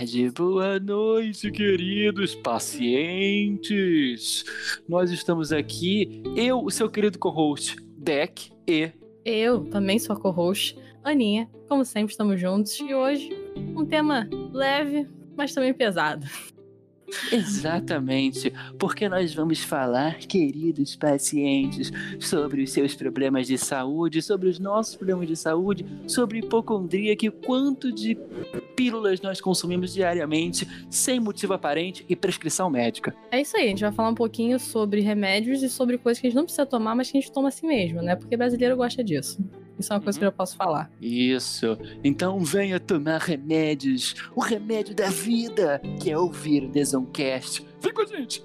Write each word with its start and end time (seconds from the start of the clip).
tarde, 0.00 0.30
boa 0.30 0.80
noite, 0.80 1.50
queridos 1.50 2.34
pacientes. 2.34 3.74
Nós 4.88 5.10
estamos 5.10 5.52
aqui, 5.52 6.22
eu, 6.34 6.64
o 6.64 6.70
seu 6.70 6.88
querido 6.88 7.18
co-host, 7.18 7.76
Deck, 7.98 8.50
e. 8.66 8.92
Eu 9.26 9.66
também 9.66 9.98
sou 9.98 10.16
co-host, 10.16 10.74
Aninha. 11.04 11.50
Como 11.68 11.84
sempre, 11.84 12.12
estamos 12.12 12.40
juntos 12.40 12.80
e 12.80 12.94
hoje 12.94 13.28
um 13.76 13.84
tema 13.84 14.26
leve, 14.54 15.06
mas 15.36 15.52
também 15.52 15.74
pesado. 15.74 16.26
Exatamente, 17.32 18.52
porque 18.78 19.08
nós 19.08 19.34
vamos 19.34 19.62
falar, 19.62 20.18
queridos 20.18 20.96
pacientes, 20.96 21.92
sobre 22.18 22.62
os 22.62 22.72
seus 22.72 22.94
problemas 22.94 23.46
de 23.46 23.58
saúde, 23.58 24.22
sobre 24.22 24.48
os 24.48 24.58
nossos 24.58 24.96
problemas 24.96 25.28
de 25.28 25.36
saúde, 25.36 25.84
sobre 26.06 26.38
hipocondria, 26.38 27.16
que 27.16 27.30
quanto 27.30 27.92
de 27.92 28.16
pílulas 28.76 29.20
nós 29.20 29.40
consumimos 29.40 29.92
diariamente, 29.92 30.66
sem 30.88 31.20
motivo 31.20 31.54
aparente 31.54 32.04
e 32.08 32.16
prescrição 32.16 32.70
médica. 32.70 33.14
É 33.30 33.40
isso 33.40 33.56
aí, 33.56 33.64
a 33.64 33.68
gente 33.68 33.82
vai 33.82 33.92
falar 33.92 34.10
um 34.10 34.14
pouquinho 34.14 34.58
sobre 34.58 35.00
remédios 35.00 35.62
e 35.62 35.68
sobre 35.68 35.98
coisas 35.98 36.20
que 36.20 36.26
a 36.26 36.30
gente 36.30 36.36
não 36.36 36.44
precisa 36.44 36.66
tomar, 36.66 36.94
mas 36.94 37.10
que 37.10 37.18
a 37.18 37.20
gente 37.20 37.32
toma 37.32 37.48
assim 37.48 37.66
mesmo, 37.66 38.02
né? 38.02 38.16
Porque 38.16 38.36
brasileiro 38.36 38.76
gosta 38.76 39.02
disso. 39.02 39.38
Isso 39.80 39.94
é 39.94 39.96
uma 39.96 40.02
coisa 40.02 40.18
que 40.18 40.24
eu 40.24 40.30
posso 40.30 40.56
falar. 40.56 40.90
Isso. 41.00 41.78
Então 42.04 42.38
venha 42.40 42.78
tomar 42.78 43.18
remédios. 43.18 44.14
O 44.36 44.40
remédio 44.40 44.94
da 44.94 45.08
vida, 45.08 45.80
que 46.00 46.10
é 46.10 46.18
ouvir 46.18 46.64
o 46.64 46.68
Desoncast. 46.68 47.66
Vem 47.80 47.94
com 47.94 48.02
a 48.02 48.06
gente! 48.06 48.44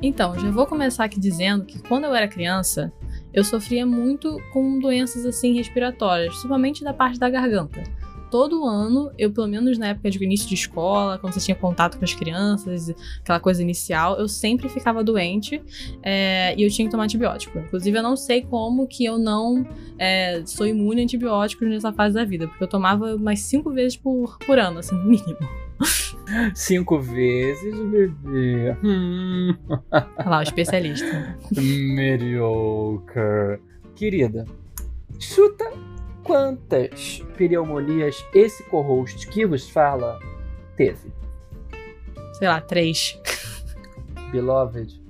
Então, 0.00 0.38
já 0.38 0.50
vou 0.50 0.66
começar 0.66 1.04
aqui 1.04 1.18
dizendo 1.18 1.64
que 1.64 1.78
quando 1.78 2.04
eu 2.04 2.14
era 2.14 2.26
criança, 2.26 2.92
eu 3.32 3.44
sofria 3.44 3.86
muito 3.86 4.40
com 4.52 4.78
doenças 4.78 5.24
assim 5.26 5.54
respiratórias, 5.54 6.30
principalmente 6.30 6.82
da 6.82 6.92
parte 6.92 7.18
da 7.18 7.28
garganta. 7.28 7.82
Todo 8.30 8.66
ano, 8.66 9.10
eu, 9.16 9.32
pelo 9.32 9.46
menos 9.46 9.78
na 9.78 9.88
época 9.88 10.10
de 10.10 10.22
início 10.22 10.46
de 10.46 10.54
escola, 10.54 11.16
quando 11.18 11.32
você 11.32 11.40
tinha 11.40 11.54
contato 11.54 11.98
com 11.98 12.04
as 12.04 12.12
crianças, 12.12 12.94
aquela 13.20 13.40
coisa 13.40 13.62
inicial, 13.62 14.18
eu 14.18 14.28
sempre 14.28 14.68
ficava 14.68 15.02
doente 15.02 15.62
é, 16.02 16.54
e 16.54 16.62
eu 16.62 16.70
tinha 16.70 16.86
que 16.86 16.90
tomar 16.90 17.04
antibiótico. 17.04 17.58
Inclusive, 17.58 17.96
eu 17.96 18.02
não 18.02 18.16
sei 18.16 18.42
como 18.42 18.86
que 18.86 19.04
eu 19.04 19.16
não 19.18 19.66
é, 19.98 20.42
sou 20.44 20.66
imune 20.66 21.00
a 21.00 21.04
antibióticos 21.04 21.66
nessa 21.68 21.90
fase 21.90 22.16
da 22.16 22.24
vida, 22.24 22.46
porque 22.46 22.62
eu 22.62 22.68
tomava 22.68 23.14
umas 23.14 23.40
cinco 23.40 23.72
vezes 23.72 23.96
por, 23.96 24.36
por 24.40 24.58
ano, 24.58 24.80
assim, 24.80 24.94
mínimo. 25.02 25.38
Cinco 26.54 27.00
vezes, 27.00 27.74
bebê. 27.90 28.76
Hum. 28.82 29.54
Olha 29.90 30.08
lá, 30.26 30.38
o 30.40 30.42
especialista. 30.42 31.38
Mediocre. 31.56 33.60
Querida, 33.94 34.44
chuta 35.18 35.70
quantas 36.22 37.22
pneumonias 37.36 38.24
esse 38.34 38.62
co-host 38.64 39.26
que 39.28 39.46
vos 39.46 39.68
fala 39.68 40.20
teve? 40.76 41.10
Sei 42.34 42.46
lá, 42.46 42.60
três. 42.60 43.18
Beloved, 44.30 45.00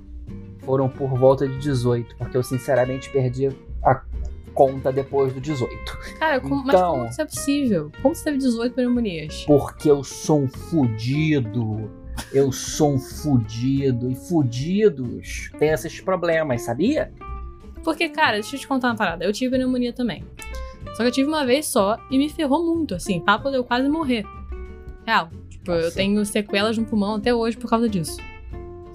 foram 0.59 0.89
por 0.89 1.09
volta 1.17 1.47
de 1.47 1.57
18, 1.59 2.15
porque 2.15 2.37
eu 2.37 2.43
sinceramente 2.43 3.09
perdi 3.09 3.49
conta 4.59 4.91
depois 4.91 5.31
do 5.31 5.39
18. 5.39 5.69
Cara, 6.19 6.41
como, 6.41 6.63
então, 6.63 6.65
mas 6.65 6.81
como 6.81 7.05
isso 7.05 7.21
é 7.21 7.25
possível? 7.25 7.91
Como 8.01 8.13
você 8.13 8.25
teve 8.25 8.39
18 8.39 8.75
pneumonias? 8.75 9.45
Porque 9.45 9.89
eu 9.89 10.03
sou 10.03 10.41
um 10.41 10.49
fudido. 10.49 11.89
Eu 12.33 12.51
sou 12.51 12.95
um 12.95 12.99
fudido. 12.99 14.11
E 14.11 14.15
fudidos 14.15 15.49
têm 15.57 15.69
esses 15.69 16.01
problemas, 16.01 16.63
sabia? 16.63 17.09
Porque, 17.85 18.09
cara, 18.09 18.33
deixa 18.33 18.57
eu 18.57 18.59
te 18.59 18.67
contar 18.67 18.89
uma 18.89 18.97
parada. 18.97 19.23
Eu 19.23 19.31
tive 19.31 19.51
pneumonia 19.51 19.93
também. 19.93 20.25
Só 20.93 21.03
que 21.03 21.03
eu 21.03 21.11
tive 21.11 21.29
uma 21.29 21.45
vez 21.45 21.65
só 21.65 21.97
e 22.11 22.17
me 22.17 22.27
ferrou 22.27 22.65
muito, 22.65 22.93
assim. 22.93 23.21
Papo 23.21 23.49
de 23.49 23.55
eu 23.55 23.63
quase 23.63 23.87
morrer. 23.87 24.25
Real. 25.05 25.29
Tipo, 25.49 25.71
Nossa. 25.71 25.85
eu 25.85 25.91
tenho 25.93 26.25
sequelas 26.25 26.77
no 26.77 26.83
pulmão 26.83 27.15
até 27.15 27.33
hoje 27.33 27.55
por 27.55 27.69
causa 27.69 27.87
disso. 27.87 28.17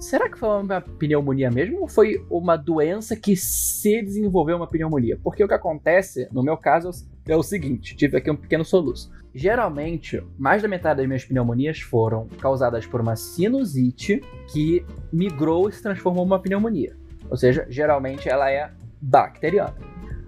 Será 0.05 0.29
que 0.29 0.37
foi 0.37 0.61
uma 0.61 0.81
pneumonia 0.81 1.49
mesmo 1.49 1.81
ou 1.81 1.87
foi 1.87 2.23
uma 2.29 2.55
doença 2.55 3.15
que 3.15 3.35
se 3.35 4.03
desenvolveu 4.03 4.55
uma 4.55 4.67
pneumonia? 4.67 5.19
Porque 5.23 5.43
o 5.43 5.47
que 5.47 5.53
acontece, 5.55 6.29
no 6.31 6.43
meu 6.43 6.55
caso, 6.55 6.91
é 7.27 7.35
o 7.35 7.41
seguinte: 7.41 7.95
tive 7.95 8.15
aqui 8.15 8.29
um 8.29 8.35
pequeno 8.35 8.63
soluço. 8.63 9.11
Geralmente, 9.33 10.23
mais 10.37 10.61
da 10.61 10.67
metade 10.67 10.97
das 10.97 11.07
minhas 11.07 11.25
pneumonias 11.25 11.79
foram 11.79 12.27
causadas 12.39 12.85
por 12.85 13.01
uma 13.01 13.15
sinusite 13.15 14.21
que 14.53 14.85
migrou 15.11 15.67
e 15.69 15.71
se 15.71 15.81
transformou 15.81 16.23
em 16.23 16.27
uma 16.27 16.39
pneumonia. 16.39 16.95
Ou 17.27 17.35
seja, 17.35 17.65
geralmente 17.67 18.29
ela 18.29 18.51
é 18.51 18.69
bacteriana. 19.01 19.73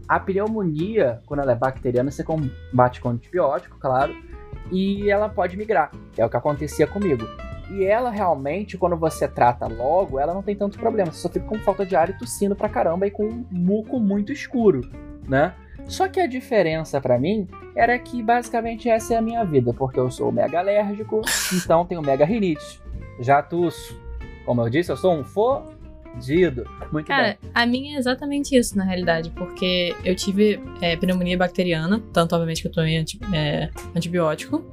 A 0.07 0.19
pneumonia, 0.19 1.21
quando 1.27 1.41
ela 1.41 1.51
é 1.51 1.55
bacteriana, 1.55 2.09
você 2.09 2.23
combate 2.23 2.99
com 2.99 3.09
antibiótico, 3.09 3.77
claro, 3.79 4.15
e 4.71 5.07
ela 5.07 5.29
pode 5.29 5.55
migrar. 5.55 5.91
É 6.17 6.25
o 6.25 6.29
que 6.29 6.35
acontecia 6.35 6.87
comigo. 6.87 7.27
E 7.69 7.83
ela 7.83 8.09
realmente, 8.09 8.77
quando 8.77 8.95
você 8.95 9.27
trata 9.27 9.67
logo, 9.67 10.19
ela 10.19 10.33
não 10.33 10.41
tem 10.41 10.55
tanto 10.55 10.79
problema. 10.79 11.11
Você 11.11 11.19
só 11.19 11.29
fica 11.29 11.45
com 11.45 11.59
falta 11.59 11.85
de 11.85 11.95
ar 11.95 12.09
e 12.09 12.17
tossindo 12.17 12.55
pra 12.55 12.69
caramba 12.69 13.07
e 13.07 13.11
com 13.11 13.25
um 13.25 13.45
muco 13.51 13.99
muito 13.99 14.31
escuro, 14.31 14.89
né? 15.27 15.53
Só 15.85 16.07
que 16.07 16.19
a 16.19 16.27
diferença 16.27 16.99
para 16.99 17.17
mim 17.17 17.47
era 17.75 17.97
que 17.97 18.21
basicamente 18.21 18.89
essa 18.89 19.13
é 19.13 19.17
a 19.17 19.21
minha 19.21 19.43
vida, 19.43 19.73
porque 19.73 19.99
eu 19.99 20.09
sou 20.11 20.31
mega 20.31 20.59
alérgico, 20.59 21.21
então 21.53 21.85
tenho 21.85 22.01
mega 22.01 22.25
rinite. 22.25 22.81
Já 23.19 23.41
tuço. 23.41 23.99
Como 24.45 24.61
eu 24.61 24.69
disse, 24.69 24.91
eu 24.91 24.97
sou 24.97 25.13
um 25.13 25.23
fodido. 25.23 26.65
Muito 26.91 27.07
Cara, 27.07 27.37
bem. 27.41 27.51
a 27.53 27.65
minha 27.65 27.95
é 27.95 27.99
exatamente 27.99 28.55
isso, 28.57 28.77
na 28.77 28.83
realidade, 28.83 29.29
porque 29.31 29.95
eu 30.03 30.15
tive 30.15 30.59
é, 30.81 30.95
pneumonia 30.95 31.37
bacteriana, 31.37 32.01
tanto 32.13 32.33
obviamente 32.33 32.61
que 32.61 32.67
eu 32.67 32.71
tomei 32.71 32.97
anti, 32.97 33.19
é, 33.33 33.69
antibiótico, 33.95 34.63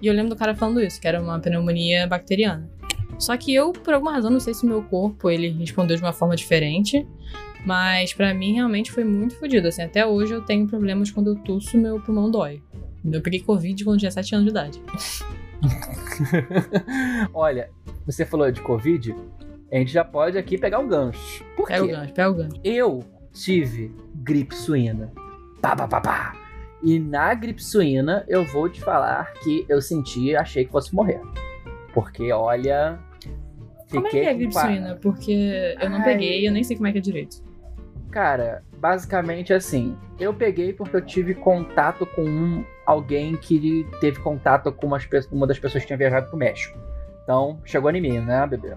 e 0.00 0.06
eu 0.06 0.14
lembro 0.14 0.30
do 0.30 0.36
cara 0.36 0.54
falando 0.54 0.80
isso, 0.80 1.00
que 1.00 1.08
era 1.08 1.20
uma 1.20 1.38
pneumonia 1.38 2.06
bacteriana. 2.06 2.68
Só 3.18 3.36
que 3.36 3.54
eu, 3.54 3.72
por 3.72 3.94
alguma 3.94 4.12
razão, 4.12 4.30
não 4.30 4.40
sei 4.40 4.54
se 4.54 4.64
o 4.64 4.68
meu 4.68 4.82
corpo 4.82 5.30
ele 5.30 5.48
respondeu 5.50 5.96
de 5.96 6.02
uma 6.02 6.12
forma 6.12 6.34
diferente, 6.34 7.06
mas 7.64 8.12
para 8.12 8.34
mim 8.34 8.54
realmente 8.54 8.90
foi 8.92 9.04
muito 9.04 9.36
fodido. 9.36 9.68
Assim, 9.68 9.82
até 9.82 10.04
hoje 10.06 10.34
eu 10.34 10.42
tenho 10.42 10.66
problemas 10.66 11.10
quando 11.10 11.28
eu 11.28 11.36
tuço, 11.36 11.78
meu 11.78 12.00
pulmão 12.00 12.30
dói. 12.30 12.62
Eu 13.04 13.20
peguei 13.20 13.40
Covid 13.40 13.84
quando 13.84 13.98
tinha 13.98 14.10
7 14.10 14.34
anos 14.34 14.44
de 14.46 14.50
idade. 14.50 14.82
Olha, 17.32 17.70
você 18.06 18.24
falou 18.24 18.50
de 18.50 18.60
Covid, 18.60 19.14
a 19.70 19.76
gente 19.76 19.92
já 19.92 20.04
pode 20.04 20.38
aqui 20.38 20.58
pegar 20.58 20.80
o 20.80 20.86
gancho. 20.86 21.44
Por 21.56 21.66
pega 21.68 21.86
quê? 21.86 21.92
o 21.92 21.96
gancho, 21.96 22.12
pega 22.12 22.30
o 22.30 22.34
gancho. 22.34 22.60
Eu 22.62 23.04
tive 23.32 23.94
gripe 24.14 24.54
suína. 24.54 25.12
Pá, 25.60 25.74
pá, 25.76 25.88
pá, 25.88 26.00
pá. 26.00 26.43
E 26.84 26.98
na 26.98 27.32
gripe 27.32 27.64
suína, 27.64 28.26
eu 28.28 28.44
vou 28.44 28.68
te 28.68 28.78
falar 28.80 29.32
que 29.42 29.64
eu 29.70 29.80
senti, 29.80 30.36
achei 30.36 30.66
que 30.66 30.70
fosse 30.70 30.94
morrer. 30.94 31.20
Porque, 31.94 32.30
olha. 32.30 32.98
Fiquei 33.86 34.00
como 34.00 34.06
é 34.06 34.10
que 34.10 34.18
é 34.18 34.30
a 34.30 34.34
gripe 34.34 34.54
suína? 34.54 34.98
Porque 35.00 35.76
eu 35.80 35.88
não 35.88 35.98
Ai. 35.98 36.04
peguei, 36.04 36.46
eu 36.46 36.52
nem 36.52 36.62
sei 36.62 36.76
como 36.76 36.86
é 36.86 36.92
que 36.92 36.98
é 36.98 37.00
direito. 37.00 37.42
Cara, 38.10 38.62
basicamente 38.78 39.52
assim, 39.52 39.96
eu 40.20 40.34
peguei 40.34 40.74
porque 40.74 40.94
eu 40.94 41.00
tive 41.00 41.34
contato 41.34 42.04
com 42.04 42.22
um, 42.22 42.64
alguém 42.84 43.34
que 43.34 43.86
teve 43.98 44.20
contato 44.20 44.70
com 44.70 44.86
umas, 44.86 45.08
uma 45.32 45.46
das 45.46 45.58
pessoas 45.58 45.82
que 45.82 45.86
tinha 45.86 45.96
viajado 45.96 46.28
pro 46.28 46.36
México. 46.36 46.78
Então, 47.22 47.58
chegou 47.64 47.90
em 47.90 48.00
mim, 48.00 48.18
né, 48.18 48.46
bebê? 48.46 48.76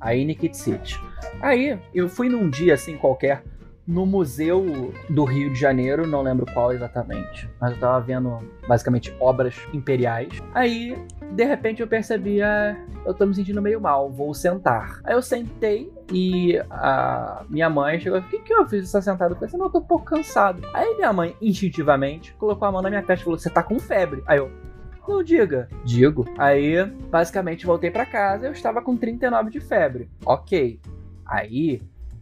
Aí, 0.00 0.24
Nikit 0.24 0.56
City. 0.56 0.98
Aí, 1.40 1.76
eu 1.92 2.08
fui 2.08 2.28
num 2.28 2.48
dia 2.48 2.74
assim 2.74 2.96
qualquer, 2.96 3.42
no 3.88 4.04
museu 4.04 4.92
do 5.08 5.24
Rio 5.24 5.50
de 5.50 5.58
Janeiro, 5.58 6.06
não 6.06 6.20
lembro 6.20 6.44
qual 6.52 6.72
exatamente, 6.72 7.48
mas 7.58 7.72
eu 7.72 7.80
tava 7.80 7.98
vendo 8.00 8.38
basicamente 8.68 9.16
obras 9.18 9.56
imperiais. 9.72 10.28
Aí, 10.54 10.94
de 11.32 11.44
repente, 11.44 11.80
eu 11.80 11.88
percebi, 11.88 12.42
ah, 12.42 12.76
eu 13.06 13.14
tô 13.14 13.24
me 13.24 13.34
sentindo 13.34 13.62
meio 13.62 13.80
mal, 13.80 14.10
vou 14.10 14.34
sentar. 14.34 15.00
Aí 15.04 15.14
eu 15.14 15.22
sentei 15.22 15.90
e 16.12 16.58
a 16.70 17.46
minha 17.48 17.70
mãe 17.70 17.98
chegou, 17.98 18.18
o 18.18 18.22
que 18.22 18.40
que 18.40 18.52
eu 18.52 18.68
fiz 18.68 18.84
essa 18.84 19.00
sentada? 19.00 19.32
Eu 19.32 19.36
falei 19.36 19.48
assim, 19.48 19.56
não, 19.56 19.66
eu 19.66 19.72
tô 19.72 19.78
um 19.78 19.84
pouco 19.84 20.04
cansado. 20.04 20.60
Aí 20.74 20.94
minha 20.96 21.12
mãe, 21.12 21.34
instintivamente, 21.40 22.34
colocou 22.34 22.68
a 22.68 22.72
mão 22.72 22.82
na 22.82 22.90
minha 22.90 23.02
testa 23.02 23.22
e 23.22 23.24
falou, 23.24 23.38
você 23.38 23.48
tá 23.48 23.62
com 23.62 23.78
febre. 23.78 24.22
Aí 24.26 24.36
eu, 24.36 24.50
não 25.08 25.22
diga. 25.22 25.66
Digo. 25.82 26.26
Aí, 26.36 26.84
basicamente, 27.10 27.64
voltei 27.64 27.90
para 27.90 28.04
casa 28.04 28.48
eu 28.48 28.52
estava 28.52 28.82
com 28.82 28.94
39 28.98 29.50
de 29.50 29.60
febre. 29.60 30.10
Ok. 30.26 30.78
Aí, 31.24 31.80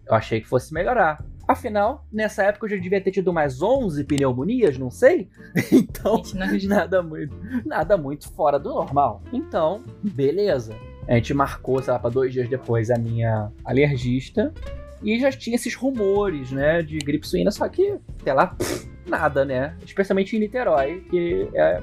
eu 0.09 0.15
achei 0.15 0.41
que 0.41 0.47
fosse 0.47 0.73
melhorar. 0.73 1.19
Afinal, 1.47 2.05
nessa 2.13 2.43
época 2.43 2.67
eu 2.67 2.71
já 2.71 2.77
devia 2.77 3.01
ter 3.01 3.13
tido 3.13 3.33
mais 3.33 3.63
11 3.63 4.03
pneumonias, 4.05 4.79
não 4.79 4.91
sei. 4.91 5.29
Então, 5.73 6.23
nada 6.65 7.03
muito, 7.03 7.37
nada 7.65 7.97
muito 7.97 8.31
fora 8.33 8.59
do 8.59 8.71
normal. 8.71 9.23
Então, 9.33 9.83
beleza. 10.03 10.75
A 11.09 11.15
gente 11.15 11.33
marcou, 11.35 11.81
sei 11.83 11.93
lá, 11.93 11.99
pra 11.99 12.11
dois 12.11 12.33
dias 12.33 12.49
depois 12.49 12.91
a 12.91 12.99
minha 12.99 13.51
alergista. 13.65 14.53
E 15.03 15.19
já 15.21 15.31
tinha 15.31 15.57
esses 15.57 15.75
rumores, 15.75 16.51
né, 16.51 16.83
de 16.83 16.99
gripe 16.99 17.27
suína, 17.27 17.51
só 17.51 17.69
que 17.69 17.99
até 18.21 18.33
lá, 18.33 18.49
pff, 18.49 18.89
nada, 19.07 19.45
né? 19.45 19.75
Especialmente 19.85 20.37
em 20.37 20.41
Niterói, 20.41 21.01
que 21.11 21.49
é 21.55 21.81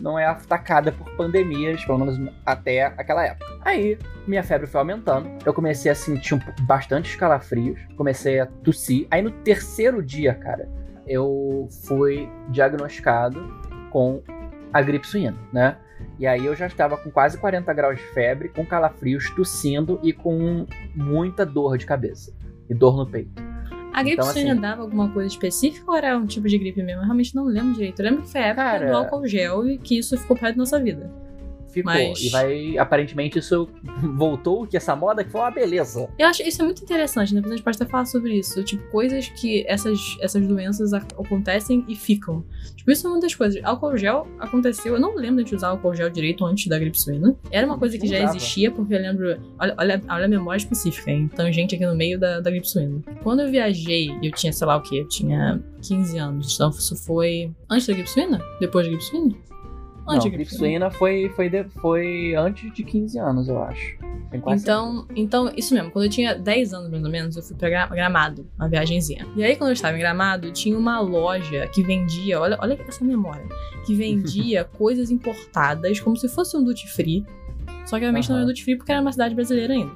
não 0.00 0.18
é 0.18 0.26
atacada 0.26 0.92
por 0.92 1.10
pandemias, 1.16 1.84
pelo 1.84 1.98
menos 1.98 2.20
até 2.44 2.84
aquela 2.84 3.24
época. 3.26 3.46
Aí, 3.62 3.98
minha 4.26 4.42
febre 4.42 4.66
foi 4.66 4.80
aumentando, 4.80 5.28
eu 5.44 5.52
comecei 5.52 5.90
a 5.90 5.94
sentir 5.94 6.34
um, 6.34 6.40
bastante 6.62 7.16
calafrios, 7.16 7.80
comecei 7.96 8.40
a 8.40 8.46
tossir. 8.46 9.06
Aí 9.10 9.22
no 9.22 9.30
terceiro 9.30 10.02
dia, 10.02 10.34
cara, 10.34 10.68
eu 11.06 11.68
fui 11.86 12.28
diagnosticado 12.50 13.40
com 13.90 14.22
a 14.72 14.82
gripe 14.82 15.06
suína, 15.06 15.36
né? 15.52 15.76
E 16.18 16.26
aí 16.26 16.44
eu 16.44 16.54
já 16.54 16.66
estava 16.66 16.96
com 16.96 17.10
quase 17.10 17.38
40 17.38 17.72
graus 17.72 17.98
de 17.98 18.04
febre, 18.08 18.48
com 18.48 18.64
calafrios, 18.66 19.30
tossindo 19.30 19.98
e 20.02 20.12
com 20.12 20.66
muita 20.94 21.46
dor 21.46 21.78
de 21.78 21.86
cabeça 21.86 22.32
e 22.68 22.74
dor 22.74 22.96
no 22.96 23.06
peito. 23.06 23.53
A 23.94 24.02
gripe 24.02 24.20
Então, 24.20 24.32
suína 24.32 24.52
assim- 24.52 24.60
dava 24.60 24.82
alguma 24.82 25.08
coisa 25.08 25.28
específica 25.28 25.90
ou 25.90 25.96
era 25.96 26.18
um 26.18 26.26
tipo 26.26 26.48
de 26.48 26.58
gripe 26.58 26.82
mesmo? 26.82 27.00
Eu 27.02 27.04
realmente 27.04 27.34
não 27.34 27.44
lembro 27.44 27.72
direito. 27.74 28.00
Eu 28.00 28.04
lembro 28.06 28.22
que 28.22 28.28
foi 28.30 28.40
a 28.40 28.46
época 28.46 28.62
Cara- 28.64 28.90
do 28.90 28.96
álcool 28.96 29.26
gel 29.26 29.66
e 29.68 29.78
que 29.78 29.98
isso 29.98 30.18
ficou 30.18 30.36
perto 30.36 30.56
da 30.56 30.58
nossa 30.58 30.78
vida. 30.80 31.10
Ficou. 31.74 31.92
Mas- 31.92 32.20
E 32.22 32.28
vai. 32.30 32.78
Aparentemente 32.78 33.38
isso 33.38 33.68
voltou, 34.16 34.66
que 34.66 34.76
essa 34.76 34.94
moda 34.96 35.22
que 35.24 35.30
foi 35.30 35.40
uma 35.40 35.50
beleza. 35.50 36.08
Eu 36.18 36.26
acho 36.28 36.42
isso 36.42 36.62
é 36.62 36.64
muito 36.64 36.82
interessante, 36.82 37.34
né? 37.34 37.42
A 37.44 37.48
gente 37.48 37.62
pode 37.62 37.76
até 37.76 37.84
falar 37.90 38.04
sobre 38.06 38.34
isso. 38.38 38.62
Tipo, 38.62 38.82
coisas 38.90 39.28
que 39.28 39.64
essas, 39.66 39.98
essas 40.20 40.46
doenças 40.46 40.92
ac- 40.92 41.14
acontecem 41.18 41.84
e 41.88 41.94
ficam. 41.96 42.44
Tipo, 42.76 42.90
isso 42.90 43.06
é 43.06 43.10
uma 43.10 43.20
das 43.20 43.34
coisas. 43.34 43.62
Álcool 43.64 43.96
gel 43.96 44.26
aconteceu. 44.38 44.94
Eu 44.94 45.00
não 45.00 45.14
lembro 45.16 45.42
de 45.44 45.54
usar 45.54 45.68
álcool 45.68 45.94
gel 45.94 46.08
direito 46.10 46.44
antes 46.44 46.66
da 46.68 46.78
gripe 46.78 46.98
suína. 47.00 47.34
Era 47.50 47.66
uma 47.66 47.78
coisa 47.78 47.98
que 47.98 48.06
já 48.06 48.16
existia, 48.36 48.70
porque 48.70 48.94
eu 48.94 49.00
lembro. 49.00 49.36
Olha, 49.58 49.74
olha, 49.78 50.02
olha 50.08 50.24
a 50.24 50.28
memória 50.28 50.58
específica, 50.58 51.10
hein? 51.10 51.28
Então, 51.32 51.50
gente 51.52 51.74
aqui 51.74 51.84
no 51.84 51.94
meio 51.96 52.18
da, 52.18 52.40
da 52.40 52.50
gripe 52.50 52.68
suína. 52.68 53.00
Quando 53.22 53.40
eu 53.40 53.50
viajei, 53.50 54.10
eu 54.22 54.30
tinha, 54.32 54.52
sei 54.52 54.66
lá 54.66 54.76
o 54.76 54.82
quê? 54.82 55.00
Eu 55.00 55.08
tinha 55.08 55.60
15 55.82 56.18
anos. 56.18 56.54
Então, 56.54 56.70
isso 56.70 56.94
foi 56.96 57.50
antes 57.70 57.86
da 57.86 57.92
gripe 57.94 58.08
suína? 58.10 58.40
Depois 58.60 58.86
da 58.86 58.90
gripe 58.90 59.04
suína? 59.04 59.34
Não, 60.06 60.14
Antes 60.34 60.56
suína 60.58 60.90
foi, 60.90 61.28
foi, 61.34 61.48
de- 61.48 61.64
foi 61.80 62.34
antes 62.36 62.72
de 62.74 62.84
15 62.84 63.18
anos, 63.18 63.48
eu 63.48 63.62
acho. 63.62 63.96
Então, 64.62 65.06
então, 65.16 65.52
isso 65.56 65.72
mesmo. 65.74 65.90
Quando 65.90 66.04
eu 66.04 66.10
tinha 66.10 66.34
10 66.34 66.74
anos, 66.74 66.90
mais 66.90 67.04
ou 67.04 67.10
menos, 67.10 67.36
eu 67.36 67.42
fui 67.42 67.56
pra 67.56 67.68
Gra- 67.70 67.86
Gramado, 67.86 68.46
uma 68.58 68.68
viagenzinha. 68.68 69.26
E 69.36 69.42
aí, 69.44 69.56
quando 69.56 69.70
eu 69.70 69.74
estava 69.74 69.96
em 69.96 70.00
Gramado, 70.00 70.50
tinha 70.52 70.76
uma 70.78 71.00
loja 71.00 71.66
que 71.68 71.82
vendia, 71.82 72.40
olha, 72.40 72.58
olha 72.60 72.78
essa 72.86 73.04
memória, 73.04 73.46
que 73.86 73.94
vendia 73.94 74.64
coisas 74.76 75.10
importadas, 75.10 76.00
como 76.00 76.16
se 76.16 76.28
fosse 76.28 76.56
um 76.56 76.62
duty 76.64 76.86
free. 76.88 77.24
Só 77.86 77.96
que 77.96 78.00
realmente 78.02 78.28
não 78.30 78.36
era 78.38 78.46
duty 78.46 78.64
free 78.64 78.76
porque 78.76 78.90
era 78.92 79.00
uma 79.00 79.12
cidade 79.12 79.34
brasileira 79.34 79.72
ainda. 79.74 79.92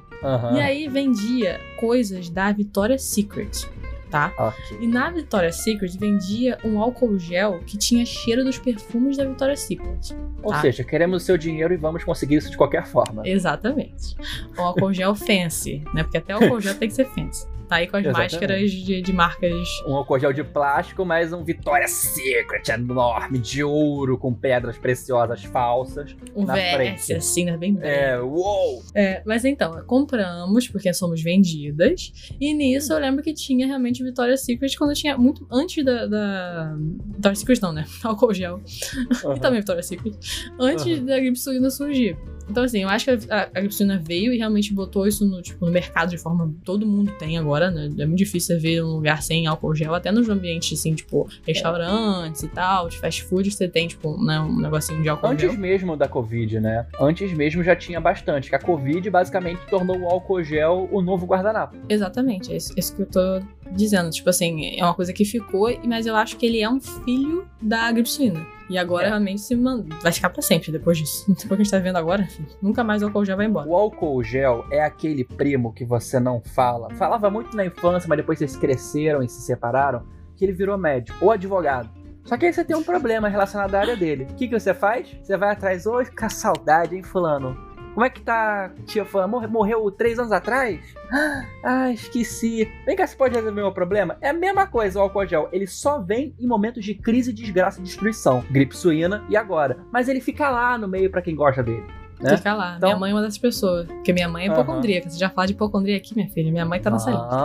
E 0.55 0.59
aí 0.59 0.87
vendia 0.87 1.59
coisas 1.79 2.29
da 2.29 2.51
Victoria's 2.51 3.03
Secret, 3.03 3.67
tá? 4.09 4.33
Ok. 4.37 4.77
E 4.81 4.87
na 4.87 5.09
Victoria's 5.09 5.57
Secret 5.57 5.97
vendia 5.97 6.57
um 6.63 6.79
álcool 6.81 7.17
gel 7.19 7.59
que 7.65 7.77
tinha 7.77 8.05
cheiro 8.05 8.43
dos 8.43 8.57
perfumes 8.57 9.17
da 9.17 9.25
Victoria's 9.25 9.61
Secret. 9.61 10.15
Ou 10.43 10.51
Tá. 10.51 10.61
seja, 10.61 10.83
queremos 10.83 11.21
o 11.23 11.25
seu 11.25 11.37
dinheiro 11.37 11.73
e 11.73 11.77
vamos 11.77 12.03
conseguir 12.03 12.35
isso 12.35 12.49
de 12.49 12.57
qualquer 12.57 12.85
forma. 12.87 13.21
Exatamente. 13.27 14.15
O 14.57 14.61
álcool 14.61 14.93
gel 14.93 15.13
fancy, 15.15 15.83
né? 15.93 16.03
Porque 16.03 16.17
até 16.17 16.35
o 16.35 16.43
álcool 16.43 16.59
gel 16.61 16.75
tem 16.75 16.87
que 16.87 16.95
ser 16.95 17.05
fancy. 17.05 17.47
Tá 17.69 17.75
aí 17.75 17.87
com 17.87 17.97
as 17.97 18.03
Exatamente. 18.03 18.33
máscaras 18.33 18.71
de, 18.71 19.01
de 19.01 19.13
marcas. 19.13 19.53
Um 19.85 20.19
gel 20.19 20.33
de 20.33 20.43
plástico, 20.43 21.05
mas 21.05 21.31
um 21.31 21.43
Victoria's 21.43 21.91
Secret 21.91 22.67
enorme, 22.73 23.37
de 23.37 23.63
ouro, 23.63 24.17
com 24.17 24.33
pedras 24.33 24.75
preciosas 24.75 25.43
falsas. 25.43 26.15
Um 26.35 26.45
Na 26.45 26.55
VS, 26.55 26.71
frente. 26.73 27.13
assim, 27.13 27.45
né? 27.45 27.55
Bem 27.57 27.75
bem. 27.75 27.87
É, 27.87 28.19
uou! 28.19 28.81
É, 28.95 29.21
mas 29.23 29.45
então, 29.45 29.85
compramos 29.85 30.67
porque 30.67 30.91
somos 30.91 31.21
vendidas. 31.21 32.11
E 32.41 32.55
nisso 32.55 32.91
eu 32.91 32.97
lembro 32.97 33.21
que 33.21 33.33
tinha 33.35 33.67
realmente 33.67 34.03
Victoria's 34.03 34.41
Secret 34.41 34.75
quando 34.75 34.95
tinha 34.95 35.15
muito 35.15 35.45
antes 35.51 35.85
da. 35.85 36.07
da... 36.07 36.75
Victoria's 37.11 37.39
Secret 37.39 37.61
não, 37.61 37.71
né? 37.71 37.85
Álcool 38.03 38.33
gel. 38.33 38.61
E 38.65 39.39
também 39.39 39.59
Victoria's 39.59 39.85
Secret. 39.85 40.17
Antes 40.59 40.87
Aham. 40.87 41.05
da 41.05 41.19
gripe 41.19 41.37
suína 41.37 41.69
surgir. 41.69 42.17
Então, 42.49 42.63
assim, 42.63 42.83
eu 42.83 42.89
acho 42.89 43.05
que 43.05 43.31
a, 43.31 43.43
a, 43.43 43.97
veio 44.01 44.33
e 44.33 44.37
realmente 44.37 44.73
botou 44.73 45.07
isso 45.07 45.25
no, 45.25 45.41
tipo, 45.41 45.65
no 45.65 45.71
mercado 45.71 46.09
de 46.09 46.17
forma. 46.17 46.53
Todo 46.63 46.85
mundo 46.85 47.11
tem 47.19 47.37
agora, 47.37 47.69
né? 47.69 47.89
É 47.99 48.05
muito 48.05 48.17
difícil 48.17 48.55
você 48.55 48.61
ver 48.61 48.83
um 48.83 48.95
lugar 48.95 49.21
sem 49.21 49.47
álcool 49.47 49.75
gel, 49.75 49.93
até 49.93 50.11
nos 50.11 50.27
ambientes, 50.29 50.77
assim, 50.79 50.95
tipo, 50.95 51.29
restaurantes 51.45 52.43
e 52.43 52.47
tal, 52.47 52.89
de 52.89 52.97
fast 52.97 53.23
food, 53.23 53.51
você 53.51 53.67
tem, 53.67 53.87
tipo, 53.87 54.21
né, 54.23 54.39
um 54.39 54.59
negocinho 54.59 55.01
de 55.01 55.09
álcool 55.09 55.27
Antes 55.27 55.51
gel. 55.51 55.59
mesmo 55.59 55.95
da 55.95 56.07
Covid, 56.07 56.59
né? 56.59 56.85
Antes 56.99 57.31
mesmo 57.33 57.63
já 57.63 57.75
tinha 57.75 57.99
bastante. 57.99 58.49
Que 58.49 58.55
a 58.55 58.59
Covid 58.59 59.09
basicamente 59.09 59.59
tornou 59.69 59.99
o 59.99 60.05
álcool 60.05 60.43
gel 60.43 60.89
o 60.91 61.01
novo 61.01 61.25
guardanapo. 61.25 61.75
Exatamente, 61.87 62.51
é 62.51 62.57
isso, 62.57 62.73
isso 62.75 62.95
que 62.95 63.03
eu 63.03 63.05
tô 63.05 63.41
dizendo. 63.71 64.09
Tipo 64.09 64.29
assim, 64.29 64.75
é 64.77 64.83
uma 64.83 64.93
coisa 64.93 65.11
que 65.13 65.23
ficou, 65.25 65.69
mas 65.85 66.05
eu 66.05 66.15
acho 66.15 66.37
que 66.37 66.45
ele 66.45 66.61
é 66.61 66.69
um 66.69 66.79
filho 66.79 67.47
da 67.61 67.91
gripe 67.91 68.09
suína. 68.09 68.45
E 68.69 68.77
agora 68.77 69.05
É. 69.05 69.09
realmente 69.09 69.41
se 69.41 69.55
man... 69.55 69.83
vai 70.01 70.11
ficar 70.11 70.29
pra 70.29 70.41
sempre 70.43 70.71
depois 70.71 70.97
disso. 70.97 71.25
Depois 71.33 71.47
que 71.47 71.53
a 71.53 71.57
gente 71.57 71.71
tá 71.71 71.79
vendo 71.79 71.95
agora, 71.97 72.27
nunca 72.61 72.83
mais 72.83 73.01
o 73.01 73.05
álcool 73.05 73.25
gel 73.25 73.35
vai 73.37 73.47
embora. 73.47 73.67
O 73.67 73.75
álcool 73.75 74.21
gel 74.23 74.63
é 74.71 74.83
aquele 74.83 75.23
primo 75.23 75.73
que 75.73 75.83
você 75.83 76.19
não 76.19 76.39
fala. 76.39 76.89
Falava 76.91 77.29
muito 77.31 77.55
na 77.57 77.65
infância, 77.65 78.07
mas 78.07 78.17
depois 78.17 78.37
vocês 78.37 78.55
cresceram 78.55 79.23
e 79.23 79.29
se 79.29 79.41
separaram, 79.41 80.03
que 80.35 80.45
ele 80.45 80.53
virou 80.53 80.77
médico 80.77 81.17
ou 81.25 81.31
advogado. 81.31 81.89
Só 82.25 82.37
que 82.37 82.45
aí 82.45 82.53
você 82.53 82.63
tem 82.63 82.75
um 82.75 82.83
problema 82.83 83.27
relacionado 83.27 83.73
à 83.73 83.79
área 83.79 83.95
dele. 83.97 84.27
O 84.29 84.35
que, 84.35 84.47
que 84.47 84.59
você 84.59 84.71
faz? 84.71 85.07
Você 85.23 85.35
vai 85.35 85.51
atrás, 85.51 85.87
oi, 85.87 86.05
fica 86.05 86.29
saudade, 86.29 86.95
hein, 86.95 87.01
fulano? 87.01 87.57
Como 87.99 88.05
é 88.05 88.09
que 88.09 88.21
tá, 88.21 88.71
tia? 88.85 89.05
Morre- 89.27 89.47
Morreu 89.47 89.91
três 89.91 90.17
anos 90.17 90.31
atrás? 90.31 90.79
Ah, 91.61 91.91
esqueci. 91.91 92.71
Vem 92.85 92.95
cá, 92.95 93.05
você 93.05 93.13
pode 93.13 93.35
resolver 93.35 93.59
meu 93.59 93.73
problema? 93.73 94.15
É 94.21 94.29
a 94.29 94.33
mesma 94.33 94.65
coisa 94.65 94.99
o 94.99 95.01
álcool 95.01 95.25
gel. 95.27 95.49
Ele 95.51 95.67
só 95.67 95.99
vem 95.99 96.33
em 96.39 96.47
momentos 96.47 96.85
de 96.85 96.93
crise, 96.93 97.33
desgraça 97.33 97.81
e 97.81 97.83
destruição. 97.83 98.41
Gripe 98.49 98.73
suína 98.77 99.25
e 99.27 99.35
agora. 99.35 99.79
Mas 99.91 100.07
ele 100.07 100.21
fica 100.21 100.49
lá 100.49 100.77
no 100.77 100.87
meio 100.87 101.11
pra 101.11 101.21
quem 101.21 101.35
gosta 101.35 101.61
dele. 101.61 101.83
né? 102.21 102.37
Fica 102.37 102.53
lá. 102.53 102.75
Então- 102.77 102.87
Minha 102.89 102.99
mãe 102.99 103.11
é 103.11 103.13
uma 103.13 103.21
dessas 103.21 103.37
pessoas. 103.37 103.85
Porque 103.87 104.13
minha 104.13 104.29
mãe 104.29 104.47
é 104.47 104.51
hipocondríaca. 104.53 105.09
Você 105.09 105.19
já 105.19 105.29
fala 105.29 105.47
de 105.47 105.53
hipocondria 105.53 105.97
aqui, 105.97 106.15
minha 106.15 106.29
filha? 106.29 106.49
Minha 106.51 106.65
mãe 106.65 106.79
tá 106.79 106.89
nessa 106.89 107.09
lista. 107.11 107.35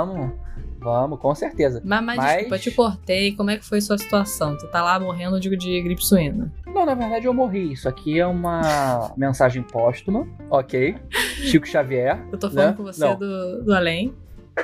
Vamos, 0.84 1.18
com 1.18 1.34
certeza. 1.34 1.80
Mas, 1.82 2.18
desculpa, 2.20 2.58
te 2.58 2.70
cortei. 2.70 3.32
Como 3.34 3.50
é 3.50 3.56
que 3.56 3.64
foi 3.64 3.80
sua 3.80 3.96
situação? 3.96 4.52
Você 4.52 4.66
tá 4.68 4.82
lá 4.82 5.00
morrendo 5.00 5.40
de, 5.40 5.48
de 5.56 5.80
gripe 5.82 6.04
suína. 6.04 6.52
Não, 6.66 6.84
na 6.84 6.94
verdade 6.94 7.24
eu 7.26 7.32
morri. 7.32 7.72
Isso 7.72 7.88
aqui 7.88 8.20
é 8.20 8.26
uma 8.26 9.10
mensagem 9.16 9.62
póstuma, 9.62 10.28
ok? 10.50 10.96
Chico 11.10 11.66
Xavier. 11.66 12.18
Eu 12.30 12.38
tô 12.38 12.50
falando 12.50 12.70
Né? 12.72 12.76
com 12.76 12.82
você 12.82 13.00
Não. 13.00 13.16
do, 13.18 13.64
do 13.64 13.74
além. 13.74 14.12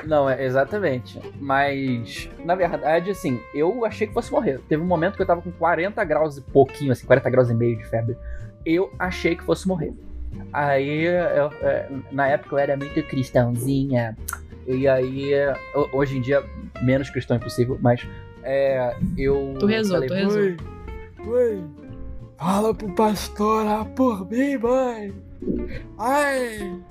Não, 0.05 0.29
é 0.29 0.45
exatamente. 0.45 1.19
Mas, 1.39 2.29
na 2.45 2.53
verdade, 2.55 3.09
assim, 3.11 3.39
eu 3.53 3.83
achei 3.83 4.05
que 4.07 4.13
fosse 4.13 4.31
morrer. 4.31 4.59
Teve 4.69 4.81
um 4.81 4.85
momento 4.85 5.15
que 5.15 5.21
eu 5.21 5.25
tava 5.27 5.41
com 5.41 5.51
40 5.51 6.03
graus 6.05 6.37
e 6.37 6.41
pouquinho, 6.41 6.91
assim, 6.91 7.05
40 7.05 7.29
graus 7.29 7.49
e 7.49 7.53
meio 7.53 7.77
de 7.77 7.83
febre. 7.85 8.15
Eu 8.65 8.93
achei 8.99 9.35
que 9.35 9.43
fosse 9.43 9.67
morrer. 9.67 9.91
Aí, 10.53 11.03
eu- 11.05 11.51
é, 11.61 11.89
na 12.11 12.27
época 12.27 12.55
eu 12.55 12.59
era 12.59 12.77
muito 12.77 13.01
cristãozinha. 13.03 14.15
E 14.71 14.87
aí, 14.87 15.31
ho- 15.75 15.89
hoje 15.93 16.17
em 16.17 16.21
dia, 16.21 16.43
menos 16.81 17.09
cristão 17.09 17.37
impossível, 17.37 17.77
mas 17.81 18.07
é, 18.43 18.95
eu. 19.17 19.55
Tu 19.59 19.65
rezou, 19.65 19.95
falei, 19.95 20.09
tu 20.09 20.13
rezou. 20.15 20.41
Mãe, 20.41 20.57
mãe, 21.25 21.65
fala 22.37 22.73
pro 22.73 22.89
pastor 22.95 23.63
orar 23.65 23.85
por 23.89 24.29
mim, 24.29 24.57
mãe. 24.57 25.13
Ai. 25.97 26.81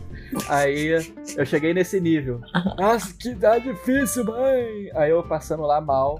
Aí 0.48 0.88
eu 1.36 1.44
cheguei 1.46 1.74
nesse 1.74 2.00
nível. 2.00 2.40
Nossa, 2.78 3.12
que 3.18 3.34
dá 3.34 3.58
difícil, 3.58 4.24
mãe. 4.24 4.90
Aí 4.94 5.10
eu 5.10 5.22
passando 5.22 5.62
lá 5.62 5.80
mal, 5.80 6.18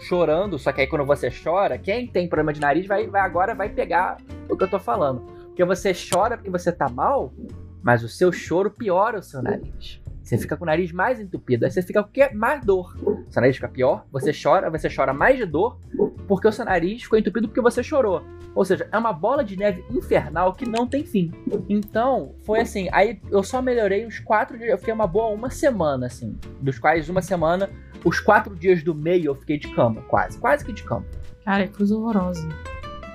chorando. 0.00 0.58
Só 0.58 0.70
que 0.72 0.82
aí 0.82 0.86
quando 0.86 1.04
você 1.04 1.28
chora, 1.30 1.76
quem 1.78 2.06
tem 2.06 2.28
problema 2.28 2.52
de 2.52 2.60
nariz 2.60 2.86
vai, 2.86 3.06
vai 3.08 3.20
agora 3.20 3.54
vai 3.54 3.68
pegar 3.68 4.18
o 4.48 4.56
que 4.56 4.62
eu 4.64 4.68
tô 4.70 4.78
falando. 4.78 5.20
Porque 5.46 5.64
você 5.64 5.92
chora 5.92 6.36
porque 6.36 6.50
você 6.50 6.70
tá 6.70 6.88
mal, 6.88 7.32
mas 7.82 8.04
o 8.04 8.08
seu 8.08 8.30
choro 8.30 8.70
piora 8.70 9.18
o 9.18 9.22
seu 9.22 9.42
nariz. 9.42 10.00
Você 10.28 10.36
fica 10.36 10.58
com 10.58 10.64
o 10.64 10.66
nariz 10.66 10.92
mais 10.92 11.18
entupido. 11.18 11.64
Aí 11.64 11.70
você 11.70 11.80
fica 11.80 12.02
com 12.02 12.10
o 12.10 12.12
quê? 12.12 12.28
Mais 12.34 12.62
dor. 12.62 12.94
O 13.02 13.32
seu 13.32 13.40
nariz 13.40 13.56
fica 13.56 13.68
pior, 13.68 14.04
você 14.12 14.30
chora, 14.30 14.68
você 14.68 14.86
chora 14.94 15.14
mais 15.14 15.38
de 15.38 15.46
dor, 15.46 15.78
porque 16.26 16.46
o 16.46 16.52
seu 16.52 16.66
nariz 16.66 17.02
ficou 17.02 17.18
entupido 17.18 17.48
porque 17.48 17.62
você 17.62 17.82
chorou. 17.82 18.22
Ou 18.54 18.62
seja, 18.62 18.86
é 18.92 18.98
uma 18.98 19.12
bola 19.12 19.42
de 19.42 19.56
neve 19.56 19.82
infernal 19.90 20.52
que 20.52 20.68
não 20.68 20.86
tem 20.86 21.02
fim. 21.02 21.32
Então, 21.66 22.34
foi 22.44 22.60
assim. 22.60 22.90
Aí 22.92 23.18
eu 23.30 23.42
só 23.42 23.62
melhorei 23.62 24.04
uns 24.04 24.18
quatro 24.18 24.58
dias. 24.58 24.68
Eu 24.68 24.76
fiquei 24.76 24.92
uma 24.92 25.06
boa 25.06 25.28
uma 25.28 25.48
semana, 25.48 26.06
assim. 26.06 26.36
Dos 26.60 26.78
quais 26.78 27.08
uma 27.08 27.22
semana, 27.22 27.70
os 28.04 28.20
quatro 28.20 28.54
dias 28.54 28.82
do 28.82 28.94
meio 28.94 29.30
eu 29.30 29.34
fiquei 29.34 29.58
de 29.58 29.74
cama, 29.74 30.02
quase. 30.02 30.38
Quase 30.38 30.62
que 30.62 30.74
de 30.74 30.82
cama. 30.82 31.06
Cara, 31.42 31.66
que 31.66 31.74
coisa 31.74 31.96
horrorosa. 31.96 32.46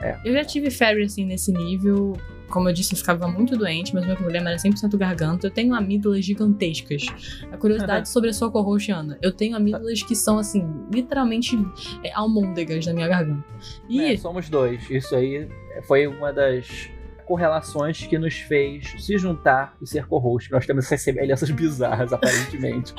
É. 0.02 0.18
Eu 0.26 0.34
já 0.34 0.44
tive 0.44 0.72
febre 0.72 1.04
assim 1.04 1.26
nesse 1.26 1.52
nível. 1.52 2.18
Como 2.54 2.70
eu 2.70 2.74
disse, 2.74 2.94
eu 2.94 2.98
ficava 3.00 3.28
muito 3.28 3.58
doente, 3.58 3.96
mas 3.96 4.06
meu 4.06 4.16
problema 4.16 4.52
era 4.52 4.60
100% 4.60 4.96
garganta. 4.96 5.48
Eu 5.48 5.52
tenho 5.52 5.74
amígdalas 5.74 6.24
gigantescas. 6.24 7.04
A 7.52 7.58
curiosidade 7.58 8.08
sobre 8.08 8.30
a 8.30 8.34
sua 8.34 8.52
corroxiana. 8.52 9.18
Eu 9.24 9.32
tenho 9.32 9.56
amígdalas 9.56 10.04
que 10.04 10.16
são, 10.16 10.38
assim, 10.38 10.64
literalmente 10.94 11.58
é, 12.04 12.14
almôndegas 12.14 12.86
na 12.86 12.94
minha 12.94 13.08
garganta. 13.08 13.44
E 13.90 14.04
É, 14.04 14.16
somos 14.18 14.50
dois. 14.50 14.88
Isso 14.88 15.16
aí 15.16 15.50
foi 15.88 16.06
uma 16.06 16.32
das 16.32 16.92
correlações 17.26 18.06
que 18.06 18.20
nos 18.20 18.36
fez 18.36 18.94
se 19.00 19.18
juntar 19.18 19.76
e 19.82 19.88
ser 19.88 20.06
co-host. 20.06 20.52
Nós 20.52 20.68
temos 20.68 20.86
essas 20.86 21.02
semelhanças 21.02 21.50
bizarras, 21.50 22.14
aparentemente. 22.14 22.94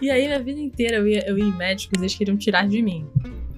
E 0.00 0.08
aí, 0.08 0.26
minha 0.26 0.38
vida 0.38 0.60
inteira, 0.60 0.98
eu 0.98 1.08
ia, 1.08 1.28
eu 1.28 1.36
ia 1.36 1.44
em 1.44 1.56
médicos 1.56 1.98
e 1.98 2.02
eles 2.02 2.14
queriam 2.14 2.36
tirar 2.36 2.68
de 2.68 2.80
mim. 2.80 3.04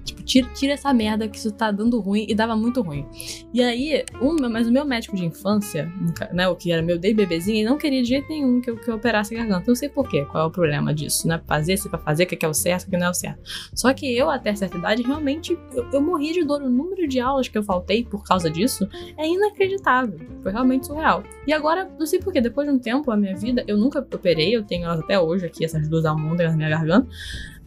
Tipo, 0.05 0.23
tira, 0.23 0.47
tira 0.53 0.73
essa 0.73 0.93
merda 0.93 1.27
que 1.27 1.37
isso 1.37 1.51
tá 1.51 1.71
dando 1.71 1.99
ruim 1.99 2.25
e 2.29 2.35
dava 2.35 2.55
muito 2.55 2.81
ruim. 2.81 3.05
E 3.51 3.61
aí, 3.61 4.05
um, 4.21 4.35
mas 4.49 4.67
o 4.67 4.71
meu 4.71 4.85
médico 4.85 5.15
de 5.15 5.25
infância, 5.25 5.91
né, 6.31 6.47
o 6.47 6.55
que 6.55 6.71
era 6.71 6.81
meu 6.81 6.97
desde 6.97 7.17
bebezinho, 7.17 7.57
ele 7.57 7.69
não 7.69 7.77
queria 7.77 8.03
de 8.03 8.09
jeito 8.09 8.29
nenhum 8.29 8.61
que 8.61 8.69
eu, 8.69 8.77
que 8.77 8.89
eu 8.89 8.95
operasse 8.95 9.33
a 9.35 9.39
garganta. 9.39 9.65
Não 9.67 9.75
sei 9.75 9.89
porquê, 9.89 10.23
qual 10.25 10.43
é 10.43 10.47
o 10.47 10.51
problema 10.51 10.93
disso, 10.93 11.27
né? 11.27 11.41
Fazer, 11.47 11.77
se 11.77 11.89
pra 11.89 11.97
fazer, 11.97 12.25
o 12.25 12.27
que 12.27 12.45
é 12.45 12.47
o 12.47 12.53
certo, 12.53 12.87
o 12.87 12.89
que 12.91 12.97
não 12.97 13.07
é 13.07 13.09
o 13.09 13.13
certo. 13.13 13.39
Só 13.73 13.93
que 13.93 14.15
eu, 14.15 14.29
até 14.29 14.53
certa 14.53 14.77
idade, 14.77 15.01
realmente, 15.01 15.57
eu, 15.73 15.89
eu 15.91 16.01
morria 16.01 16.33
de 16.33 16.43
dor. 16.43 16.61
O 16.61 16.69
número 16.69 17.07
de 17.07 17.19
aulas 17.19 17.47
que 17.47 17.57
eu 17.57 17.63
faltei 17.63 18.03
por 18.03 18.23
causa 18.23 18.49
disso 18.49 18.87
é 19.17 19.27
inacreditável. 19.27 20.19
Foi 20.43 20.51
realmente 20.51 20.85
surreal. 20.85 21.23
E 21.47 21.53
agora, 21.53 21.89
não 21.97 22.05
sei 22.05 22.19
porquê, 22.19 22.41
depois 22.41 22.67
de 22.67 22.73
um 22.73 22.79
tempo, 22.79 23.09
a 23.11 23.17
minha 23.17 23.35
vida, 23.35 23.63
eu 23.67 23.77
nunca 23.77 23.99
operei, 23.99 24.55
eu 24.55 24.63
tenho 24.63 24.85
elas 24.85 24.99
até 24.99 25.19
hoje 25.19 25.45
aqui, 25.45 25.65
essas 25.65 25.87
duas 25.87 26.05
almôndegas 26.05 26.51
na 26.51 26.57
minha 26.57 26.69
garganta, 26.69 27.07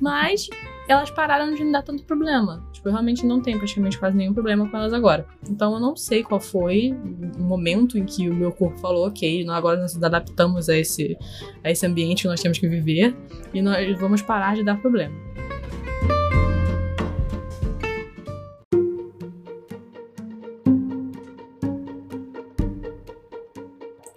mas 0.01 0.49
elas 0.89 1.11
pararam 1.11 1.53
de 1.55 1.63
me 1.63 1.71
dar 1.71 1.83
tanto 1.83 2.03
problema. 2.05 2.65
Tipo, 2.73 2.89
eu 2.89 2.93
realmente 2.93 3.27
não 3.27 3.41
tenho 3.41 3.59
praticamente 3.59 3.99
quase 3.99 4.17
nenhum 4.17 4.33
problema 4.33 4.69
com 4.69 4.77
elas 4.77 4.93
agora. 4.93 5.27
Então 5.49 5.75
eu 5.75 5.81
não 5.81 5.95
sei 5.95 6.23
qual 6.23 6.41
foi 6.41 6.97
o 7.39 7.43
momento 7.43 7.99
em 7.99 8.05
que 8.05 8.29
o 8.29 8.35
meu 8.35 8.51
corpo 8.51 8.79
falou, 8.79 9.07
ok, 9.07 9.47
agora 9.51 9.81
nós 9.81 9.95
nos 9.95 10.03
adaptamos 10.03 10.69
a 10.69 10.77
esse, 10.77 11.17
a 11.63 11.71
esse 11.71 11.87
ambiente 11.87 12.23
que 12.23 12.29
nós 12.29 12.41
temos 12.41 12.59
que 12.59 12.69
viver 12.69 13.15
e 13.53 13.61
nós 13.61 13.99
vamos 13.99 14.23
parar 14.23 14.55
de 14.55 14.65
dar 14.65 14.81
problema. 14.81 15.15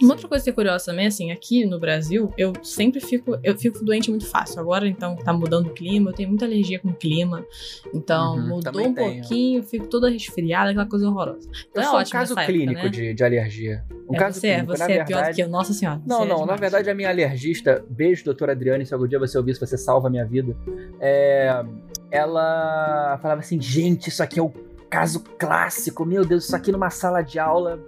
Uma 0.01 0.13
outra 0.13 0.27
coisa 0.27 0.43
que 0.43 0.49
é 0.49 0.53
curiosa 0.53 0.85
também, 0.85 1.07
assim, 1.07 1.31
aqui 1.31 1.65
no 1.65 1.79
Brasil, 1.79 2.33
eu 2.37 2.53
sempre 2.63 2.99
fico, 2.99 3.37
eu 3.43 3.57
fico 3.57 3.83
doente 3.83 4.09
muito 4.09 4.25
fácil. 4.25 4.59
Agora, 4.59 4.87
então, 4.87 5.15
tá 5.15 5.31
mudando 5.33 5.67
o 5.67 5.69
clima, 5.73 6.09
eu 6.11 6.13
tenho 6.15 6.29
muita 6.29 6.45
alergia 6.45 6.79
com 6.79 6.89
o 6.89 6.93
clima. 6.93 7.45
Então, 7.93 8.35
Uhum, 8.35 8.47
mudou 8.47 8.87
um 8.87 8.93
tenho. 8.93 8.95
pouquinho, 9.21 9.63
fico 9.63 9.87
toda 9.87 10.09
resfriada, 10.09 10.71
aquela 10.71 10.85
coisa 10.85 11.07
horrorosa. 11.07 11.47
Então 11.69 11.81
Eu 11.81 11.81
é 11.81 11.85
sou 11.85 11.93
um 11.95 12.01
ótimo 12.01 12.11
caso 12.19 12.35
nessa 12.35 12.41
época, 12.41 12.57
clínico 12.57 12.83
né? 12.83 12.89
de, 12.89 13.13
de 13.13 13.23
alergia. 13.23 13.83
Um 14.09 14.15
é, 14.15 14.17
caso 14.17 14.39
você 14.39 14.47
é, 14.47 14.53
clínico. 14.55 14.77
você 14.77 14.83
na 14.83 14.91
é 14.91 14.95
pior 14.95 15.05
do 15.05 15.07
verdade, 15.07 15.35
que 15.35 15.41
eu, 15.43 15.49
nossa 15.49 15.73
senhora. 15.73 16.01
Não, 16.05 16.17
você 16.17 16.23
é 16.23 16.27
não, 16.27 16.37
na 16.37 16.43
demais. 16.43 16.59
verdade 16.61 16.89
a 16.89 16.95
minha 16.95 17.09
alergista, 17.09 17.85
beijo, 17.89 18.25
doutora 18.25 18.51
Adriane, 18.53 18.85
se 18.85 18.93
algum 18.93 19.07
dia 19.07 19.19
você 19.19 19.37
ouvir 19.37 19.51
isso, 19.51 19.65
você 19.65 19.77
salva 19.77 20.07
a 20.07 20.11
minha 20.11 20.25
vida. 20.25 20.55
É, 20.99 21.63
ela 22.09 23.17
falava 23.21 23.39
assim, 23.41 23.59
gente, 23.61 24.09
isso 24.09 24.21
aqui 24.21 24.39
é 24.39 24.43
o 24.43 24.51
caso 24.89 25.21
clássico, 25.37 26.05
meu 26.05 26.25
Deus, 26.25 26.45
isso 26.45 26.55
aqui 26.55 26.71
numa 26.71 26.89
sala 26.89 27.21
de 27.21 27.39
aula. 27.39 27.79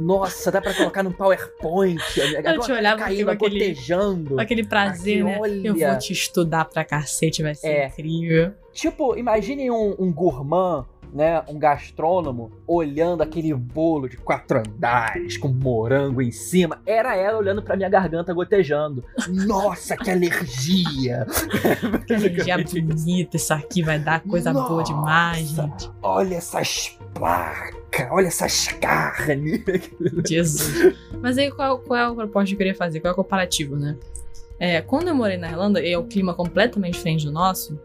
Nossa, 0.00 0.50
dá 0.50 0.60
pra 0.62 0.72
colocar 0.74 1.02
num 1.02 1.12
PowerPoint. 1.12 2.00
Eu 2.44 2.58
te 2.60 2.72
olhava 2.72 3.02
caindo, 3.02 3.26
com 3.26 3.30
aquele- 3.32 3.58
gotejando. 3.68 4.40
Aquele 4.40 4.64
prazer, 4.66 5.16
Aqui, 5.22 5.24
né? 5.24 5.38
olha. 5.40 5.68
Eu 5.68 5.76
vou 5.76 5.98
te 5.98 6.12
estudar 6.12 6.64
pra 6.64 6.84
cacete, 6.84 7.42
vai 7.42 7.54
ser 7.54 7.68
É. 7.68 7.86
incrível. 7.88 8.52
Tipo, 8.72 9.16
imagine 9.16 9.70
um, 9.70 9.94
um 9.98 10.12
gourmand, 10.12 10.86
né, 11.12 11.42
um 11.48 11.58
gastrônomo, 11.58 12.52
olhando 12.68 13.20
aquele 13.20 13.52
bolo 13.52 14.08
de 14.08 14.16
quatro 14.16 14.60
andares 14.60 15.36
com 15.36 15.48
morango 15.48 16.22
em 16.22 16.30
cima. 16.30 16.80
Era 16.86 17.16
ela 17.16 17.36
olhando 17.36 17.60
pra 17.62 17.76
minha 17.76 17.88
garganta 17.88 18.32
gotejando. 18.32 19.04
Nossa, 19.28 19.96
que 19.96 20.08
alergia! 20.10 21.26
Que 22.06 22.14
alergia 22.14 22.56
bonita, 22.58 23.36
isso 23.36 23.52
aqui 23.52 23.82
vai 23.82 23.98
dar 23.98 24.20
coisa 24.20 24.52
boa 24.52 24.68
Nossa. 24.68 24.84
demais, 24.92 25.48
gente. 25.50 25.90
Olha 26.02 26.36
essas 26.36 26.96
placas, 27.14 28.08
olha 28.10 28.26
essas 28.26 28.68
carnes. 28.68 29.62
Jesus. 30.28 30.96
Mas 31.20 31.38
aí 31.38 31.50
qual, 31.50 31.78
qual 31.78 31.98
é 31.98 32.08
o 32.08 32.14
propósito 32.14 32.48
que 32.48 32.54
eu 32.54 32.58
queria 32.58 32.74
fazer? 32.74 33.00
Qual 33.00 33.10
é 33.10 33.12
o 33.12 33.16
comparativo, 33.16 33.76
né? 33.76 33.96
É, 34.58 34.82
quando 34.82 35.08
eu 35.08 35.14
morei 35.14 35.38
na 35.38 35.48
Irlanda, 35.48 35.82
e 35.82 35.90
é 35.90 35.98
o 35.98 36.04
clima 36.04 36.34
completamente 36.34 36.92
diferente 36.92 37.24
do 37.24 37.32
nosso, 37.32 37.80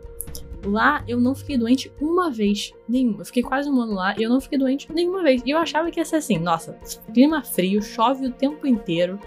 lá 0.65 1.03
eu 1.08 1.20
não 1.20 1.34
fiquei 1.34 1.58
doente 1.58 1.91
uma 2.01 2.29
vez. 2.29 2.74
Nenhuma. 2.88 3.22
Eu 3.22 3.25
fiquei 3.25 3.44
quase 3.44 3.70
um 3.70 3.82
ano 3.82 3.94
lá 3.94 4.13
e 4.17 4.24
eu 4.24 4.29
não 4.29 4.41
fiquei 4.41 4.58
doente 4.58 4.91
nenhuma 4.91 5.24
vez. 5.24 5.41
E 5.46 5.51
eu 5.51 5.58
achava 5.58 5.89
que 5.89 6.00
ia 6.00 6.05
ser 6.05 6.17
assim, 6.17 6.38
nossa, 6.38 6.77
clima 7.13 7.44
frio, 7.44 7.82
chove 7.82 8.27
o 8.27 8.32
tempo 8.32 8.67
inteiro. 8.67 9.20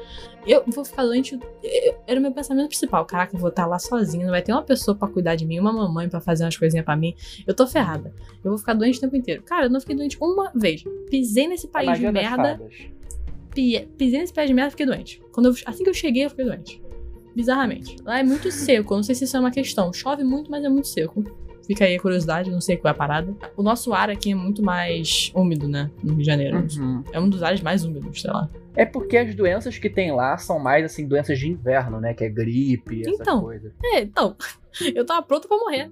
Eu 0.48 0.64
vou 0.66 0.84
ficar 0.84 1.04
doente. 1.04 1.38
eu- 1.62 1.94
Era 2.06 2.18
o 2.18 2.22
meu 2.22 2.32
pensamento 2.32 2.68
principal. 2.68 3.04
Caraca, 3.04 3.36
eu 3.36 3.40
vou 3.40 3.50
estar 3.50 3.66
lá 3.66 3.78
sozinha, 3.78 4.24
não 4.24 4.32
vai 4.32 4.40
ter 4.42 4.52
uma 4.52 4.62
pessoa 4.62 4.94
pra 4.96 5.06
cuidar 5.08 5.34
de 5.36 5.44
mim, 5.46 5.58
uma 5.58 5.72
mamãe 5.72 6.08
pra 6.08 6.20
fazer 6.20 6.44
umas 6.44 6.56
coisinhas 6.56 6.84
pra 6.84 6.96
mim. 6.96 7.14
Eu 7.46 7.54
tô 7.54 7.66
ferrada. 7.66 8.12
Eu 8.42 8.50
vou 8.50 8.58
ficar 8.58 8.72
doente 8.74 8.98
o 8.98 9.00
tempo 9.00 9.14
inteiro. 9.16 9.42
Cara, 9.42 9.66
eu 9.66 9.70
não 9.70 9.80
fiquei 9.80 9.94
doente 9.94 10.16
uma 10.20 10.50
vez. 10.54 10.82
Pisei 11.10 11.46
nesse 11.48 11.68
país 11.68 11.86
de 11.98 12.04
merda 12.12 12.54
pisei 13.96 14.20
nesse 14.20 14.32
pé 14.32 14.46
de 14.46 14.54
merda 14.54 14.68
e 14.68 14.70
fiquei 14.72 14.86
doente. 14.86 15.20
Quando 15.32 15.46
eu- 15.46 15.54
assim 15.66 15.82
que 15.84 15.90
eu 15.90 15.94
cheguei, 15.94 16.24
eu 16.24 16.30
fiquei 16.30 16.44
doente. 16.44 16.80
Bizarramente. 17.34 17.96
Lá 18.04 18.18
é 18.18 18.22
muito 18.22 18.50
seco, 18.50 18.94
eu 18.94 18.96
não 18.96 19.02
sei 19.02 19.14
se 19.14 19.24
isso 19.24 19.36
é 19.36 19.40
uma 19.40 19.50
questão. 19.50 19.92
Chove 19.92 20.24
muito, 20.24 20.50
mas 20.50 20.64
é 20.64 20.68
muito 20.68 20.88
seco. 20.88 21.24
Fica 21.68 21.84
aí 21.84 21.94
a 21.96 22.00
curiosidade, 22.00 22.50
não 22.50 22.60
sei 22.62 22.76
qual 22.78 22.88
é 22.88 22.94
a 22.94 22.98
parada. 22.98 23.32
O 23.54 23.62
nosso 23.62 23.92
ar 23.92 24.08
aqui 24.10 24.32
é 24.32 24.34
muito 24.34 24.62
mais 24.62 25.30
úmido, 25.34 25.68
né? 25.68 25.90
No 26.02 26.10
Rio 26.14 26.20
de 26.20 26.24
Janeiro. 26.24 26.66
Uhum. 26.78 27.04
É 27.12 27.20
um 27.20 27.28
dos 27.28 27.42
ares 27.42 27.60
mais 27.60 27.84
úmidos, 27.84 28.22
sei 28.22 28.30
lá. 28.30 28.48
É 28.74 28.86
porque 28.86 29.18
as 29.18 29.34
doenças 29.34 29.76
que 29.76 29.90
tem 29.90 30.10
lá 30.10 30.36
são 30.38 30.58
mais 30.58 30.84
assim 30.84 31.06
doenças 31.06 31.38
de 31.38 31.46
inverno, 31.48 32.00
né? 32.00 32.14
Que 32.14 32.24
é 32.24 32.28
gripe, 32.30 33.02
essas 33.02 33.20
Então. 33.20 33.42
coisas. 33.42 33.70
É, 33.84 34.00
então, 34.00 34.34
eu 34.94 35.04
tava 35.04 35.20
pronta 35.22 35.46
pra 35.46 35.58
morrer. 35.58 35.90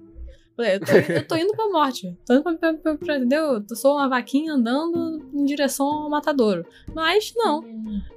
Eu 0.57 0.79
tô, 0.79 0.91
eu 1.13 1.27
tô 1.27 1.35
indo 1.35 1.53
pra 1.55 1.69
morte. 1.69 2.17
Tô 2.25 2.33
indo 2.33 2.43
pra, 2.43 2.55
pra, 2.73 2.95
pra- 2.95 3.17
entendeu? 3.17 3.63
Eu 3.69 3.75
sou 3.75 3.95
uma 3.95 4.09
vaquinha 4.09 4.53
andando 4.53 5.23
em 5.33 5.45
direção 5.45 5.85
ao 5.87 6.09
matadouro. 6.09 6.65
Mas 6.95 7.31
não. 7.35 7.63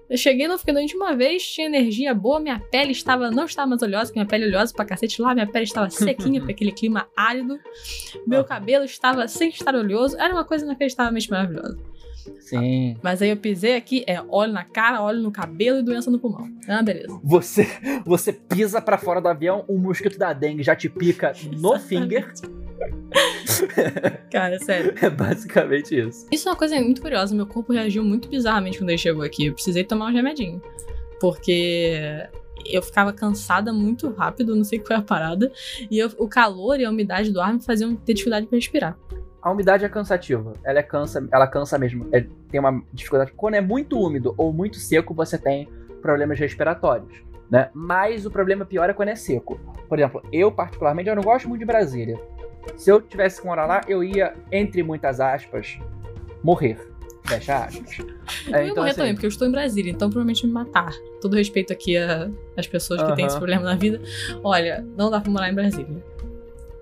Eu 0.09 0.17
cheguei 0.17 0.49
no 0.49 0.59
fiquei 0.59 0.75
doente 0.75 0.97
uma 0.97 1.15
vez, 1.15 1.43
tinha 1.47 1.67
energia 1.69 2.13
boa, 2.13 2.41
minha 2.41 2.59
pele 2.59 2.91
estava, 2.91 3.31
não 3.31 3.45
estava 3.45 3.69
mais 3.69 3.81
oleosa, 3.83 4.07
porque 4.07 4.19
minha 4.19 4.27
pele 4.27 4.45
é 4.45 4.49
oleosa 4.49 4.73
pra 4.75 4.85
cacete 4.85 5.23
lá, 5.23 5.33
minha 5.35 5.47
pele 5.47 5.65
estava 5.65 5.89
sequinha 5.89 6.41
pra 6.43 6.51
aquele 6.51 6.73
clima 6.73 7.07
árido, 7.17 7.57
meu 8.27 8.43
cabelo 8.43 8.85
estava 8.85 9.29
sem 9.29 9.51
estar 9.51 9.73
oleoso, 9.75 10.17
era 10.19 10.35
uma 10.35 10.45
coisa 10.45 10.65
inacreditavelmente 10.65 11.31
maravilhosa. 11.31 11.79
Sim. 12.41 12.97
Mas 13.03 13.23
aí 13.23 13.31
eu 13.31 13.37
pisei 13.37 13.77
aqui, 13.77 14.05
é 14.07 14.21
óleo 14.29 14.53
na 14.53 14.65
cara, 14.65 15.01
óleo 15.03 15.21
no 15.21 15.31
cabelo 15.31 15.79
e 15.79 15.83
doença 15.83 16.11
no 16.11 16.19
pulmão. 16.19 16.49
Ah, 16.69 16.83
beleza. 16.83 17.19
Você, 17.23 17.67
você 18.05 18.33
pisa 18.33 18.81
pra 18.81 18.99
fora 18.99 19.21
do 19.21 19.29
avião, 19.29 19.65
um 19.69 19.79
mosquito 19.79 20.19
da 20.19 20.33
dengue 20.33 20.63
já 20.63 20.75
te 20.77 20.89
pica 20.89 21.33
no 21.59 21.79
finger. 21.79 22.33
Cara, 24.31 24.59
sério. 24.59 24.95
É 25.01 25.11
basicamente 25.11 25.99
isso. 25.99 26.27
Isso 26.31 26.49
é 26.49 26.53
uma 26.53 26.57
coisa 26.59 26.81
muito 26.81 27.01
curiosa, 27.03 27.35
meu 27.35 27.47
corpo 27.47 27.73
reagiu 27.73 28.03
muito 28.05 28.29
bizarramente 28.29 28.79
quando 28.79 28.91
ele 28.91 28.99
chegou 28.99 29.23
aqui, 29.23 29.47
eu 29.47 29.55
precisei 29.55 29.85
tomar 29.85 30.07
um 30.07 30.13
remedinho. 30.13 30.61
Porque 31.21 32.27
eu 32.67 32.83
ficava 32.83 33.13
cansada 33.13 33.73
muito 33.73 34.09
rápido, 34.11 34.55
não 34.57 34.65
sei 34.65 34.79
qual 34.79 34.99
é 34.99 35.01
a 35.01 35.05
parada, 35.05 35.51
e 35.91 35.99
eu- 35.99 36.11
o 36.19 36.29
calor 36.29 36.79
e 36.81 36.85
a 36.85 36.91
umidade 36.91 37.31
do 37.33 37.41
ar 37.41 37.53
me 37.53 37.63
faziam 37.63 37.95
ter 37.97 38.15
dificuldade 38.15 38.47
pra 38.47 38.57
respirar. 38.57 38.99
A 39.43 39.51
umidade 39.51 39.85
é 39.85 39.89
cansativa. 39.89 40.53
Ela 40.65 40.81
é 40.81 40.83
cansa, 40.83 41.27
ela 41.33 41.47
cansa 41.47 41.79
mesmo. 41.79 42.09
É- 42.13 42.27
tem 42.51 42.61
uma 42.61 42.83
dificuldade. 42.93 43.33
Quando 43.37 43.55
é 43.55 43.61
muito 43.61 43.99
úmido 43.99 44.35
ou 44.37 44.53
muito 44.53 44.77
seco, 44.77 45.15
você 45.15 45.39
tem 45.39 45.69
problemas 46.03 46.39
respiratórios, 46.39 47.23
né? 47.51 47.71
Mas 47.73 48.27
o 48.27 48.31
problema 48.31 48.65
pior 48.65 48.89
é 48.91 48.93
quando 48.93 49.09
é 49.11 49.15
seco. 49.17 49.59
Por 49.89 49.99
exemplo, 49.99 50.23
eu 50.33 50.53
particularmente 50.53 51.09
eu 51.09 51.17
não 51.17 51.23
gosto 51.23 51.49
muito 51.49 51.61
de 51.61 51.67
Brasília. 51.67 52.19
Se 52.77 52.91
eu 52.91 53.01
tivesse 53.01 53.41
que 53.41 53.47
morar 53.47 53.67
lá, 53.67 53.81
eu 53.89 54.05
ia 54.05 54.35
entre 54.53 54.83
muitas 54.83 55.21
aspas 55.21 55.79
morrer. 56.43 56.79
Fecha 57.27 57.65
aspas. 57.65 57.99
Eu 57.99 58.55
É, 58.55 58.65
ia 58.65 58.65
então, 58.65 58.77
morrer 58.77 58.91
assim, 58.91 58.99
também, 58.99 59.15
porque 59.15 59.27
eu 59.27 59.31
estou 59.31 59.47
em 59.47 59.51
Brasília, 59.53 59.91
então 59.91 60.09
provavelmente 60.09 60.47
me 60.47 60.53
matar. 60.53 60.91
Todo 61.21 61.37
respeito 61.37 61.73
aqui 61.73 61.97
às 62.57 62.67
pessoas 62.67 63.03
que 63.03 63.15
têm 63.15 63.27
esse 63.27 63.37
problema 63.37 63.63
na 63.63 63.75
vida. 63.77 64.01
Olha, 64.43 64.85
não 64.97 65.11
dá 65.11 65.21
pra 65.21 65.31
morar 65.31 65.51
em 65.51 65.55
Brasília. 65.55 66.03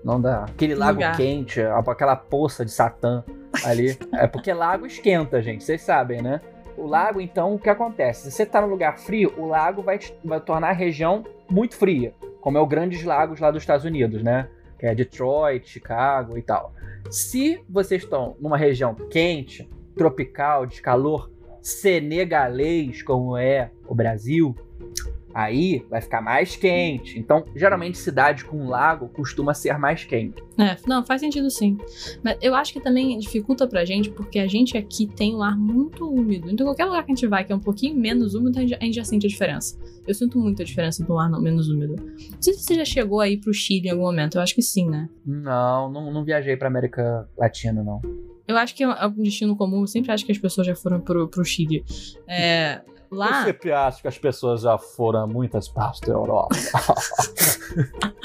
Não 0.03 0.19
dá. 0.19 0.43
Aquele 0.45 0.75
lago 0.75 0.93
lugar. 0.93 1.15
quente, 1.17 1.61
aquela 1.61 2.15
poça 2.15 2.63
de 2.63 2.71
Satã 2.71 3.23
ali. 3.65 3.97
é 4.13 4.27
porque 4.27 4.53
lago 4.53 4.85
esquenta, 4.85 5.41
gente. 5.41 5.63
Vocês 5.63 5.81
sabem, 5.81 6.21
né? 6.21 6.39
O 6.77 6.85
lago, 6.87 7.19
então, 7.19 7.53
o 7.55 7.59
que 7.59 7.69
acontece? 7.69 8.31
Se 8.31 8.31
você 8.31 8.45
tá 8.45 8.61
num 8.61 8.67
lugar 8.67 8.97
frio, 8.97 9.33
o 9.37 9.45
lago 9.45 9.81
vai, 9.81 9.97
te- 9.97 10.15
vai 10.23 10.39
tornar 10.39 10.69
a 10.69 10.73
região 10.73 11.25
muito 11.49 11.75
fria. 11.75 12.13
Como 12.39 12.57
é 12.57 12.61
o 12.61 12.65
Grandes 12.65 13.03
Lagos 13.03 13.39
lá 13.41 13.51
dos 13.51 13.61
Estados 13.63 13.83
Unidos, 13.85 14.23
né? 14.23 14.47
Que 14.79 14.85
é 14.85 14.95
Detroit, 14.95 15.67
Chicago 15.67 16.37
e 16.37 16.41
tal. 16.41 16.73
Se 17.11 17.61
vocês 17.69 18.03
estão 18.03 18.37
numa 18.39 18.57
região 18.57 18.95
quente, 18.95 19.69
tropical, 19.97 20.65
de 20.65 20.81
calor 20.81 21.29
senegalês, 21.61 23.03
como 23.03 23.35
é 23.35 23.71
o 23.87 23.93
Brasil, 23.93 24.55
aí 25.33 25.85
vai 25.89 26.01
ficar 26.01 26.21
mais 26.21 26.55
quente. 26.55 27.17
Então, 27.19 27.45
geralmente, 27.55 27.97
cidade 27.97 28.45
com 28.45 28.67
lago 28.67 29.09
costuma 29.09 29.53
ser 29.53 29.77
mais 29.77 30.03
quente. 30.03 30.43
É, 30.57 30.75
não, 30.87 31.05
faz 31.05 31.21
sentido 31.21 31.49
sim. 31.49 31.77
Mas 32.23 32.37
eu 32.41 32.53
acho 32.55 32.73
que 32.73 32.79
também 32.79 33.17
dificulta 33.17 33.67
pra 33.67 33.85
gente, 33.85 34.09
porque 34.09 34.39
a 34.39 34.47
gente 34.47 34.77
aqui 34.77 35.07
tem 35.07 35.35
um 35.35 35.41
ar 35.41 35.57
muito 35.57 36.09
úmido. 36.09 36.49
Então, 36.49 36.65
qualquer 36.65 36.85
lugar 36.85 37.03
que 37.03 37.11
a 37.11 37.15
gente 37.15 37.27
vai 37.27 37.43
que 37.43 37.51
é 37.51 37.55
um 37.55 37.59
pouquinho 37.59 37.95
menos 37.95 38.33
úmido, 38.33 38.59
a 38.59 38.65
gente, 38.65 38.93
já 38.93 39.03
sente 39.03 39.25
a 39.25 39.29
diferença. 39.29 39.77
Eu 40.07 40.13
sinto 40.13 40.39
muito 40.39 40.61
a 40.61 40.65
diferença 40.65 41.03
do 41.03 41.17
ar 41.17 41.29
não, 41.29 41.41
menos 41.41 41.69
úmido. 41.69 41.95
Não 41.95 42.41
sei 42.41 42.53
se 42.53 42.63
você 42.63 42.75
já 42.75 42.85
chegou 42.85 43.21
aí 43.21 43.37
pro 43.37 43.53
Chile 43.53 43.87
em 43.87 43.91
algum 43.91 44.03
momento. 44.03 44.35
Eu 44.35 44.41
acho 44.41 44.55
que 44.55 44.61
sim, 44.61 44.89
né? 44.89 45.07
Não, 45.25 45.91
não, 45.91 46.11
não 46.11 46.23
viajei 46.23 46.57
pra 46.57 46.67
América 46.67 47.29
Latina, 47.37 47.83
não. 47.83 48.01
Eu 48.47 48.57
acho 48.57 48.73
que 48.73 48.83
é 48.83 49.05
um 49.05 49.21
destino 49.21 49.55
comum. 49.55 49.81
Eu 49.81 49.87
sempre 49.87 50.11
acho 50.11 50.25
que 50.25 50.31
as 50.31 50.37
pessoas 50.37 50.65
já 50.65 50.75
foram 50.75 50.99
pro, 50.99 51.27
pro 51.27 51.45
Chile. 51.45 51.85
É, 52.27 52.81
lá. 53.11 53.45
sempre 53.45 53.71
acho 53.71 54.01
que 54.01 54.07
as 54.07 54.17
pessoas 54.17 54.61
já 54.61 54.77
foram 54.77 55.19
a 55.23 55.27
muitas 55.27 55.67
partes 55.67 56.01
da 56.01 56.13
Europa. 56.13 56.55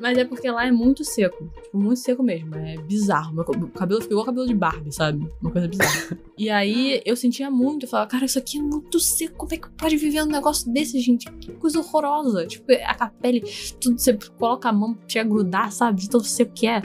Mas 0.00 0.18
é 0.18 0.24
porque 0.24 0.50
lá 0.50 0.66
é 0.66 0.70
muito 0.70 1.04
seco. 1.04 1.50
Tipo, 1.62 1.78
muito 1.78 1.98
seco 1.98 2.22
mesmo. 2.22 2.54
É 2.54 2.76
bizarro. 2.76 3.34
Meu 3.34 3.44
cabelo 3.44 4.00
ficou 4.00 4.24
cabelo 4.24 4.46
de 4.46 4.54
Barbie, 4.54 4.92
sabe? 4.92 5.28
Uma 5.40 5.50
coisa 5.50 5.68
bizarra. 5.68 6.18
e 6.36 6.50
aí 6.50 7.00
eu 7.04 7.16
sentia 7.16 7.50
muito. 7.50 7.86
Eu 7.86 7.88
falava, 7.88 8.08
cara, 8.08 8.24
isso 8.24 8.38
aqui 8.38 8.58
é 8.58 8.62
muito 8.62 9.00
seco. 9.00 9.36
Como 9.36 9.54
é 9.54 9.56
que 9.56 9.70
pode 9.70 9.96
viver 9.96 10.22
um 10.22 10.26
negócio 10.26 10.70
desse, 10.72 10.98
gente? 11.00 11.30
Que 11.32 11.52
coisa 11.52 11.78
horrorosa. 11.78 12.46
Tipo, 12.46 12.66
a 12.84 13.08
pele, 13.08 13.42
tudo 13.80 13.98
você 13.98 14.16
coloca 14.38 14.68
a 14.68 14.72
mão, 14.72 14.96
chega 15.08 15.24
a 15.24 15.28
grudar, 15.32 15.72
sabe? 15.72 16.00
De 16.00 16.10
tão 16.10 16.20
seco 16.20 16.52
que 16.52 16.66
é. 16.66 16.82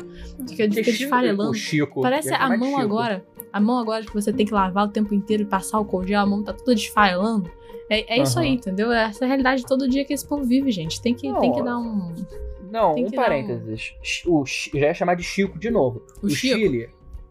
Fica, 0.48 0.70
fica 0.72 0.92
desfarelando. 0.92 1.54
Chico, 1.54 2.02
Parece 2.02 2.34
a 2.34 2.50
mão 2.58 2.70
Chico. 2.70 2.82
agora. 2.82 3.26
A 3.56 3.60
mão 3.62 3.80
agora 3.80 4.04
que 4.04 4.14
você 4.14 4.34
tem 4.34 4.46
que 4.46 4.54
lavar 4.54 4.86
o 4.86 4.90
tempo 4.90 5.14
inteiro 5.16 5.44
e 5.44 5.46
passar 5.46 5.80
o 5.80 6.04
gel, 6.06 6.20
a 6.20 6.26
mão 6.26 6.44
tá 6.44 6.52
toda 6.52 6.76
desfarelando. 6.76 7.50
É, 7.90 8.16
é 8.16 8.18
uhum. 8.18 8.24
isso 8.24 8.38
aí, 8.38 8.50
entendeu? 8.50 8.92
Essa 8.92 9.24
é 9.24 9.26
a 9.26 9.28
realidade 9.30 9.66
todo 9.66 9.88
dia 9.88 10.04
que 10.04 10.12
esse 10.12 10.28
povo 10.28 10.44
vive, 10.44 10.74
gente. 10.74 11.02
Tem 11.02 11.14
que, 11.14 11.34
tem 11.40 11.54
que 11.54 11.64
dar 11.64 11.78
um. 11.78 12.14
Não, 12.70 12.96
um 12.96 13.10
parênteses. 13.10 13.94
Um... 14.28 14.42
O, 14.42 14.46
já 14.46 14.88
ia 14.88 14.94
chamar 14.94 15.16
de 15.16 15.24
Chico 15.24 15.58
de 15.58 15.70
novo. 15.70 16.04
O, 16.22 16.26
o 16.26 16.30
Chile, 16.30 16.90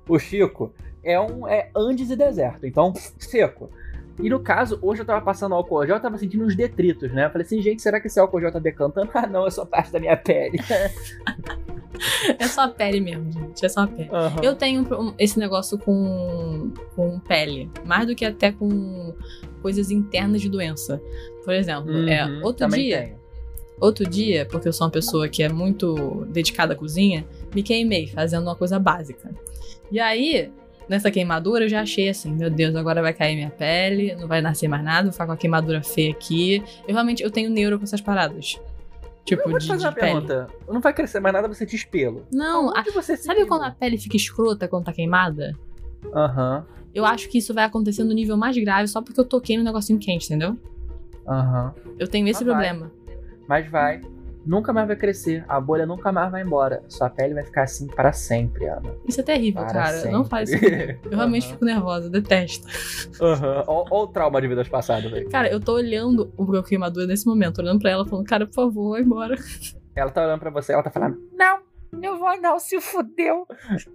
o 0.08 0.18
Chico, 0.18 0.72
é 1.02 1.20
um 1.20 1.46
é 1.46 1.68
Andes 1.76 2.10
e 2.10 2.16
deserto. 2.16 2.64
Então, 2.64 2.94
seco. 3.18 3.68
E 4.18 4.30
no 4.30 4.38
caso, 4.40 4.78
hoje 4.80 5.02
eu 5.02 5.06
tava 5.06 5.20
passando 5.24 5.54
álcool 5.54 5.84
gel, 5.86 5.96
eu 5.96 6.02
tava 6.02 6.16
sentindo 6.18 6.44
uns 6.44 6.54
detritos, 6.54 7.12
né? 7.12 7.26
Eu 7.26 7.30
falei 7.30 7.44
assim, 7.44 7.60
gente, 7.60 7.82
será 7.82 8.00
que 8.00 8.06
esse 8.06 8.20
álcool 8.20 8.40
gel 8.40 8.52
tá 8.52 8.58
decantando? 8.58 9.10
Ah, 9.12 9.26
não, 9.26 9.46
é 9.46 9.50
só 9.50 9.64
parte 9.64 9.90
da 9.90 9.98
minha 9.98 10.16
pele. 10.16 10.58
é 12.38 12.46
só 12.46 12.62
a 12.62 12.68
pele 12.68 13.00
mesmo, 13.00 13.30
gente. 13.32 13.64
É 13.64 13.68
só 13.68 13.80
a 13.80 13.86
pele. 13.86 14.08
Uhum. 14.10 14.42
Eu 14.42 14.54
tenho 14.54 15.14
esse 15.18 15.38
negócio 15.38 15.78
com, 15.78 16.72
com 16.94 17.18
pele. 17.20 17.70
Mais 17.84 18.06
do 18.06 18.14
que 18.14 18.24
até 18.24 18.52
com 18.52 19.14
coisas 19.60 19.90
internas 19.90 20.40
de 20.40 20.48
doença. 20.48 21.02
Por 21.44 21.52
exemplo, 21.52 21.90
é, 22.08 22.24
uhum, 22.24 22.40
é, 22.40 22.44
outro 22.44 22.68
dia. 22.68 23.02
Tenho. 23.02 23.24
Outro 23.80 24.08
dia, 24.08 24.46
porque 24.46 24.68
eu 24.68 24.72
sou 24.72 24.86
uma 24.86 24.92
pessoa 24.92 25.28
que 25.28 25.42
é 25.42 25.48
muito 25.48 26.24
dedicada 26.26 26.74
à 26.74 26.76
cozinha, 26.76 27.26
me 27.52 27.60
queimei 27.62 28.06
fazendo 28.06 28.44
uma 28.44 28.54
coisa 28.54 28.78
básica. 28.78 29.34
E 29.90 29.98
aí, 29.98 30.52
nessa 30.88 31.10
queimadura, 31.10 31.64
eu 31.64 31.68
já 31.68 31.80
achei 31.82 32.08
assim: 32.08 32.32
meu 32.32 32.50
Deus, 32.50 32.74
agora 32.76 33.02
vai 33.02 33.12
cair 33.12 33.34
minha 33.36 33.50
pele, 33.50 34.14
não 34.16 34.26
vai 34.28 34.40
nascer 34.40 34.68
mais 34.68 34.84
nada, 34.84 35.04
vou 35.04 35.12
ficar 35.12 35.26
com 35.26 35.32
a 35.32 35.36
queimadura 35.36 35.82
feia 35.82 36.10
aqui. 36.10 36.62
Eu 36.86 36.94
realmente 36.94 37.22
eu 37.22 37.30
tenho 37.30 37.50
neuro 37.50 37.78
com 37.78 37.84
essas 37.84 38.00
paradas. 38.00 38.58
Tipo, 39.24 39.42
eu 39.42 39.50
vou 39.50 39.58
te 39.58 39.62
de, 39.62 39.68
fazer 39.68 39.86
uma 39.86 39.92
pele. 39.92 40.12
pergunta. 40.12 40.48
Não 40.68 40.80
vai 40.80 40.92
crescer 40.92 41.18
mais 41.18 41.32
nada, 41.32 41.48
você 41.48 41.64
te 41.64 41.74
espelo. 41.74 42.26
Não, 42.30 42.70
a, 42.76 42.82
você 42.82 43.16
sabe 43.16 43.46
quando 43.46 43.62
a 43.62 43.70
pele 43.70 43.96
fica 43.96 44.16
escrota 44.16 44.68
quando 44.68 44.84
tá 44.84 44.92
queimada? 44.92 45.56
Aham. 46.12 46.58
Uhum. 46.58 46.74
Eu 46.94 47.04
acho 47.04 47.28
que 47.28 47.38
isso 47.38 47.52
vai 47.52 47.64
acontecer 47.64 48.04
no 48.04 48.12
nível 48.12 48.36
mais 48.36 48.56
grave 48.56 48.86
só 48.86 49.02
porque 49.02 49.18
eu 49.18 49.24
toquei 49.24 49.56
no 49.56 49.64
negocinho 49.64 49.98
quente, 49.98 50.26
entendeu? 50.26 50.56
Aham. 51.26 51.74
Uhum. 51.76 51.94
Eu 51.98 52.06
tenho 52.06 52.28
esse 52.28 52.44
Mas 52.44 52.52
problema. 52.52 52.92
Vai. 53.48 53.62
Mas 53.62 53.70
vai 53.70 54.00
nunca 54.46 54.72
mais 54.72 54.86
vai 54.86 54.96
crescer. 54.96 55.44
A 55.48 55.60
bolha 55.60 55.86
nunca 55.86 56.12
mais 56.12 56.30
vai 56.30 56.42
embora. 56.42 56.82
Sua 56.88 57.10
pele 57.10 57.34
vai 57.34 57.44
ficar 57.44 57.62
assim 57.62 57.86
para 57.86 58.12
sempre, 58.12 58.66
Ana. 58.66 58.94
Isso 59.06 59.20
é 59.20 59.22
terrível, 59.22 59.62
para 59.62 59.72
cara. 59.72 59.96
Sempre. 59.96 60.12
Não 60.12 60.24
faz 60.24 60.50
isso. 60.52 60.64
Eu 60.64 61.16
realmente 61.16 61.46
uhum. 61.46 61.52
fico 61.52 61.64
nervosa, 61.64 62.10
detesto. 62.10 62.66
Aham. 63.20 63.64
Uhum. 63.68 63.86
Olha 63.90 64.04
o 64.04 64.06
trauma 64.06 64.40
de 64.40 64.48
vidas 64.48 64.68
passadas, 64.68 65.10
velho. 65.10 65.28
Cara, 65.30 65.48
eu 65.48 65.60
tô 65.60 65.74
olhando 65.74 66.32
o 66.36 66.44
meu 66.44 66.62
queimadura 66.62 67.06
nesse 67.06 67.26
momento, 67.26 67.60
olhando 67.60 67.80
pra 67.80 67.90
ela, 67.90 68.04
falando, 68.04 68.26
cara, 68.26 68.46
por 68.46 68.54
favor, 68.54 68.90
vai 68.92 69.02
embora. 69.02 69.34
Ela 69.96 70.10
tá 70.10 70.24
olhando 70.24 70.40
pra 70.40 70.50
você, 70.50 70.72
ela 70.72 70.82
tá 70.82 70.90
falando, 70.90 71.16
não, 71.32 71.60
não 71.92 72.18
vou 72.18 72.40
não, 72.40 72.58
se 72.58 72.80
fudeu. 72.80 73.46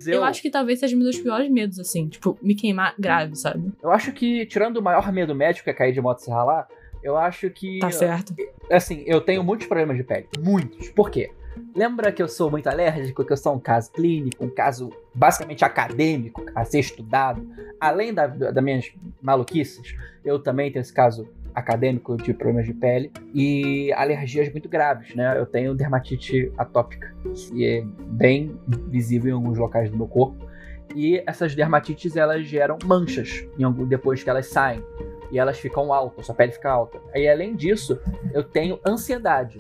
Eu, 0.05 0.13
eu 0.13 0.23
acho 0.23 0.41
que 0.41 0.49
talvez 0.49 0.79
seja 0.79 0.95
um 0.95 0.99
dos 0.99 1.19
piores 1.19 1.51
medos, 1.51 1.77
assim, 1.77 2.07
tipo, 2.07 2.37
me 2.41 2.55
queimar 2.55 2.95
grave, 2.97 3.35
sabe? 3.35 3.73
Eu 3.83 3.91
acho 3.91 4.13
que, 4.13 4.45
tirando 4.45 4.77
o 4.77 4.81
maior 4.81 5.11
medo 5.11 5.35
médico, 5.35 5.65
que 5.65 5.69
é 5.69 5.73
cair 5.73 5.91
de 5.91 5.99
moto 5.99 6.19
e 6.19 6.23
se 6.23 6.31
ralar, 6.31 6.67
eu 7.03 7.17
acho 7.17 7.49
que. 7.49 7.79
Tá 7.79 7.91
certo. 7.91 8.33
Assim, 8.71 9.03
eu 9.05 9.21
tenho 9.21 9.43
muitos 9.43 9.67
problemas 9.67 9.97
de 9.97 10.03
pele. 10.03 10.27
Muitos. 10.39 10.89
Por 10.89 11.09
quê? 11.09 11.31
Lembra 11.75 12.11
que 12.11 12.21
eu 12.21 12.27
sou 12.27 12.49
muito 12.49 12.67
alérgico, 12.67 13.25
que 13.25 13.33
eu 13.33 13.37
sou 13.37 13.55
um 13.55 13.59
caso 13.59 13.91
clínico, 13.91 14.43
um 14.43 14.49
caso 14.49 14.91
basicamente 15.13 15.65
acadêmico 15.65 16.45
a 16.55 16.63
ser 16.63 16.79
estudado? 16.79 17.45
Além 17.79 18.13
da, 18.13 18.27
das 18.27 18.63
minhas 18.63 18.91
maluquices, 19.21 19.95
eu 20.23 20.39
também 20.39 20.71
tenho 20.71 20.81
esse 20.81 20.93
caso 20.93 21.27
acadêmico 21.53 22.15
de 22.15 22.33
problemas 22.33 22.65
de 22.65 22.73
pele 22.73 23.11
e 23.33 23.91
alergias 23.93 24.49
muito 24.51 24.69
graves, 24.69 25.13
né? 25.15 25.37
Eu 25.37 25.45
tenho 25.45 25.75
dermatite 25.75 26.51
atópica, 26.57 27.13
que 27.33 27.65
é 27.65 27.83
bem 28.11 28.57
visível 28.87 29.31
em 29.31 29.33
alguns 29.33 29.57
locais 29.57 29.89
do 29.89 29.97
meu 29.97 30.07
corpo. 30.07 30.47
E 30.95 31.21
essas 31.27 31.53
dermatites 31.53 32.15
elas 32.15 32.45
geram 32.45 32.77
manchas 32.83 33.45
algum, 33.63 33.85
depois 33.85 34.23
que 34.23 34.29
elas 34.29 34.47
saem 34.47 34.83
e 35.31 35.39
elas 35.39 35.59
ficam 35.59 35.93
altas, 35.93 36.25
sua 36.25 36.35
pele 36.35 36.51
fica 36.51 36.69
alta. 36.69 36.99
Aí 37.13 37.27
além 37.27 37.55
disso, 37.55 37.99
eu 38.33 38.43
tenho 38.43 38.79
ansiedade, 38.85 39.59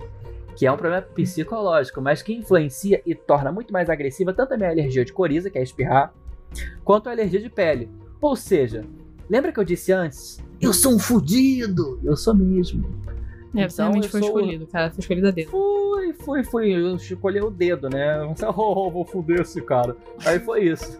que 0.55 0.65
é 0.65 0.71
um 0.71 0.77
problema 0.77 1.01
psicológico, 1.01 2.01
mas 2.01 2.21
que 2.21 2.33
influencia 2.33 3.01
e 3.05 3.15
torna 3.15 3.51
muito 3.51 3.71
mais 3.71 3.89
agressiva 3.89 4.33
tanto 4.33 4.53
a 4.53 4.57
minha 4.57 4.69
alergia 4.69 5.05
de 5.05 5.13
coriza, 5.13 5.49
que 5.49 5.57
é 5.57 5.63
espirrar, 5.63 6.13
quanto 6.83 7.07
a 7.07 7.11
alergia 7.11 7.39
de 7.39 7.49
pele. 7.49 7.89
Ou 8.21 8.35
seja, 8.35 8.83
lembra 9.29 9.51
que 9.51 9.59
eu 9.59 9.63
disse 9.63 9.91
antes? 9.91 10.43
Eu 10.59 10.73
sou 10.73 10.93
um 10.93 10.99
fudido! 10.99 11.99
Eu 12.03 12.17
sou 12.17 12.35
mesmo. 12.35 12.83
É, 13.55 13.63
então, 13.63 13.85
realmente 13.85 14.09
foi 14.09 14.19
sou... 14.19 14.29
escolhido, 14.29 14.67
cara. 14.67 14.91
Foi 14.91 14.99
escolhido 14.99 15.27
a 15.27 15.31
dedo. 15.31 15.49
Fui, 15.49 16.13
fui, 16.13 16.43
fui. 16.43 16.71
Eu 16.71 16.95
escolhi 16.95 17.41
o 17.41 17.49
dedo, 17.49 17.89
né? 17.89 18.19
Oh, 18.55 18.91
vou 18.91 19.05
fuder 19.05 19.41
esse 19.41 19.61
cara. 19.61 19.95
Aí 20.25 20.39
foi 20.39 20.65
isso. 20.65 20.99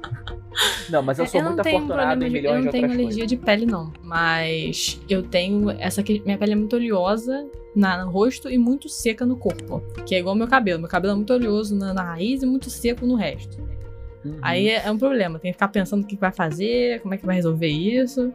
Não, 0.90 1.02
mas 1.02 1.20
eu 1.20 1.28
sou 1.28 1.42
eu 1.42 1.48
muito 1.48 1.60
afortunado 1.62 2.26
em 2.26 2.30
milhões 2.30 2.62
de 2.62 2.68
outras 2.68 2.76
Eu 2.76 2.82
não 2.82 2.90
tenho 2.90 3.02
alergia 3.02 3.28
de 3.28 3.38
pele, 3.38 3.66
não. 3.66 3.92
Mas 4.04 5.00
eu 5.10 5.24
tenho 5.24 5.70
essa 5.72 6.02
que 6.04 6.22
minha 6.26 6.38
pele 6.38 6.54
é 6.54 6.56
muito 6.56 6.76
oleosa 6.76 7.48
na, 7.76 8.04
no 8.04 8.12
rosto 8.12 8.50
e 8.50 8.58
muito 8.58 8.90
seca 8.90 9.26
no 9.26 9.38
corpo. 9.38 9.82
Que 10.06 10.16
é 10.16 10.20
igual 10.20 10.36
meu 10.36 10.48
cabelo. 10.48 10.80
Meu 10.80 10.90
cabelo 10.90 11.14
é 11.14 11.16
muito 11.16 11.34
oleoso 11.34 11.76
na, 11.76 11.94
na 11.94 12.04
raiz 12.04 12.44
e 12.44 12.46
muito 12.46 12.70
seco 12.70 13.06
no 13.06 13.16
resto. 13.16 13.58
Uhum. 14.24 14.38
Aí 14.42 14.70
é, 14.70 14.86
é, 14.86 14.92
um 14.92 14.98
problema. 14.98 15.40
Tem 15.40 15.52
que 15.52 15.56
ficar 15.56 15.70
pensando 15.70 16.04
o 16.04 16.08
que 16.08 16.16
vai 16.16 16.32
fazer, 16.32 17.02
como 17.02 17.14
é 17.14 17.18
que 17.18 17.26
vai 17.26 17.36
resolver 17.36 17.68
isso. 17.68 18.34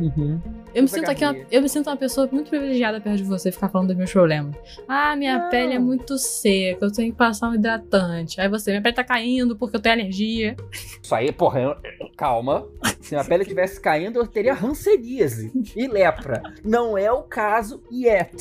Uhum. 0.00 0.40
Eu 0.74 0.82
me, 0.82 0.88
sinto 0.88 1.10
aqui 1.10 1.24
uma, 1.24 1.36
eu 1.50 1.62
me 1.62 1.68
sinto 1.68 1.88
uma 1.88 1.96
pessoa 1.96 2.28
muito 2.32 2.48
privilegiada 2.48 3.00
perto 3.00 3.18
de 3.18 3.24
você 3.24 3.52
ficar 3.52 3.68
falando 3.68 3.88
dos 3.88 3.96
meus 3.96 4.12
problemas. 4.12 4.56
Ah, 4.88 5.14
minha 5.16 5.38
Não. 5.38 5.50
pele 5.50 5.74
é 5.74 5.78
muito 5.78 6.16
seca, 6.18 6.86
eu 6.86 6.92
tenho 6.92 7.12
que 7.12 7.18
passar 7.18 7.50
um 7.50 7.54
hidratante. 7.54 8.40
Aí 8.40 8.48
você, 8.48 8.70
minha 8.70 8.82
pele 8.82 8.94
tá 8.94 9.04
caindo 9.04 9.56
porque 9.56 9.76
eu 9.76 9.80
tenho 9.80 9.94
alergia. 9.94 10.56
Isso 11.02 11.14
aí, 11.14 11.30
porra, 11.30 11.60
eu, 11.60 11.76
calma. 12.16 12.66
Se 13.00 13.14
minha 13.14 13.24
pele 13.24 13.42
estivesse 13.42 13.80
caindo, 13.80 14.18
eu 14.18 14.26
teria 14.26 14.54
ranceríase 14.54 15.52
e 15.76 15.86
lepra. 15.86 16.42
Não 16.64 16.96
é 16.96 17.10
o 17.12 17.22
caso 17.22 17.82
yet. 17.92 18.32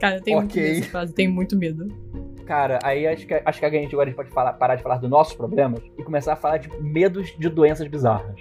Cara, 0.00 0.16
eu 0.16 0.22
tenho 0.22 0.38
okay. 0.38 0.62
muito 0.62 0.80
medo 0.80 0.92
dessa 0.92 1.14
tenho 1.14 1.30
muito 1.30 1.56
medo. 1.56 1.88
Cara, 2.46 2.78
aí 2.82 3.06
acho 3.06 3.26
que, 3.26 3.40
acho 3.44 3.60
que 3.60 3.66
a 3.66 3.70
gente 3.70 3.94
agora 3.94 4.12
pode 4.12 4.30
falar, 4.30 4.52
parar 4.54 4.74
de 4.74 4.82
falar 4.82 4.96
dos 4.96 5.08
nossos 5.08 5.34
problemas 5.34 5.80
e 5.96 6.02
começar 6.02 6.32
a 6.32 6.36
falar 6.36 6.58
de 6.58 6.68
medos 6.82 7.34
de 7.38 7.48
doenças 7.48 7.86
bizarras. 7.86 8.34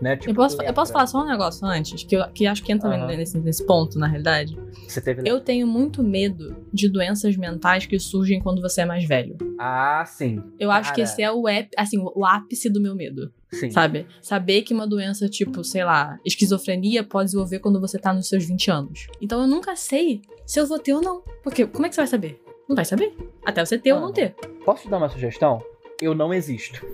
Né? 0.00 0.16
Tipo, 0.16 0.30
eu, 0.30 0.34
posso, 0.34 0.62
eu 0.62 0.72
posso 0.72 0.92
falar 0.92 1.06
só 1.06 1.22
um 1.22 1.26
negócio 1.26 1.66
antes, 1.66 2.04
que, 2.04 2.16
eu, 2.16 2.28
que 2.30 2.46
acho 2.46 2.62
que 2.62 2.72
entra 2.72 2.88
uhum. 2.88 3.06
nesse, 3.06 3.38
nesse 3.38 3.64
ponto, 3.66 3.98
na 3.98 4.06
realidade. 4.06 4.58
Você 4.86 5.00
teve... 5.00 5.22
Eu 5.24 5.40
tenho 5.40 5.66
muito 5.66 6.02
medo 6.02 6.56
de 6.72 6.88
doenças 6.88 7.36
mentais 7.36 7.86
que 7.86 7.98
surgem 7.98 8.40
quando 8.40 8.62
você 8.62 8.82
é 8.82 8.84
mais 8.84 9.04
velho. 9.04 9.36
Ah, 9.58 10.04
sim. 10.06 10.42
Eu 10.58 10.68
Cara. 10.68 10.80
acho 10.80 10.94
que 10.94 11.00
esse 11.00 11.22
é 11.22 11.30
o, 11.30 11.48
ép, 11.48 11.70
assim, 11.76 11.98
o 11.98 12.24
ápice 12.24 12.70
do 12.70 12.80
meu 12.80 12.94
medo. 12.94 13.32
Sim. 13.50 13.70
Sabe? 13.70 14.06
Saber 14.20 14.62
que 14.62 14.74
uma 14.74 14.86
doença, 14.86 15.28
tipo, 15.28 15.64
sei 15.64 15.84
lá, 15.84 16.18
esquizofrenia 16.24 17.02
pode 17.02 17.26
desenvolver 17.26 17.58
quando 17.60 17.80
você 17.80 17.98
tá 17.98 18.12
nos 18.12 18.28
seus 18.28 18.44
20 18.44 18.70
anos. 18.70 19.06
Então 19.20 19.40
eu 19.40 19.46
nunca 19.46 19.74
sei 19.74 20.20
se 20.46 20.60
eu 20.60 20.66
vou 20.66 20.78
ter 20.78 20.92
ou 20.92 21.00
não. 21.00 21.22
Porque 21.42 21.66
como 21.66 21.86
é 21.86 21.88
que 21.88 21.94
você 21.94 22.02
vai 22.02 22.08
saber? 22.08 22.42
Não 22.68 22.76
vai 22.76 22.84
saber. 22.84 23.16
Até 23.44 23.64
você 23.64 23.78
ter 23.78 23.90
ah, 23.90 23.94
ou 23.96 24.00
não 24.02 24.12
ter. 24.12 24.34
Posso 24.64 24.82
te 24.82 24.90
dar 24.90 24.98
uma 24.98 25.08
sugestão? 25.08 25.62
Eu 26.00 26.14
não 26.14 26.34
existo. 26.34 26.86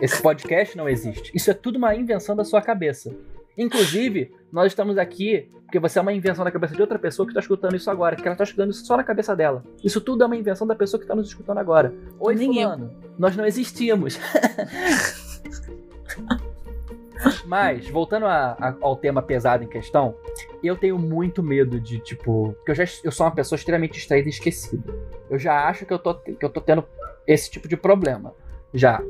Esse 0.00 0.20
podcast 0.20 0.76
não 0.76 0.88
existe. 0.88 1.30
Isso 1.34 1.50
é 1.50 1.54
tudo 1.54 1.76
uma 1.76 1.94
invenção 1.94 2.34
da 2.34 2.44
sua 2.44 2.60
cabeça. 2.60 3.14
Inclusive, 3.56 4.34
nós 4.50 4.66
estamos 4.66 4.98
aqui 4.98 5.48
porque 5.64 5.78
você 5.78 5.98
é 5.98 6.02
uma 6.02 6.12
invenção 6.12 6.44
da 6.44 6.52
cabeça 6.52 6.74
de 6.74 6.80
outra 6.80 6.98
pessoa 6.98 7.26
que 7.26 7.30
está 7.32 7.40
escutando 7.40 7.74
isso 7.74 7.90
agora, 7.90 8.14
que 8.14 8.22
ela 8.22 8.34
está 8.34 8.44
escutando 8.44 8.70
isso 8.70 8.86
só 8.86 8.96
na 8.96 9.02
cabeça 9.02 9.34
dela. 9.34 9.64
Isso 9.82 10.00
tudo 10.00 10.22
é 10.22 10.26
uma 10.26 10.36
invenção 10.36 10.66
da 10.66 10.74
pessoa 10.74 11.00
que 11.00 11.04
está 11.04 11.16
nos 11.16 11.26
escutando 11.26 11.58
agora. 11.58 11.92
Oi, 12.20 12.36
Nem 12.36 12.52
fulano. 12.52 12.92
Eu. 13.02 13.10
Nós 13.18 13.36
não 13.36 13.44
existimos. 13.44 14.20
Mas, 17.46 17.88
voltando 17.88 18.26
a, 18.26 18.52
a, 18.52 18.76
ao 18.80 18.96
tema 18.96 19.22
pesado 19.22 19.64
em 19.64 19.68
questão, 19.68 20.14
eu 20.62 20.76
tenho 20.76 20.98
muito 20.98 21.42
medo 21.42 21.80
de, 21.80 21.98
tipo. 21.98 22.52
Porque 22.58 22.70
eu, 22.70 22.74
já, 22.76 22.84
eu 23.02 23.10
sou 23.10 23.26
uma 23.26 23.34
pessoa 23.34 23.56
extremamente 23.56 23.94
distraída 23.94 24.28
e 24.28 24.30
esquecida. 24.30 24.94
Eu 25.28 25.38
já 25.38 25.68
acho 25.68 25.86
que 25.86 25.92
eu, 25.92 25.98
tô, 25.98 26.14
que 26.14 26.44
eu 26.44 26.50
tô 26.50 26.60
tendo 26.60 26.84
esse 27.26 27.50
tipo 27.50 27.66
de 27.66 27.76
problema. 27.76 28.32
Já 28.72 29.02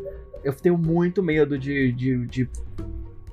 eu 0.44 0.52
tenho 0.52 0.78
muito 0.78 1.22
medo 1.22 1.58
de, 1.58 1.90
de, 1.92 2.26
de 2.26 2.48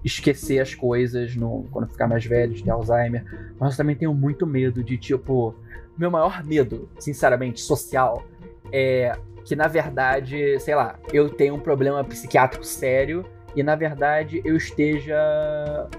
esquecer 0.04 0.60
as 0.60 0.74
coisas 0.74 1.36
no, 1.36 1.65
quando 1.71 1.88
ficar 1.88 2.08
mais 2.08 2.26
velho, 2.26 2.54
de 2.54 2.63
ter 2.63 2.71
Alzheimer. 2.71 3.24
Mas 3.60 3.74
eu 3.74 3.78
também 3.78 3.95
tenho 3.95 4.13
muito 4.13 4.47
medo 4.47 4.84
de, 4.84 4.97
tipo. 4.97 5.54
Meu 5.97 6.10
maior 6.10 6.43
medo, 6.43 6.89
sinceramente, 6.97 7.62
social, 7.62 8.24
é 8.71 9.15
que 9.43 9.56
na 9.56 9.67
verdade, 9.67 10.60
sei 10.60 10.76
lá, 10.76 10.97
eu 11.12 11.30
tenho 11.30 11.56
um 11.56 11.60
problema 11.60 12.04
psiquiátrico 12.04 12.65
sério 12.65 13.26
e 13.56 13.62
na 13.62 13.76
verdade 13.76 14.41
eu 14.45 14.56
esteja 14.56 15.17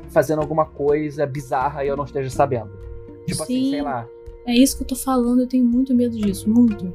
fazendo 0.09 0.40
alguma 0.40 0.64
coisa 0.64 1.27
bizarra 1.27 1.85
e 1.85 1.88
eu 1.88 1.96
não 1.96 2.05
esteja 2.05 2.31
sabendo. 2.31 2.70
Tipo 3.27 3.44
Sim, 3.44 3.61
assim, 3.61 3.70
sei 3.70 3.83
lá. 3.83 4.07
É 4.46 4.55
isso 4.55 4.77
que 4.77 4.83
eu 4.83 4.87
tô 4.88 4.96
falando, 4.96 5.42
eu 5.42 5.48
tenho 5.48 5.64
muito 5.64 5.94
medo 5.94 6.16
disso, 6.16 6.48
muito. 6.48 6.92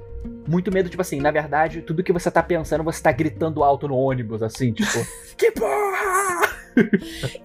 Muito 0.48 0.72
medo, 0.72 0.90
tipo 0.90 1.02
assim, 1.02 1.20
na 1.20 1.32
verdade, 1.32 1.82
tudo 1.82 2.04
que 2.04 2.14
você 2.14 2.32
tá 2.32 2.42
pensando, 2.42 2.84
você 2.84 3.02
tá 3.02 3.12
gritando 3.12 3.64
alto 3.64 3.88
no 3.88 3.96
ônibus, 3.96 4.42
assim, 4.42 4.72
tipo, 4.72 4.92
que 5.38 5.52
porra! 5.52 6.58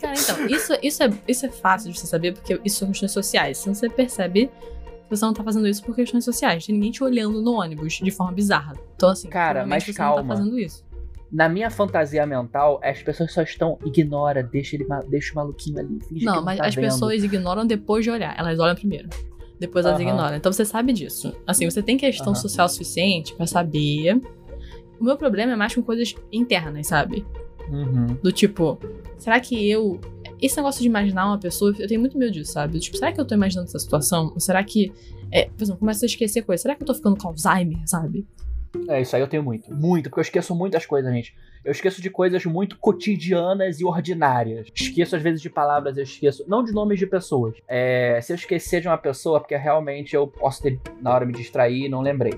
Cara, 0.00 0.14
então, 0.18 0.46
isso, 0.46 0.72
isso, 0.82 1.02
é, 1.02 1.10
isso 1.26 1.46
é 1.46 1.48
fácil 1.48 1.90
de 1.90 1.98
você 1.98 2.06
saber, 2.06 2.32
porque 2.34 2.60
isso 2.64 2.78
são 2.80 2.88
questões 2.88 3.12
sociais. 3.12 3.58
Se 3.58 3.68
você 3.68 3.88
percebe 3.88 4.46
que 4.46 5.16
você 5.16 5.24
não 5.24 5.32
tá 5.32 5.42
fazendo 5.42 5.66
isso 5.66 5.82
por 5.82 5.94
questões 5.94 6.24
sociais. 6.24 6.66
Tem 6.66 6.74
ninguém 6.74 6.90
te 6.90 7.02
olhando 7.02 7.40
no 7.42 7.52
ônibus 7.52 7.94
de 7.94 8.10
forma 8.10 8.32
bizarra. 8.32 8.74
Então, 8.96 9.10
assim, 9.10 9.28
Cara, 9.28 9.66
mas 9.66 9.84
você 9.84 9.92
calma. 9.92 10.22
não 10.22 10.28
tá 10.28 10.36
fazendo 10.36 10.58
isso. 10.58 10.84
Na 11.30 11.48
minha 11.48 11.70
fantasia 11.70 12.26
mental, 12.26 12.78
as 12.84 13.02
pessoas 13.02 13.32
só 13.32 13.42
estão. 13.42 13.78
Ignora, 13.84 14.42
deixa 14.42 14.76
ele 14.76 14.86
deixa 15.08 15.32
o 15.32 15.36
maluquinho 15.36 15.78
ali. 15.78 15.98
Finge 16.00 16.20
que 16.20 16.24
Não, 16.26 16.36
não 16.36 16.42
mas 16.44 16.58
tá 16.58 16.66
as 16.66 16.74
vendo. 16.74 16.84
pessoas 16.84 17.24
ignoram 17.24 17.66
depois 17.66 18.04
de 18.04 18.10
olhar. 18.10 18.34
Elas 18.38 18.58
olham 18.58 18.74
primeiro. 18.74 19.08
Depois 19.62 19.86
elas 19.86 20.00
Aham. 20.00 20.08
ignoram. 20.08 20.36
Então 20.36 20.52
você 20.52 20.64
sabe 20.64 20.92
disso. 20.92 21.32
Assim, 21.46 21.70
você 21.70 21.80
tem 21.80 21.96
questão 21.96 22.32
Aham. 22.32 22.42
social 22.42 22.68
suficiente 22.68 23.32
pra 23.34 23.46
saber. 23.46 24.20
O 24.98 25.04
meu 25.04 25.16
problema 25.16 25.52
é 25.52 25.56
mais 25.56 25.72
com 25.72 25.82
coisas 25.82 26.14
internas, 26.32 26.88
sabe? 26.88 27.24
Uhum. 27.70 28.06
Do 28.20 28.32
tipo, 28.32 28.76
será 29.18 29.38
que 29.38 29.70
eu. 29.70 30.00
Esse 30.40 30.56
negócio 30.56 30.80
de 30.82 30.88
imaginar 30.88 31.26
uma 31.26 31.38
pessoa, 31.38 31.72
eu 31.78 31.86
tenho 31.86 32.00
muito 32.00 32.18
medo 32.18 32.32
disso, 32.32 32.52
sabe? 32.52 32.80
Tipo, 32.80 32.96
será 32.96 33.12
que 33.12 33.20
eu 33.20 33.24
tô 33.24 33.36
imaginando 33.36 33.68
essa 33.68 33.78
situação? 33.78 34.32
Ou 34.34 34.40
será 34.40 34.64
que. 34.64 34.92
É, 35.30 35.44
por 35.44 35.62
exemplo, 35.62 35.78
começa 35.78 36.04
a 36.04 36.06
esquecer 36.06 36.42
coisas. 36.42 36.60
Será 36.62 36.74
que 36.74 36.82
eu 36.82 36.86
tô 36.86 36.92
ficando 36.94 37.16
com 37.16 37.28
Alzheimer, 37.28 37.78
sabe? 37.86 38.26
É, 38.88 39.00
isso 39.00 39.14
aí 39.14 39.22
eu 39.22 39.28
tenho 39.28 39.42
muito. 39.42 39.72
Muito, 39.72 40.08
porque 40.08 40.20
eu 40.20 40.22
esqueço 40.22 40.54
muitas 40.54 40.86
coisas, 40.86 41.12
gente. 41.12 41.34
Eu 41.64 41.70
esqueço 41.70 42.02
de 42.02 42.10
coisas 42.10 42.44
muito 42.44 42.76
cotidianas 42.78 43.80
e 43.80 43.84
ordinárias. 43.84 44.66
Esqueço, 44.74 45.14
às 45.14 45.22
vezes, 45.22 45.40
de 45.40 45.48
palavras, 45.48 45.96
eu 45.96 46.02
esqueço. 46.02 46.44
Não 46.48 46.64
de 46.64 46.72
nomes 46.72 46.98
de 46.98 47.06
pessoas. 47.06 47.54
É, 47.68 48.18
se 48.20 48.32
eu 48.32 48.34
esquecer 48.34 48.80
de 48.80 48.88
uma 48.88 48.98
pessoa, 48.98 49.38
porque 49.38 49.56
realmente 49.56 50.16
eu 50.16 50.26
posso 50.26 50.62
ter, 50.62 50.80
na 51.00 51.14
hora, 51.14 51.24
me 51.24 51.32
distrair 51.32 51.84
e 51.84 51.88
não 51.88 52.00
lembrei. 52.00 52.34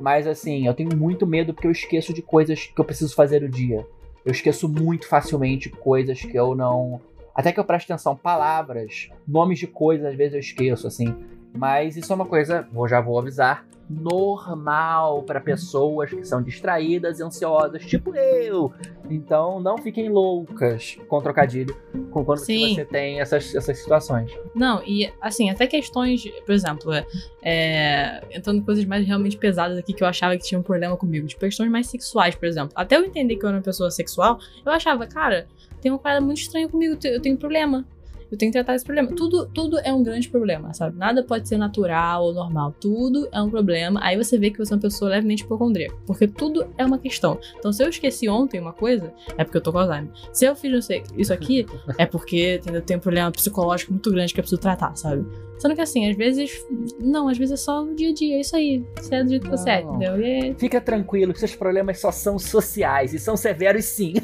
Mas, 0.00 0.26
assim, 0.26 0.66
eu 0.66 0.74
tenho 0.74 0.94
muito 0.94 1.26
medo 1.26 1.54
porque 1.54 1.66
eu 1.66 1.72
esqueço 1.72 2.12
de 2.12 2.20
coisas 2.20 2.66
que 2.66 2.78
eu 2.78 2.84
preciso 2.84 3.14
fazer 3.14 3.40
no 3.40 3.48
dia. 3.48 3.86
Eu 4.24 4.32
esqueço 4.32 4.68
muito 4.68 5.08
facilmente 5.08 5.70
coisas 5.70 6.20
que 6.20 6.36
eu 6.36 6.54
não. 6.54 7.00
Até 7.34 7.52
que 7.52 7.60
eu 7.60 7.64
preste 7.64 7.90
atenção, 7.90 8.16
palavras, 8.16 9.08
nomes 9.26 9.58
de 9.58 9.66
coisas, 9.66 10.06
às 10.06 10.16
vezes 10.16 10.34
eu 10.34 10.40
esqueço, 10.40 10.86
assim. 10.86 11.14
Mas 11.56 11.96
isso 11.96 12.12
é 12.12 12.16
uma 12.16 12.26
coisa, 12.26 12.66
vou 12.72 12.88
já 12.88 13.00
vou 13.00 13.18
avisar, 13.18 13.66
normal 13.88 15.22
para 15.22 15.40
pessoas 15.40 16.10
que 16.10 16.24
são 16.24 16.42
distraídas 16.42 17.20
e 17.20 17.22
ansiosas, 17.22 17.84
tipo 17.84 18.14
eu. 18.14 18.72
Então 19.08 19.60
não 19.60 19.78
fiquem 19.78 20.08
loucas 20.08 20.98
com 21.08 21.20
trocadilho 21.20 21.76
com 22.10 22.24
quando 22.24 22.40
você 22.40 22.84
tem 22.84 23.20
essas, 23.20 23.54
essas 23.54 23.78
situações. 23.78 24.30
Não, 24.54 24.82
e 24.84 25.12
assim, 25.20 25.50
até 25.50 25.66
questões, 25.66 26.24
por 26.44 26.52
exemplo, 26.52 26.92
é, 26.92 27.06
é, 27.42 28.22
entrando 28.32 28.58
em 28.58 28.62
coisas 28.62 28.84
mais 28.84 29.06
realmente 29.06 29.36
pesadas 29.36 29.78
aqui 29.78 29.92
que 29.92 30.02
eu 30.02 30.08
achava 30.08 30.36
que 30.36 30.44
tinha 30.44 30.58
um 30.58 30.64
problema 30.64 30.96
comigo, 30.96 31.26
de 31.26 31.36
questões 31.36 31.70
mais 31.70 31.86
sexuais, 31.86 32.34
por 32.34 32.46
exemplo. 32.46 32.72
Até 32.74 32.96
eu 32.96 33.04
entender 33.04 33.36
que 33.36 33.44
eu 33.44 33.48
era 33.48 33.58
uma 33.58 33.62
pessoa 33.62 33.90
sexual, 33.90 34.38
eu 34.64 34.72
achava, 34.72 35.06
cara, 35.06 35.46
tem 35.80 35.92
uma 35.92 35.98
parada 35.98 36.24
muito 36.24 36.38
estranha 36.38 36.68
comigo, 36.68 36.98
eu 37.04 37.20
tenho 37.22 37.36
um 37.36 37.38
problema. 37.38 37.86
Eu 38.30 38.36
tenho 38.36 38.50
que 38.50 38.58
tratar 38.58 38.74
esse 38.74 38.84
problema. 38.84 39.10
Tudo, 39.12 39.46
tudo 39.46 39.78
é 39.78 39.92
um 39.92 40.02
grande 40.02 40.28
problema, 40.28 40.72
sabe? 40.74 40.98
Nada 40.98 41.22
pode 41.22 41.48
ser 41.48 41.56
natural 41.56 42.24
ou 42.24 42.34
normal. 42.34 42.74
Tudo 42.80 43.28
é 43.32 43.40
um 43.40 43.48
problema. 43.48 44.00
Aí 44.02 44.16
você 44.16 44.38
vê 44.38 44.50
que 44.50 44.58
você 44.58 44.72
é 44.72 44.76
uma 44.76 44.82
pessoa 44.82 45.10
levemente 45.10 45.44
hipocondríaca. 45.44 45.96
Porque 46.06 46.26
tudo 46.26 46.66
é 46.76 46.84
uma 46.84 46.98
questão. 46.98 47.38
Então, 47.58 47.72
se 47.72 47.82
eu 47.82 47.88
esqueci 47.88 48.28
ontem 48.28 48.60
uma 48.60 48.72
coisa, 48.72 49.12
é 49.36 49.44
porque 49.44 49.58
eu 49.58 49.62
tô 49.62 49.72
com 49.72 49.78
Alzheimer. 49.78 50.10
Se 50.32 50.44
eu 50.44 50.56
fiz 50.56 50.72
não 50.72 50.82
sei, 50.82 51.02
isso 51.16 51.32
aqui, 51.32 51.66
é 51.98 52.06
porque 52.06 52.60
tenho 52.84 52.98
um 52.98 53.02
problema 53.02 53.30
psicológico 53.30 53.92
muito 53.92 54.10
grande 54.10 54.34
que 54.34 54.40
eu 54.40 54.42
preciso 54.42 54.60
tratar, 54.60 54.96
sabe? 54.96 55.24
Sendo 55.58 55.74
que 55.74 55.80
assim, 55.80 56.08
às 56.10 56.16
vezes. 56.16 56.66
Não, 57.00 57.28
às 57.28 57.38
vezes 57.38 57.52
é 57.52 57.56
só 57.56 57.82
o 57.82 57.94
dia 57.94 58.10
a 58.10 58.14
dia, 58.14 58.36
é 58.36 58.40
isso 58.40 58.54
aí. 58.56 58.84
Você 58.96 59.14
é 59.14 59.24
do 59.24 59.30
jeito 59.30 59.44
que 59.44 59.50
você 59.50 59.70
é, 59.70 59.80
entendeu? 59.80 60.20
E 60.20 60.54
Fica 60.54 60.80
tranquilo, 60.80 61.32
que 61.32 61.38
seus 61.38 61.54
problemas 61.54 61.98
só 61.98 62.10
são 62.10 62.38
sociais 62.38 63.14
e 63.14 63.18
são 63.18 63.36
severos 63.36 63.84
sim. 63.86 64.14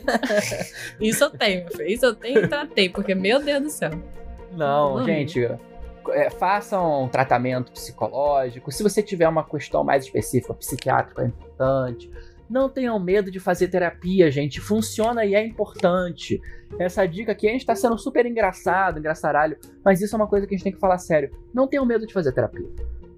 isso 1.01 1.25
eu 1.25 1.31
tenho. 1.31 1.67
Isso 1.87 2.05
eu 2.05 2.15
tenho 2.15 2.45
e 2.45 2.49
tratei, 2.49 2.89
porque, 2.89 3.15
meu 3.15 3.43
Deus 3.43 3.63
do 3.63 3.71
céu. 3.71 3.91
Não, 4.53 4.99
Não. 4.99 5.05
gente. 5.05 5.41
é, 6.11 6.31
façam 6.31 7.05
um 7.05 7.09
tratamento 7.09 7.73
psicológico. 7.73 8.71
Se 8.71 8.83
você 8.83 9.03
tiver 9.03 9.29
uma 9.29 9.45
questão 9.45 9.83
mais 9.83 10.05
específica, 10.05 10.53
psiquiátrica 10.55 11.23
é 11.23 11.27
importante. 11.27 12.11
Não 12.53 12.69
tenham 12.69 13.01
medo 13.01 13.31
de 13.31 13.41
fazer 13.41 13.69
terapia, 13.69 14.31
gente. 14.31 14.61
Funciona 14.61 15.25
e 15.25 15.35
é 15.35 15.43
importante. 15.45 16.39
Essa 16.79 17.07
dica 17.07 17.33
aqui, 17.33 17.49
a 17.49 17.53
gente 17.53 17.65
tá 17.65 17.75
sendo 17.75 17.97
super 17.97 18.27
engraçado, 18.27 18.99
engraçaralho, 18.99 19.57
mas 19.83 20.03
isso 20.03 20.15
é 20.15 20.19
uma 20.19 20.27
coisa 20.27 20.47
que 20.47 20.55
a 20.55 20.57
gente 20.57 20.65
tem 20.65 20.73
que 20.73 20.79
falar 20.79 20.99
sério. 20.99 21.31
Não 21.55 21.67
tenham 21.67 21.87
medo 21.87 22.07
de 22.07 22.13
fazer 22.13 22.31
terapia. 22.31 22.69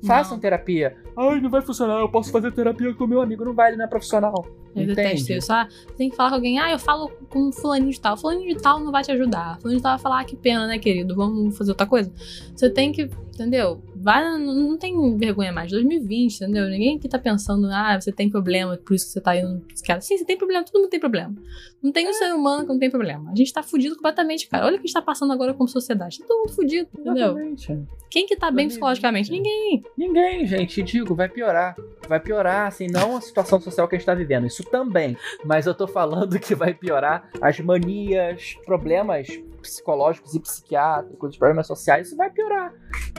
Façam 0.06 0.36
Não. 0.36 0.40
terapia. 0.40 0.96
Ai, 1.16 1.40
não 1.40 1.50
vai 1.50 1.62
funcionar, 1.62 1.98
eu 1.98 2.08
posso 2.08 2.30
fazer 2.30 2.52
terapia 2.52 2.94
com 2.94 3.06
meu 3.06 3.20
amigo. 3.20 3.44
Não 3.44 3.54
vai, 3.54 3.70
ele 3.70 3.78
não 3.78 3.86
é 3.86 3.88
profissional. 3.88 4.46
Eu 4.76 4.86
detesto 4.86 5.32
isso. 5.32 5.52
Ah, 5.52 5.66
você 5.68 5.94
tem 5.96 6.10
que 6.10 6.16
falar 6.16 6.28
com 6.30 6.34
alguém, 6.36 6.58
ah, 6.58 6.70
eu 6.70 6.78
falo 6.78 7.10
com 7.28 7.50
fulaninho 7.50 7.90
de 7.90 8.00
tal. 8.00 8.16
Fulaninho 8.16 8.54
de 8.54 8.62
tal 8.62 8.78
não 8.78 8.92
vai 8.92 9.02
te 9.02 9.10
ajudar. 9.10 9.56
Fulaninho 9.58 9.78
de 9.78 9.82
tal 9.82 9.92
vai 9.92 10.02
falar, 10.02 10.20
ah, 10.20 10.24
que 10.24 10.36
pena, 10.36 10.66
né, 10.66 10.78
querido? 10.78 11.16
Vamos 11.16 11.56
fazer 11.56 11.70
outra 11.70 11.86
coisa. 11.86 12.12
Você 12.54 12.70
tem 12.70 12.92
que, 12.92 13.02
entendeu? 13.32 13.82
Vai, 14.04 14.22
não, 14.38 14.76
tem 14.76 15.16
vergonha 15.16 15.50
mais. 15.50 15.70
2020, 15.70 16.34
entendeu? 16.36 16.68
Ninguém 16.68 16.98
aqui 16.98 17.08
tá 17.08 17.18
pensando, 17.18 17.68
ah, 17.72 17.98
você 17.98 18.12
tem 18.12 18.28
problema, 18.28 18.76
por 18.76 18.94
isso 18.94 19.06
que 19.06 19.12
você 19.12 19.20
tá 19.20 19.34
indo 19.34 19.60
psiquiatra. 19.60 20.02
Sim, 20.02 20.18
você 20.18 20.26
tem 20.26 20.36
problema, 20.36 20.62
todo 20.62 20.78
mundo 20.78 20.90
tem 20.90 21.00
problema. 21.00 21.34
Não 21.82 21.90
tem 21.90 22.06
um 22.06 22.12
ser 22.12 22.34
humano 22.34 22.64
que 22.66 22.68
não 22.68 22.78
tem 22.78 22.90
problema. 22.90 23.32
A 23.32 23.34
gente 23.34 23.50
tá 23.50 23.62
fudido 23.62 23.96
completamente, 23.96 24.46
cara. 24.46 24.66
Olha 24.66 24.74
o 24.74 24.78
que 24.78 24.84
a 24.84 24.86
gente 24.86 24.92
tá 24.92 25.00
passando 25.00 25.32
agora 25.32 25.54
como 25.54 25.66
sociedade. 25.66 26.18
Tá 26.18 26.26
todo 26.28 26.40
mundo 26.40 26.52
fudido, 26.52 26.86
entendeu? 26.92 27.38
Exatamente. 27.38 27.88
Quem 28.10 28.26
que 28.26 28.36
tá 28.36 28.50
bem 28.50 28.66
2020, 28.66 28.70
psicologicamente? 28.72 29.30
né? 29.30 29.36
Ninguém. 29.38 29.82
Ninguém, 29.96 30.46
gente, 30.46 30.82
digo, 30.82 31.14
vai 31.14 31.30
piorar. 31.30 31.74
Vai 32.06 32.20
piorar, 32.20 32.66
assim, 32.66 32.86
não 32.86 33.16
a 33.16 33.22
situação 33.22 33.58
social 33.58 33.88
que 33.88 33.96
a 33.96 33.98
gente 33.98 34.04
tá 34.04 34.14
vivendo, 34.14 34.46
isso 34.46 34.62
também. 34.64 35.16
Mas 35.42 35.64
eu 35.64 35.74
tô 35.74 35.86
falando 35.86 36.38
que 36.38 36.54
vai 36.54 36.74
piorar 36.74 37.30
as 37.40 37.58
manias, 37.58 38.54
problemas 38.66 39.28
psicológicos 39.68 40.34
e 40.34 40.40
psiquiátricos, 40.40 41.30
os 41.30 41.36
problemas 41.36 41.66
sociais, 41.66 42.08
isso 42.08 42.16
vai 42.16 42.30
piorar. 42.30 42.72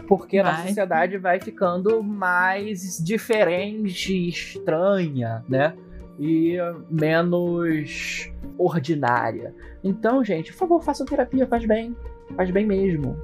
Porque 0.07 0.37
a 0.37 0.43
nossa 0.43 0.57
Vai. 0.57 0.67
sociedade 0.67 1.17
vai 1.17 1.39
ficando 1.39 2.01
mais 2.03 2.97
diferente, 3.03 4.27
estranha, 4.29 5.43
né? 5.49 5.75
E 6.19 6.57
menos 6.89 8.31
ordinária. 8.57 9.53
Então, 9.83 10.23
gente, 10.23 10.51
por 10.53 10.59
favor, 10.59 10.83
façam 10.83 11.05
terapia, 11.05 11.45
faz 11.47 11.65
bem. 11.65 11.95
Faz 12.35 12.49
bem 12.51 12.65
mesmo. 12.65 13.17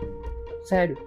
Sério. 0.64 0.98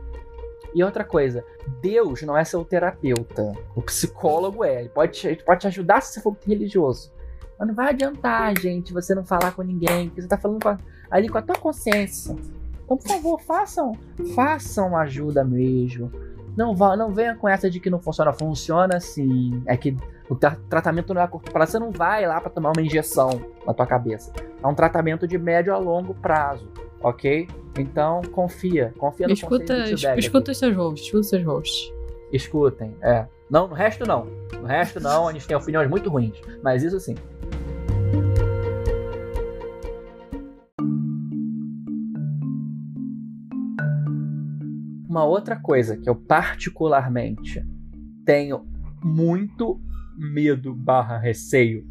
E 0.75 0.83
outra 0.83 1.05
coisa, 1.05 1.45
Deus 1.81 2.23
não 2.23 2.37
é 2.37 2.45
seu 2.45 2.65
terapeuta. 2.65 3.53
O 3.77 3.83
psicólogo 3.83 4.65
é. 4.65 4.81
Ele 4.81 4.89
pode 4.89 5.13
te, 5.21 5.27
ele 5.29 5.43
pode 5.43 5.61
te 5.61 5.67
ajudar 5.69 6.01
se 6.01 6.15
você 6.15 6.21
for 6.21 6.37
religioso. 6.47 7.13
Mas 7.59 7.69
não 7.69 7.75
vai 7.75 7.91
adiantar, 7.91 8.59
gente, 8.59 8.93
você 8.93 9.15
não 9.15 9.25
falar 9.25 9.53
com 9.53 9.63
ninguém, 9.63 10.09
porque 10.09 10.23
você 10.23 10.27
tá 10.29 10.37
falando 10.39 10.61
com 10.63 10.71
a- 10.71 10.79
ali 11.17 11.29
com 11.29 11.39
a 11.39 11.43
tua 11.43 11.55
consciência. 11.57 12.35
Então, 12.85 12.97
por 12.99 13.09
favor, 13.09 13.41
façam, 13.41 13.93
façam 14.35 14.97
ajuda 14.97 15.45
mesmo. 15.45 16.11
Não, 16.57 16.75
vá, 16.75 16.97
não 16.97 17.11
venha 17.13 17.35
com 17.35 17.49
essa 17.49 17.71
de 17.71 17.81
que 17.81 17.89
não 17.91 17.99
funciona. 18.01 18.33
Funciona 18.33 19.01
sim. 19.01 19.63
É 19.67 19.77
que 19.77 19.97
o 20.29 20.35
tra- 20.35 20.57
tratamento 20.69 21.13
não 21.15 21.21
é 21.21 21.25
a 21.25 21.29
curto 21.29 21.51
prazo. 21.51 21.73
Você 21.73 21.79
não 21.79 21.91
vai 21.91 22.27
lá 22.27 22.41
pra 22.41 22.51
tomar 22.51 22.73
uma 22.77 22.83
injeção 22.83 23.31
na 23.67 23.73
tua 23.73 23.87
cabeça. 23.87 24.33
É 24.63 24.67
um 24.67 24.75
tratamento 24.75 25.27
de 25.27 25.39
médio 25.39 25.75
a 25.75 25.79
longo 25.79 26.15
prazo, 26.15 26.69
ok? 27.03 27.49
Então, 27.79 28.23
confia. 28.33 28.93
Confia 28.99 29.27
no 29.27 29.33
Escuta, 29.33 29.59
conselho 29.61 29.81
do 29.83 29.87
tio 29.89 29.95
es- 29.95 30.03
Beck 30.03 30.19
escuta 30.21 30.51
os 30.53 30.59
seus 30.59 30.77
hosts, 30.77 31.05
escuta 31.07 31.21
os 31.21 31.29
seus 31.29 31.45
hosts. 31.45 31.93
Escutem, 32.33 32.95
é. 33.03 33.27
Não, 33.51 33.69
no 33.69 33.75
resto 33.75 34.07
não. 34.07 34.27
No 34.61 34.67
resto 34.67 34.99
não, 35.01 35.29
a 35.29 35.33
gente 35.33 35.47
tem 35.47 35.57
opiniões 35.57 35.89
muito 35.89 36.09
ruins. 36.11 36.41
Mas 36.63 36.83
isso 36.83 36.99
sim. 37.01 37.15
Uma 45.15 45.25
outra 45.25 45.55
coisa 45.55 45.97
que 45.97 46.11
eu 46.11 46.17
particularmente 46.17 47.65
tenho 48.27 48.67
muito 49.01 49.81
medo 50.19 50.75
barra 50.75 51.19
receio 51.19 51.87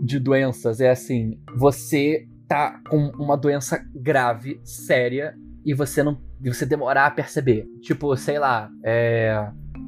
de 0.00 0.18
doenças 0.18 0.80
é 0.80 0.88
assim, 0.88 1.38
você 1.58 2.26
tá 2.48 2.80
com 2.88 3.08
uma 3.18 3.36
doença 3.36 3.86
grave, 3.94 4.62
séria, 4.64 5.34
e 5.62 5.74
você 5.74 6.02
não. 6.02 6.18
E 6.42 6.48
você 6.48 6.64
demorar 6.64 7.04
a 7.04 7.10
perceber. 7.10 7.66
Tipo, 7.82 8.16
sei 8.16 8.38
lá, 8.38 8.70
é. 8.82 9.46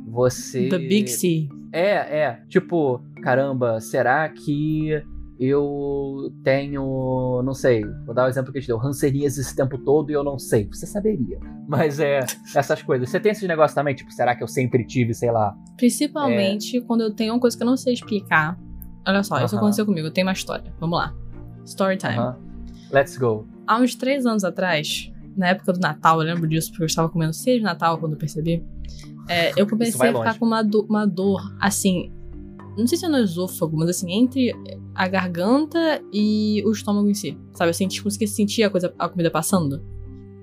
Você. 0.08 0.68
The 0.68 0.78
Big 0.78 1.08
C. 1.08 1.48
É, 1.72 1.92
é. 2.18 2.42
Tipo, 2.46 3.02
caramba, 3.22 3.80
será 3.80 4.28
que 4.28 5.02
eu 5.38 6.33
tenho. 6.42 7.42
Não 7.44 7.55
sei. 7.55 7.85
Vou 8.05 8.14
dar 8.14 8.25
o 8.27 8.29
exemplo 8.29 8.53
que 8.53 8.59
a 8.59 8.61
gente 8.61 8.68
deu. 8.68 8.81
Hanseníase 8.81 9.40
esse 9.40 9.55
tempo 9.55 9.77
todo 9.79 10.11
e 10.11 10.14
eu 10.14 10.25
não 10.25 10.38
sei. 10.38 10.66
Você 10.72 10.87
saberia. 10.87 11.38
Mas 11.68 12.01
é. 12.01 12.20
Essas 12.55 12.83
coisas. 12.83 13.09
Você 13.11 13.20
tem 13.20 13.33
esses 13.33 13.46
negócios 13.46 13.75
também? 13.75 13.94
Tipo, 13.94 14.11
será 14.12 14.35
que 14.35 14.42
eu 14.42 14.49
sempre 14.49 14.85
tive, 14.87 15.12
sei 15.14 15.31
lá. 15.31 15.55
Principalmente 15.77 16.81
quando 16.83 17.01
eu 17.03 17.12
tenho 17.14 17.35
uma 17.35 17.40
coisa 17.40 17.57
que 17.57 17.62
eu 17.62 17.66
não 17.66 17.77
sei 17.77 17.94
explicar. 17.94 18.59
Olha 19.07 19.22
só, 19.22 19.37
isso 19.44 19.55
Aham. 19.55 19.62
aconteceu 19.64 19.87
comigo. 19.87 20.07
Eu 20.07 20.12
tenho 20.12 20.27
uma 20.27 20.33
história. 20.33 20.72
Vamos 20.81 20.99
lá. 20.99 21.14
Story 21.64 21.96
time. 21.96 22.14
Aham. 22.18 22.37
Let's 22.92 23.16
go. 23.18 23.46
Há 23.66 23.79
uns 23.81 23.94
três 23.94 24.25
anos 24.27 24.44
atrás, 24.44 25.12
na 25.37 25.49
época 25.49 25.72
do 25.72 25.81
Natal, 25.81 26.20
eu 26.20 26.27
lembro 26.27 26.49
disso 26.49 26.70
porque 26.70 26.85
eu 26.85 26.87
estava 26.87 27.09
comendo 27.09 27.33
ceia 27.33 27.59
de 27.59 27.64
Natal 27.64 27.99
quando 27.99 28.12
eu 28.12 28.18
percebi. 28.18 28.64
é, 29.29 29.51
eu 29.51 29.57
Isso 29.64 29.66
comecei 29.66 30.09
a 30.09 30.12
ficar 30.12 30.25
longe. 30.27 30.38
com 30.38 30.46
uma, 30.46 30.62
do- 30.62 30.87
uma 30.88 31.05
dor, 31.05 31.40
assim, 31.61 32.12
Não 32.76 32.86
sei 32.86 32.98
se 32.98 33.06
é 33.06 33.08
no 33.08 33.18
esôfago, 33.18 33.76
mas 33.76 33.88
assim, 33.88 34.12
entre 34.12 34.52
a 34.94 35.08
garganta 35.08 36.02
e 36.12 36.62
o 36.66 36.70
estômago 36.72 37.08
em 37.08 37.14
si. 37.14 37.36
Sabe? 37.52 37.70
Eu 37.70 37.74
senti, 37.74 38.02
consegui 38.02 38.26
sentir 38.26 38.62
a, 38.64 38.70
coisa, 38.70 38.92
a 38.98 39.08
comida 39.08 39.30
passando. 39.30 39.82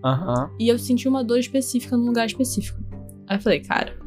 Aham. 0.04 0.50
E 0.60 0.68
eu 0.68 0.78
senti 0.80 1.08
uma 1.08 1.24
dor 1.24 1.38
específica 1.40 1.96
num 1.96 2.08
lugar 2.08 2.26
específico. 2.26 2.80
Aí 3.28 3.38
eu 3.38 3.42
falei, 3.42 3.60
cara, 3.62 3.98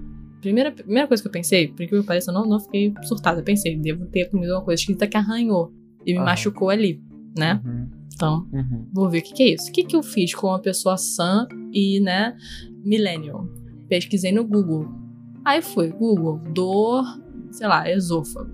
primeira, 0.40 0.70
primeira 0.72 1.06
coisa 1.08 1.22
que 1.22 1.28
eu 1.28 1.32
pensei, 1.32 1.68
por 1.68 1.82
incrível 1.82 2.00
que 2.02 2.06
pareça, 2.06 2.30
eu 2.30 2.34
não, 2.34 2.46
não 2.46 2.60
fiquei 2.60 2.92
surtada. 3.04 3.40
Eu 3.40 3.44
pensei, 3.44 3.76
devo 3.76 4.06
ter 4.06 4.26
comido 4.30 4.52
uma 4.52 4.62
coisa 4.62 4.80
esquisita 4.80 5.06
que 5.06 5.16
arranhou 5.16 5.72
e 6.04 6.12
me 6.12 6.18
Aham. 6.18 6.26
machucou 6.26 6.68
ali, 6.68 7.00
né? 7.36 7.60
Uhum. 7.64 7.88
Então, 8.14 8.46
Uhum. 8.52 8.86
vou 8.92 9.08
ver 9.10 9.18
o 9.18 9.22
que, 9.22 9.34
que 9.34 9.42
é 9.42 9.54
isso. 9.54 9.68
O 9.68 9.72
que, 9.72 9.84
que 9.84 9.94
eu 9.96 10.02
fiz 10.02 10.34
com 10.34 10.48
uma 10.48 10.58
pessoa 10.58 10.96
sã 10.96 11.46
e, 11.72 12.00
né, 12.00 12.34
millennial? 12.84 13.46
Pesquisei 13.88 14.32
no 14.32 14.44
Google. 14.44 14.88
Aí 15.44 15.62
foi, 15.62 15.90
Google, 15.90 16.38
dor, 16.52 17.04
sei 17.50 17.66
lá, 17.66 17.90
esôfago. 17.90 18.50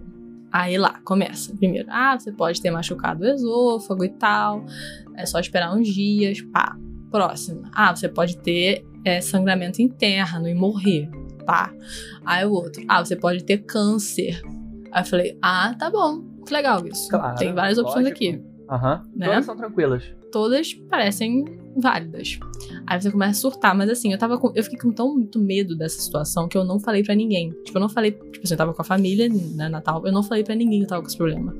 Aí 0.51 0.77
lá, 0.77 1.01
começa. 1.05 1.55
Primeiro, 1.57 1.89
ah, 1.91 2.19
você 2.19 2.31
pode 2.31 2.61
ter 2.61 2.71
machucado 2.71 3.25
o 3.25 3.27
esôfago 3.27 4.05
e 4.05 4.11
tal. 4.11 4.65
É 5.17 5.25
só 5.25 5.41
esperar 5.41 5.75
uns 5.75 5.89
dias, 5.89 6.41
pá. 6.43 6.77
Próximo. 7.11 7.63
Ah, 7.73 7.95
você 7.95 8.09
pode 8.09 8.39
ter 8.39 8.87
é, 9.05 9.21
sangramento 9.21 9.81
interno 9.81 10.49
e 10.49 10.55
morrer, 10.55 11.11
pá. 11.47 11.73
Aí 12.25 12.45
o 12.45 12.53
outro, 12.53 12.83
ah, 12.89 13.05
você 13.05 13.17
pode 13.17 13.45
ter 13.45 13.59
câncer. 13.59 14.43
Aí 14.91 15.03
eu 15.03 15.07
falei, 15.07 15.39
ah, 15.41 15.75
tá 15.79 15.91
bom. 15.91 16.23
Que 16.47 16.53
legal 16.53 16.87
isso. 16.87 17.09
Claro, 17.09 17.37
Tem 17.37 17.55
várias 17.55 17.79
opções 17.79 18.05
lógico. 18.05 18.17
aqui 18.17 18.53
Aham. 18.73 19.03
Né? 19.15 19.27
Todas 19.27 19.45
são 19.45 19.57
tranquilas. 19.57 20.05
Todas 20.33 20.75
parecem 20.91 21.45
válidas. 21.77 22.39
Aí 22.87 23.01
você 23.01 23.11
começa 23.11 23.31
a 23.31 23.35
surtar, 23.35 23.77
mas 23.77 23.89
assim, 23.89 24.13
eu 24.13 24.19
tava 24.19 24.39
com, 24.39 24.51
eu 24.55 24.65
fiquei 24.65 24.79
com 24.79 24.91
tão 24.91 25.15
muito 25.15 25.39
medo 25.39 25.77
dessa 25.77 26.01
situação 26.01 26.49
que 26.49 26.59
eu 26.59 26.65
não 26.65 26.81
falei 26.81 27.03
pra 27.05 27.15
ninguém. 27.15 27.51
Tipo, 27.65 27.79
eu 27.79 27.81
não 27.81 27.89
falei, 27.89 28.11
tipo 28.13 28.41
assim, 28.43 28.55
eu 28.55 28.59
tava 28.59 28.75
com 28.75 28.83
a 28.83 28.85
família, 28.85 29.29
né, 29.29 29.69
Natal, 29.69 30.05
eu 30.05 30.13
não 30.13 30.23
falei 30.23 30.43
pra 30.43 30.55
ninguém 30.55 30.81
que 30.81 30.85
eu 30.85 30.89
tava 30.89 31.03
com 31.03 31.09
esse 31.09 31.17
problema. 31.17 31.55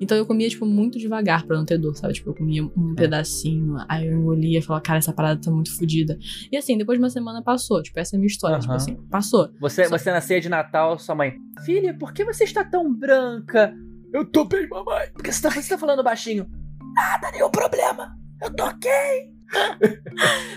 Então 0.00 0.18
eu 0.18 0.26
comia, 0.26 0.48
tipo, 0.48 0.66
muito 0.66 0.98
devagar 0.98 1.46
pra 1.46 1.56
não 1.56 1.64
ter 1.64 1.78
dor, 1.78 1.96
sabe? 1.96 2.12
Tipo, 2.14 2.30
eu 2.30 2.34
comia 2.34 2.64
um 2.64 2.94
pedacinho, 2.94 3.76
aí 3.88 4.06
eu 4.08 4.18
engolia 4.18 4.58
e 4.58 4.62
falava, 4.62 4.82
cara, 4.82 4.98
essa 4.98 5.12
parada 5.12 5.40
tá 5.40 5.48
muito 5.50 5.76
fodida. 5.78 6.18
E 6.50 6.56
assim, 6.56 6.76
depois 6.76 6.98
de 6.98 7.04
uma 7.04 7.10
semana 7.10 7.40
passou, 7.40 7.80
tipo, 7.82 7.98
essa 8.00 8.14
é 8.14 8.16
a 8.16 8.18
minha 8.18 8.26
história, 8.26 8.58
tipo 8.58 8.68
Aham. 8.72 8.76
assim, 8.76 8.96
passou. 9.08 9.48
Você, 9.60 9.84
Só- 9.84 9.96
você 9.96 10.10
na 10.10 10.20
ceia 10.20 10.40
de 10.40 10.48
Natal, 10.48 10.98
sua 10.98 11.14
mãe. 11.14 11.34
Filha, 11.64 11.94
por 11.94 12.12
que 12.12 12.24
você 12.24 12.42
está 12.44 12.64
tão 12.64 12.92
branca? 12.92 13.72
Eu 14.12 14.24
tô 14.24 14.44
bem, 14.44 14.68
mamãe. 14.68 15.08
Por 15.14 15.22
que 15.22 15.32
você 15.32 15.40
tá, 15.40 15.50
você 15.50 15.68
tá 15.68 15.78
falando 15.78 16.02
baixinho? 16.02 16.46
Nada, 16.94 17.30
nenhum 17.32 17.50
problema. 17.50 18.16
Eu 18.42 18.54
tô 18.54 18.64
ok. 18.64 18.90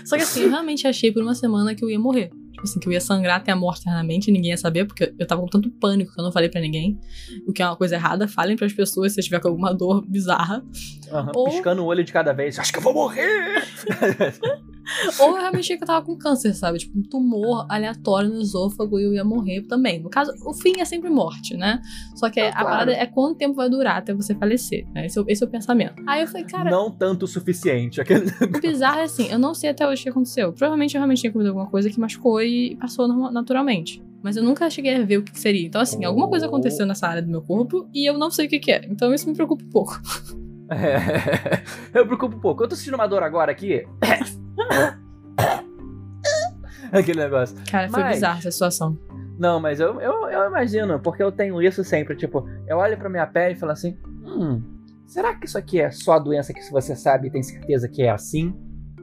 Só 0.04 0.16
que 0.16 0.22
assim, 0.22 0.42
eu 0.44 0.50
realmente 0.50 0.86
achei 0.86 1.12
por 1.12 1.22
uma 1.22 1.34
semana 1.34 1.74
que 1.74 1.84
eu 1.84 1.90
ia 1.90 1.98
morrer. 1.98 2.30
Tipo 2.52 2.62
assim, 2.64 2.80
que 2.80 2.88
eu 2.88 2.92
ia 2.92 3.00
sangrar 3.00 3.36
até 3.36 3.52
a 3.52 3.56
morte 3.56 3.82
eternamente 3.82 4.30
ninguém 4.32 4.50
ia 4.52 4.56
saber, 4.56 4.86
porque 4.86 5.14
eu 5.18 5.26
tava 5.26 5.42
com 5.42 5.46
tanto 5.48 5.70
pânico 5.72 6.12
que 6.14 6.18
eu 6.20 6.24
não 6.24 6.32
falei 6.32 6.48
pra 6.48 6.60
ninguém. 6.60 6.98
O 7.46 7.52
que 7.52 7.62
é 7.62 7.66
uma 7.66 7.76
coisa 7.76 7.96
errada. 7.96 8.26
Falem 8.26 8.56
pras 8.56 8.72
pessoas 8.72 9.12
se 9.12 9.20
tiver 9.20 9.40
com 9.40 9.48
alguma 9.48 9.74
dor 9.74 10.02
bizarra. 10.08 10.64
Aham, 11.12 11.32
Ou- 11.34 11.50
Piscando 11.50 11.82
o 11.82 11.86
olho 11.86 12.02
de 12.02 12.12
cada 12.12 12.32
vez. 12.32 12.58
Acho 12.58 12.72
que 12.72 12.78
eu 12.78 12.82
vou 12.82 12.94
morrer. 12.94 13.62
Ou 15.20 15.28
eu 15.28 15.34
realmente 15.34 15.60
achei 15.60 15.76
que 15.76 15.82
eu 15.82 15.86
tava 15.86 16.04
com 16.04 16.16
câncer, 16.16 16.54
sabe? 16.54 16.78
Tipo, 16.78 16.98
um 16.98 17.02
tumor 17.02 17.66
aleatório 17.68 18.28
no 18.28 18.40
esôfago 18.40 18.98
e 18.98 19.04
eu 19.04 19.12
ia 19.14 19.24
morrer 19.24 19.62
também. 19.62 20.00
No 20.00 20.08
caso, 20.10 20.32
o 20.44 20.54
fim 20.54 20.80
é 20.80 20.84
sempre 20.84 21.10
morte, 21.10 21.56
né? 21.56 21.80
Só 22.14 22.30
que 22.30 22.40
a 22.40 22.52
claro. 22.52 22.66
parada 22.68 22.92
é 22.92 23.06
quanto 23.06 23.36
tempo 23.38 23.54
vai 23.54 23.68
durar 23.68 23.96
até 23.98 24.14
você 24.14 24.34
falecer, 24.34 24.86
né?Esse 24.94 25.18
é, 25.18 25.22
o- 25.22 25.24
esse 25.28 25.42
é 25.42 25.46
o 25.46 25.50
pensamento. 25.50 26.02
Aí 26.06 26.22
eu 26.22 26.26
falei, 26.28 26.44
cara, 26.44 26.70
Não 26.70 26.90
tanto 26.90 27.24
o 27.24 27.28
suficiente. 27.28 28.00
Aquele... 28.00 28.26
o 28.56 28.60
bizarro 28.60 29.00
é 29.00 29.04
assim, 29.04 29.28
eu 29.30 29.38
não 29.38 29.54
sei 29.54 29.70
até 29.70 29.86
hoje 29.86 30.00
o 30.00 30.04
que 30.04 30.08
aconteceu. 30.10 30.52
Provavelmente 30.52 30.94
eu 30.94 31.00
realmente 31.00 31.20
tinha 31.20 31.32
comido 31.32 31.48
alguma 31.48 31.66
coisa 31.66 31.90
que 31.90 31.98
machucou 32.00 32.40
e 32.42 32.76
passou 32.76 33.08
naturalmente. 33.30 34.02
Mas 34.22 34.36
eu 34.36 34.42
nunca 34.42 34.68
cheguei 34.70 34.94
a 34.96 35.04
ver 35.04 35.18
o 35.18 35.22
que 35.22 35.30
que 35.32 35.38
seria. 35.38 35.66
Então, 35.66 35.80
assim, 35.80 36.04
alguma 36.04 36.28
coisa 36.28 36.46
aconteceu 36.46 36.84
nessa 36.86 37.06
área 37.06 37.22
do 37.22 37.30
meu 37.30 37.42
corpo 37.42 37.88
e 37.94 38.08
eu 38.08 38.18
não 38.18 38.30
sei 38.30 38.46
o 38.46 38.48
que, 38.48 38.58
que 38.58 38.72
é. 38.72 38.84
Então 38.90 39.12
isso 39.14 39.28
me 39.28 39.34
preocupa 39.34 39.64
um 39.64 39.70
pouco. 39.70 40.00
É, 40.68 41.62
eu 41.94 42.02
me 42.02 42.08
preocupo 42.08 42.36
um 42.36 42.40
pouco. 42.40 42.64
Eu 42.64 42.68
tô 42.68 42.74
sentindo 42.74 42.94
uma 42.96 43.06
dor 43.06 43.22
agora 43.22 43.52
aqui. 43.52 43.86
Aquele 46.92 47.20
negócio. 47.20 47.56
Cara, 47.70 47.88
foi 47.88 48.02
Mas- 48.02 48.14
bizarra 48.14 48.38
essa 48.38 48.50
situação. 48.50 48.98
Não, 49.38 49.60
mas 49.60 49.80
eu, 49.80 50.00
eu, 50.00 50.30
eu 50.30 50.46
imagino, 50.48 50.98
porque 50.98 51.22
eu 51.22 51.30
tenho 51.30 51.60
isso 51.60 51.84
sempre. 51.84 52.16
Tipo, 52.16 52.48
eu 52.66 52.78
olho 52.78 52.96
pra 52.96 53.10
minha 53.10 53.26
pele 53.26 53.54
e 53.54 53.58
falo 53.58 53.72
assim: 53.72 53.96
hum, 54.24 54.62
será 55.06 55.34
que 55.34 55.46
isso 55.46 55.58
aqui 55.58 55.80
é 55.80 55.90
só 55.90 56.14
a 56.14 56.18
doença 56.18 56.54
que 56.54 56.70
você 56.70 56.96
sabe 56.96 57.28
e 57.28 57.30
tem 57.30 57.42
certeza 57.42 57.88
que 57.88 58.02
é 58.02 58.10
assim? 58.10 58.54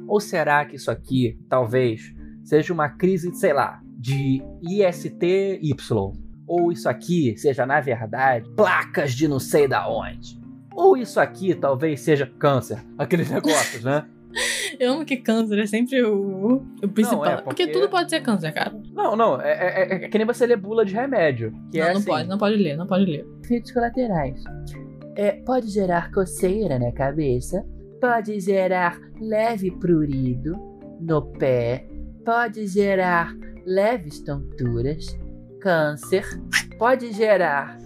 Ou 0.07 0.19
será 0.19 0.65
que 0.65 0.75
isso 0.75 0.89
aqui, 0.89 1.39
talvez, 1.47 2.13
seja 2.43 2.73
uma 2.73 2.89
crise, 2.89 3.33
sei 3.35 3.53
lá, 3.53 3.79
de 3.97 4.41
ISTY? 4.63 5.59
Ou 6.47 6.71
isso 6.71 6.89
aqui 6.89 7.37
seja, 7.37 7.65
na 7.65 7.79
verdade, 7.79 8.49
placas 8.55 9.13
de 9.13 9.27
não 9.27 9.39
sei 9.39 9.67
da 9.67 9.87
onde? 9.87 10.41
Ou 10.75 10.97
isso 10.97 11.19
aqui 11.19 11.53
talvez 11.53 12.01
seja 12.01 12.25
câncer, 12.39 12.83
aqueles 12.97 13.29
negócios, 13.29 13.83
né? 13.83 14.05
Eu 14.79 14.93
amo 14.93 15.05
que 15.05 15.17
câncer 15.17 15.59
é 15.59 15.65
sempre 15.67 16.01
o, 16.03 16.63
o 16.83 16.87
principal. 16.87 17.25
é, 17.25 17.35
porque... 17.37 17.63
porque- 17.65 17.67
tudo 17.67 17.89
pode 17.89 18.09
ser 18.09 18.21
câncer, 18.21 18.51
cara. 18.51 18.73
Não, 18.93 19.15
não, 19.15 19.39
é, 19.41 19.51
é- 19.51 20.05
é 20.05 20.09
que 20.09 20.17
nem 20.17 20.25
você 20.25 20.45
ler 20.47 20.57
bula 20.57 20.83
de 20.85 20.93
remédio. 20.93 21.51
Que 21.71 21.79
não, 21.79 21.85
é 21.87 21.89
não 21.91 21.97
assim, 21.99 22.05
pode, 22.09 22.29
não 22.29 22.37
pode 22.37 22.55
ler, 22.55 22.75
não 22.77 22.87
pode 22.87 23.05
ler. 23.05 23.25
efeitos 23.43 23.71
colaterais. 23.71 24.43
É, 25.15 25.31
pode 25.45 25.67
gerar 25.69 26.11
coceira 26.11 26.79
na 26.79 26.91
cabeça, 26.91 27.63
pode 28.01 28.39
gerar 28.39 28.99
leve 29.21 29.69
prurido 29.71 30.55
no 30.99 31.21
pé, 31.33 31.85
pode 32.25 32.65
gerar 32.67 33.35
leves 33.65 34.19
tonturas, 34.21 35.05
câncer, 35.61 36.25
pode 36.79 37.11
gerar 37.13 37.77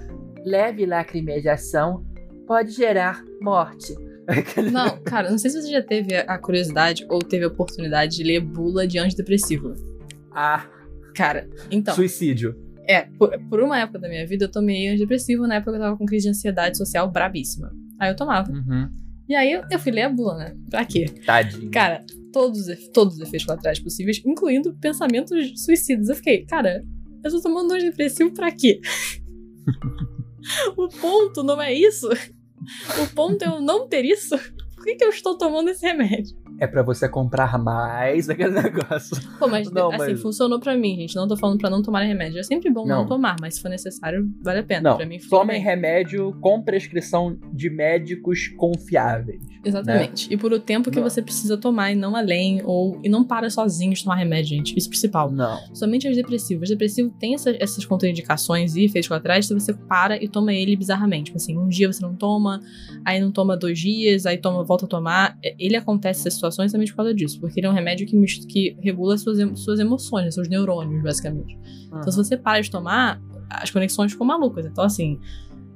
leve 0.45 0.86
lacrimejação, 0.86 2.05
pode 2.47 2.71
gerar 2.71 3.21
morte. 3.41 3.93
Não, 4.71 5.01
cara, 5.03 5.29
não 5.31 5.37
sei 5.37 5.49
se 5.49 5.61
você 5.61 5.71
já 5.71 5.81
teve 5.81 6.15
a 6.15 6.37
curiosidade 6.37 7.05
ou 7.09 7.19
teve 7.19 7.45
a 7.45 7.47
oportunidade 7.47 8.17
de 8.17 8.23
ler 8.23 8.41
bula 8.41 8.85
de 8.85 8.99
antidepressivo. 8.99 9.73
Ah, 10.31 10.67
Cara, 11.15 11.49
então, 11.71 11.95
suicídio. 11.95 12.55
é, 12.87 13.01
por, 13.17 13.31
por 13.49 13.59
uma 13.59 13.79
época 13.79 13.97
da 13.97 14.07
minha 14.07 14.25
vida 14.27 14.45
eu 14.45 14.51
tomei 14.51 14.87
antidepressivo, 14.87 15.47
na 15.47 15.55
época 15.55 15.71
eu 15.71 15.79
tava 15.79 15.97
com 15.97 16.05
crise 16.05 16.25
de 16.25 16.29
ansiedade 16.29 16.77
social 16.77 17.09
brabíssima. 17.11 17.71
Aí 17.99 18.11
eu 18.11 18.15
tomava. 18.15 18.51
Uhum. 18.51 18.87
E 19.27 19.33
aí 19.33 19.51
eu, 19.51 19.63
eu 19.71 19.79
fui 19.79 19.91
ler 19.91 20.03
a 20.03 20.09
bula, 20.09 20.37
né? 20.37 20.55
Pra 20.69 20.85
quê? 20.85 21.05
Tadinho. 21.25 21.71
Cara, 21.71 22.05
todos, 22.31 22.65
todos 22.93 23.15
os 23.15 23.21
efeitos 23.21 23.45
colaterais 23.45 23.79
possíveis, 23.79 24.21
incluindo 24.23 24.73
pensamentos 24.75 25.63
suicidas. 25.63 26.09
Eu 26.09 26.15
fiquei, 26.15 26.45
cara, 26.45 26.83
eu 27.23 27.31
tô 27.31 27.41
tomando 27.41 27.73
antidepressivo 27.73 28.31
pra 28.31 28.51
quê? 28.51 28.79
o 30.77 30.87
ponto 30.87 31.43
não 31.43 31.59
é 31.61 31.73
isso. 31.73 32.07
O 33.02 33.15
ponto 33.15 33.43
é 33.43 33.48
eu 33.48 33.62
não 33.62 33.88
ter 33.88 34.06
isso. 34.06 34.38
Por 34.76 34.84
que, 34.84 34.96
que 34.96 35.04
eu 35.04 35.10
estou 35.10 35.38
tomando 35.38 35.70
esse 35.70 35.86
remédio? 35.86 36.37
É 36.60 36.65
pra 36.67 36.82
você 36.84 37.08
comprar 37.08 37.58
mais 37.58 38.28
daquele 38.28 38.52
negócio. 38.62 39.15
Pô, 39.38 39.48
mas 39.48 39.70
Não, 39.72 39.89
assim, 39.91 39.98
mas- 40.13 40.22
funcionou 40.22 40.60
pra 40.60 40.76
mim, 40.76 40.96
gente. 40.96 41.15
Não 41.15 41.28
tô 41.28 41.38
falando 41.38 41.60
pra 41.60 41.70
não 41.70 41.82
tomar 41.82 42.02
remédio. 42.04 42.39
É 42.39 42.43
sempre 42.43 42.70
bom 42.72 42.86
não, 42.86 43.00
Não. 43.00 43.06
tomar, 43.08 43.36
mas 43.39 43.56
se 43.56 43.62
for 43.62 43.70
necessário, 43.70 44.28
vale 44.43 44.60
a 44.60 44.63
pena. 44.63 44.89
Não, 44.91 44.98
pra 44.98 45.06
mim, 45.06 45.17
tomem 45.30 45.62
remédio 45.62 46.36
com 46.41 46.62
prescrição 46.62 47.38
de 47.54 47.70
médicos 47.70 48.48
confiáveis. 48.58 49.41
Exatamente. 49.63 50.34
E 50.34 50.38
por 50.38 50.54
o 50.54 50.60
tempo 50.60 50.89
que 50.89 50.98
Não. 51.00 51.10
você 51.10 51.22
precisa 51.22 51.58
tomar 51.58 51.91
e 51.91 51.96
não 51.96 52.15
além, 52.15 52.62
ou 52.63 53.00
e 53.04 53.10
não 53.10 53.24
para 53.24 53.50
sozinho 53.50 53.93
de 53.93 54.04
tomar 54.04 54.15
remédio, 54.15 54.50
gente. 54.56 54.78
Isso 54.78 54.88
é 54.88 54.89
o 54.89 54.91
principal. 54.91 55.32
Não. 55.32 55.58
Somente 55.76 56.08
os 56.08 56.15
depressivos. 56.15 56.63
Os 56.63 56.70
depressivos 56.70 57.12
têm 57.20 57.34
essa- 57.36 57.56
essas 57.60 57.84
contraindicações 57.86 58.76
e 58.76 58.86
efeitos 58.86 59.08
colaterais 59.08 59.46
se 59.46 59.54
você 59.54 59.74
para 59.74 60.22
e 60.24 60.28
toma 60.28 60.54
ele 60.54 60.76
bizarramente. 60.76 61.26
Tipo 61.26 61.38
assim, 61.38 61.58
um 61.58 61.67
dia 61.67 61.91
você 61.91 62.02
não 62.02 62.15
toma, 62.15 62.62
aí 63.06 63.20
não 63.20 63.32
toma 63.32 63.58
dois 63.58 63.78
dias, 63.80 64.26
aí 64.26 64.38
toma, 64.38 64.63
volta 64.63 64.86
a 64.86 64.88
tomar. 64.88 65.38
É, 65.43 65.56
Ele 65.60 65.76
acontece 65.76 66.28
essas 66.28 66.46
situações 66.51 66.71
também 66.71 66.88
por 66.88 66.95
causa 66.97 67.13
disso, 67.13 67.39
porque 67.39 67.60
ele 67.60 67.67
é 67.67 67.69
um 67.69 67.73
remédio 67.73 68.05
que, 68.07 68.19
que 68.47 68.77
regula 68.81 69.17
suas, 69.17 69.38
suas 69.60 69.79
emoções, 69.79 70.33
seus 70.33 70.47
neurônios, 70.47 71.01
basicamente. 71.03 71.57
Então, 71.88 72.12
se 72.12 72.17
você 72.17 72.36
para 72.38 72.62
de 72.62 72.69
tomar, 72.71 73.21
as 73.49 73.69
conexões 73.71 74.12
ficam 74.12 74.25
malucas. 74.27 74.65
Então, 74.65 74.83
assim, 74.83 75.19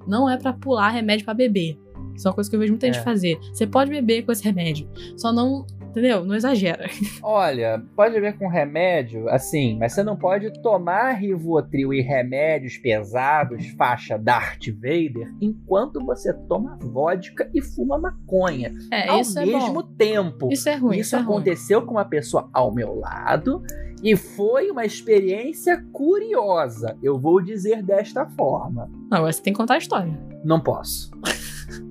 não 0.07 0.29
é 0.29 0.37
pra 0.37 0.51
pular 0.53 0.89
remédio 0.89 1.25
pra 1.25 1.33
beber. 1.33 1.79
Isso 2.15 2.27
é 2.27 2.29
uma 2.29 2.35
coisa 2.35 2.49
que 2.49 2.55
eu 2.55 2.59
vejo 2.59 2.73
muita 2.73 2.87
gente 2.87 2.99
É. 2.99 3.03
fazer. 3.03 3.37
Você 3.53 3.65
pode 3.65 3.89
beber 3.89 4.23
com 4.23 4.31
esse 4.31 4.43
remédio, 4.43 4.89
só 5.17 5.31
não, 5.31 5.65
entendeu? 5.91 6.25
Não 6.25 6.35
exagera. 6.35 6.89
Olha, 7.21 7.81
pode 7.95 8.19
ver 8.19 8.37
com 8.37 8.47
remédio, 8.47 9.29
assim, 9.29 9.77
mas 9.77 9.93
você 9.93 10.03
não 10.03 10.17
pode 10.17 10.51
tomar 10.61 11.11
Rivotril 11.11 11.93
e 11.93 12.01
remédios 12.01 12.77
pesados, 12.77 13.67
faixa 13.77 14.17
Darth 14.17 14.67
Vader, 14.75 15.31
enquanto 15.39 16.03
você 16.03 16.33
toma 16.47 16.77
vodka 16.81 17.49
e 17.53 17.61
fuma 17.61 17.97
maconha. 17.99 18.73
É, 18.91 19.07
ao 19.09 19.21
isso 19.21 19.37
é 19.37 19.45
mesmo 19.45 19.83
bom. 19.83 19.93
tempo. 19.97 20.49
Isso 20.51 20.67
é 20.69 20.75
ruim. 20.75 20.97
Isso 20.97 21.01
Isso, 21.09 21.15
é 21.15 21.19
ruim. 21.19 21.35
aconteceu 21.35 21.81
com 21.83 21.91
uma 21.91 22.05
pessoa 22.05 22.49
ao 22.53 22.73
meu 22.73 22.95
lado 22.95 23.61
e 24.03 24.15
foi 24.15 24.71
uma 24.71 24.85
experiência 24.85 25.83
curiosa. 25.91 26.97
Eu 27.03 27.19
vou 27.19 27.41
dizer 27.41 27.83
desta 27.83 28.25
forma. 28.25 28.89
Não, 29.09 29.17
agora 29.17 29.31
você 29.31 29.41
tem 29.41 29.53
que 29.53 29.57
contar 29.57 29.75
a 29.75 29.77
história. 29.77 30.17
Não 30.43 30.59
posso. 30.59 31.11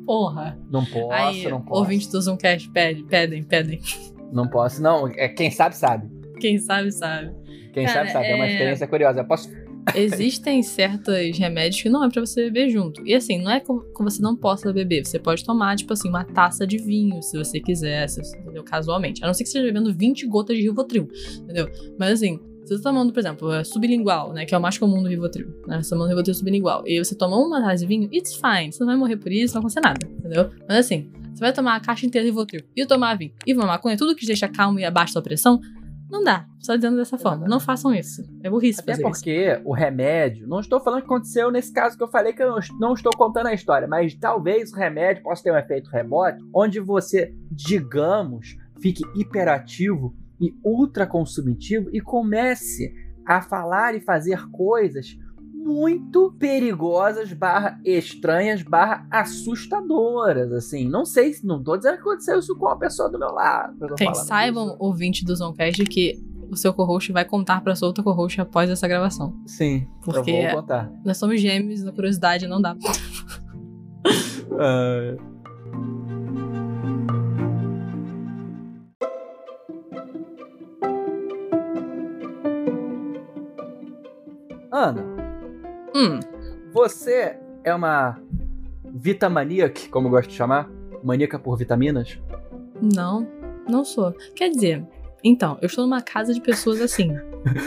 Porra. 0.04 0.58
Não 0.70 0.84
posso, 0.84 1.12
Aí, 1.12 1.48
não 1.48 1.60
posso. 1.60 1.80
ouvintes 1.80 2.08
do 2.08 2.20
Zoomcast 2.20 2.70
pedem, 2.70 3.04
pedem, 3.04 3.42
pedem. 3.42 3.80
Não 4.32 4.48
posso, 4.48 4.82
não. 4.82 5.08
É, 5.08 5.28
quem 5.28 5.50
sabe, 5.50 5.76
sabe. 5.76 6.08
Quem 6.40 6.58
sabe, 6.58 6.90
sabe. 6.92 7.32
Quem 7.72 7.84
Cara, 7.86 7.98
sabe, 7.98 8.12
sabe. 8.12 8.26
É... 8.26 8.34
uma 8.34 8.46
é- 8.46 8.52
experiência 8.52 8.86
curiosa. 8.86 9.20
Eu 9.20 9.24
posso 9.26 9.48
existem 9.94 10.62
certos 10.62 11.38
remédios 11.38 11.82
que 11.82 11.88
não 11.88 12.04
é 12.04 12.10
para 12.10 12.20
você 12.20 12.44
beber 12.44 12.68
junto. 12.68 13.06
E 13.06 13.14
assim, 13.14 13.40
não 13.40 13.50
é 13.50 13.60
que 13.60 13.66
você 13.98 14.22
não 14.22 14.36
possa 14.36 14.72
beber. 14.72 15.04
Você 15.04 15.18
pode 15.18 15.44
tomar, 15.44 15.76
tipo 15.76 15.92
assim, 15.92 16.08
uma 16.08 16.24
taça 16.24 16.66
de 16.66 16.78
vinho, 16.78 17.22
se 17.22 17.36
você 17.36 17.60
quiser, 17.60 18.08
se 18.08 18.22
você, 18.22 18.36
entendeu? 18.38 18.62
Casualmente. 18.64 19.22
A 19.22 19.26
não 19.26 19.34
ser 19.34 19.44
que 19.44 19.50
você 19.50 19.58
esteja 19.58 19.72
bebendo 19.72 19.94
20 19.96 20.26
gotas 20.26 20.56
de 20.56 20.62
Rivotril, 20.62 21.08
entendeu? 21.42 21.68
Mas 21.98 22.12
assim, 22.12 22.38
você 22.64 22.76
tá 22.76 22.90
tomando, 22.90 23.12
por 23.12 23.20
exemplo, 23.20 23.52
é 23.52 23.64
sublingual, 23.64 24.32
né? 24.32 24.44
Que 24.44 24.54
é 24.54 24.58
o 24.58 24.60
mais 24.60 24.78
comum 24.78 25.02
do 25.02 25.08
Rivotril, 25.08 25.48
né? 25.66 25.82
Você 25.82 25.90
tomando 25.90 26.08
Rivotril 26.08 26.34
sublingual. 26.34 26.82
E 26.86 26.98
você 27.02 27.14
toma 27.14 27.36
uma 27.36 27.60
taça 27.60 27.78
de 27.78 27.86
vinho, 27.86 28.08
it's 28.12 28.34
fine. 28.34 28.72
Você 28.72 28.80
não 28.80 28.86
vai 28.88 28.96
morrer 28.96 29.16
por 29.16 29.32
isso, 29.32 29.54
não 29.54 29.62
vai 29.62 29.70
acontecer 29.70 29.80
nada, 29.80 30.06
entendeu? 30.06 30.50
Mas 30.68 30.78
assim, 30.78 31.10
você 31.34 31.40
vai 31.40 31.52
tomar 31.52 31.76
a 31.76 31.80
caixa 31.80 32.06
inteira 32.06 32.24
de 32.24 32.30
Rivotril 32.30 32.62
e 32.76 32.86
tomar 32.86 33.16
vinho 33.16 33.32
e 33.46 33.54
uma 33.54 33.66
maconha, 33.66 33.96
tudo 33.96 34.14
que 34.14 34.26
deixa 34.26 34.48
calmo 34.48 34.78
e 34.78 34.84
abaixo 34.84 35.14
da 35.14 35.22
pressão, 35.22 35.60
não 36.10 36.24
dá. 36.24 36.44
Só 36.58 36.74
dizendo 36.74 36.96
dessa 36.96 37.16
forma. 37.16 37.46
Não 37.46 37.60
façam 37.60 37.94
isso. 37.94 38.22
É 38.42 38.50
burrice 38.50 38.80
Até 38.80 38.92
fazer 38.92 39.02
porque 39.02 39.52
isso. 39.52 39.62
o 39.64 39.72
remédio, 39.72 40.46
não 40.46 40.60
estou 40.60 40.80
falando 40.80 41.00
que 41.00 41.06
aconteceu 41.06 41.50
nesse 41.50 41.72
caso 41.72 41.96
que 41.96 42.02
eu 42.02 42.08
falei 42.08 42.32
que 42.32 42.42
eu 42.42 42.58
não 42.78 42.92
estou 42.92 43.12
contando 43.16 43.46
a 43.46 43.54
história, 43.54 43.86
mas 43.86 44.14
talvez 44.14 44.72
o 44.72 44.76
remédio 44.76 45.22
possa 45.22 45.42
ter 45.42 45.52
um 45.52 45.56
efeito 45.56 45.88
rebote, 45.88 46.42
onde 46.54 46.80
você, 46.80 47.32
digamos, 47.50 48.56
fique 48.82 49.02
hiperativo 49.14 50.14
e 50.40 50.55
ultra 50.64 51.07
consumitivo 51.07 51.90
e 51.92 52.00
comece 52.00 52.92
a 53.26 53.40
falar 53.40 53.94
e 53.94 54.00
fazer 54.00 54.48
coisas 54.50 55.16
muito 55.62 56.35
perigosas, 56.38 57.33
barra 57.33 57.79
estranhas, 57.85 58.62
barra 58.62 59.07
assustadoras, 59.11 60.50
assim. 60.53 60.88
Não 60.88 61.05
sei, 61.05 61.33
não 61.44 61.62
tô 61.62 61.76
dizendo 61.76 61.96
que 61.96 62.00
aconteceu 62.00 62.38
isso 62.38 62.57
com 62.57 62.68
a 62.68 62.76
pessoa 62.76 63.11
do 63.11 63.18
meu 63.18 63.31
lado. 63.31 63.76
Saibam, 64.14 64.68
disso. 64.68 64.76
ouvinte 64.81 65.24
do 65.24 65.37
Zoncast, 65.37 65.85
que 65.85 66.18
o 66.50 66.57
seu 66.57 66.72
co-host 66.72 67.12
vai 67.12 67.24
contar 67.24 67.61
pra 67.61 67.76
sua 67.76 67.88
outra 67.88 68.03
co-host 68.03 68.40
após 68.40 68.70
essa 68.70 68.88
gravação. 68.88 69.38
Sim, 69.46 69.87
porque 70.03 70.31
eu 70.31 70.50
vou 70.50 70.62
contar. 70.62 70.90
nós 71.05 71.18
somos 71.18 71.40
gêmeos, 71.40 71.85
na 71.85 71.92
curiosidade 71.92 72.46
não 72.46 72.61
dá. 72.61 72.74
uh... 74.53 75.20
Ana, 84.80 85.04
hum. 85.94 86.18
você 86.72 87.38
é 87.62 87.74
uma 87.74 88.18
vitamaniac, 88.82 89.90
como 89.90 90.06
eu 90.06 90.10
gosto 90.12 90.30
de 90.30 90.34
chamar? 90.34 90.70
Maníaca 91.04 91.38
por 91.38 91.54
vitaminas? 91.58 92.18
Não, 92.80 93.28
não 93.68 93.84
sou. 93.84 94.14
Quer 94.34 94.48
dizer, 94.48 94.82
então, 95.22 95.58
eu 95.60 95.66
estou 95.66 95.84
numa 95.84 96.00
casa 96.00 96.32
de 96.32 96.40
pessoas 96.40 96.80
assim. 96.80 97.12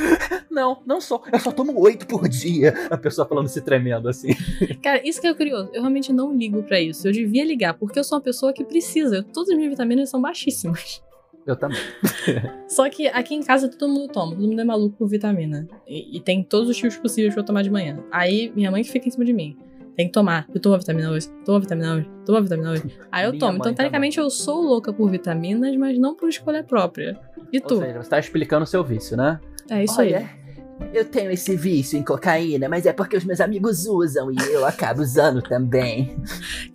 não, 0.49 0.82
não 0.88 0.99
sou. 0.99 1.23
Eu 1.32 1.39
só 1.39 1.52
tomo 1.52 1.80
oito 1.82 2.08
por 2.08 2.28
dia. 2.28 2.73
A 2.89 2.97
pessoa 2.97 3.28
falando 3.28 3.47
se 3.47 3.62
tremendo 3.62 4.10
assim. 4.10 4.30
Cara, 4.82 5.08
isso 5.08 5.21
que 5.21 5.28
é 5.28 5.34
curioso. 5.36 5.69
Eu 5.71 5.82
realmente 5.82 6.12
não 6.12 6.36
ligo 6.36 6.63
para 6.63 6.82
isso. 6.82 7.08
Eu 7.08 7.12
devia 7.12 7.45
ligar, 7.45 7.76
porque 7.76 7.99
eu 7.99 8.04
sou 8.04 8.17
uma 8.17 8.23
pessoa 8.23 8.52
que 8.52 8.63
precisa. 8.63 9.23
Todas 9.32 9.52
as 9.52 9.56
minhas 9.56 9.69
vitaminas 9.69 10.10
são 10.10 10.19
baixíssimas. 10.19 11.04
Eu 11.45 11.56
também. 11.56 11.79
Só 12.67 12.89
que 12.89 13.08
aqui 13.08 13.36
em 13.36 13.43
casa 13.43 13.69
todo 13.69 13.91
mundo 13.91 14.12
toma, 14.12 14.36
todo 14.36 14.47
mundo 14.47 14.62
é 14.62 14.63
maluco 14.63 14.95
por 14.97 15.08
vitamina. 15.08 15.67
E, 15.88 16.17
e 16.17 16.19
tem 16.19 16.43
todos 16.43 16.69
os 16.69 16.77
tipos 16.77 16.97
possíveis 16.97 17.34
pra 17.34 17.41
eu 17.41 17.45
tomar 17.45 17.62
de 17.63 17.69
manhã. 17.69 17.99
Aí 18.12 18.51
minha 18.56 18.71
mãe 18.71 18.84
que 18.84 18.91
fica 18.91 19.08
em 19.08 19.12
cima 19.12 19.25
de 19.25 19.34
mim. 19.34 19.58
Tem 19.95 20.08
que 20.08 20.13
tomar. 20.13 20.47
Eu 20.53 20.60
tomo 20.60 20.77
vitamina 20.77 21.12
hoje, 21.12 21.29
tomo 21.45 21.60
vitamina 21.60 21.95
hoje, 21.95 22.10
tomo 22.25 22.41
vitamina 22.41 22.71
hoje. 22.71 22.84
Aí 23.12 23.25
eu 23.25 23.38
tomo. 23.38 23.58
Então, 23.58 23.73
tecnicamente, 23.73 24.15
também. 24.15 24.25
eu 24.25 24.32
sou 24.32 24.62
louca 24.62 24.91
por 24.91 25.10
vitaminas, 25.10 25.75
mas 25.75 25.99
não 25.99 26.15
por 26.15 26.29
escolha 26.29 26.63
própria. 26.63 27.19
E 27.51 27.60
tu? 27.60 27.75
Ou 27.75 27.82
seja, 27.82 28.01
você 28.01 28.10
tá 28.10 28.19
explicando 28.19 28.63
o 28.63 28.67
seu 28.67 28.84
vício, 28.84 29.15
né? 29.15 29.39
É 29.69 29.84
isso 29.84 29.99
Olha, 29.99 30.17
aí. 30.17 30.43
Eu 30.91 31.06
tenho 31.06 31.29
esse 31.29 31.56
vício 31.56 31.97
em 31.97 32.03
cocaína, 32.03 32.67
mas 32.67 32.88
é 32.88 32.91
porque 32.91 33.15
os 33.15 33.23
meus 33.23 33.39
amigos 33.39 33.86
usam 33.86 34.32
e 34.32 34.36
eu 34.51 34.65
acabo 34.65 35.01
usando 35.01 35.41
também. 35.41 36.17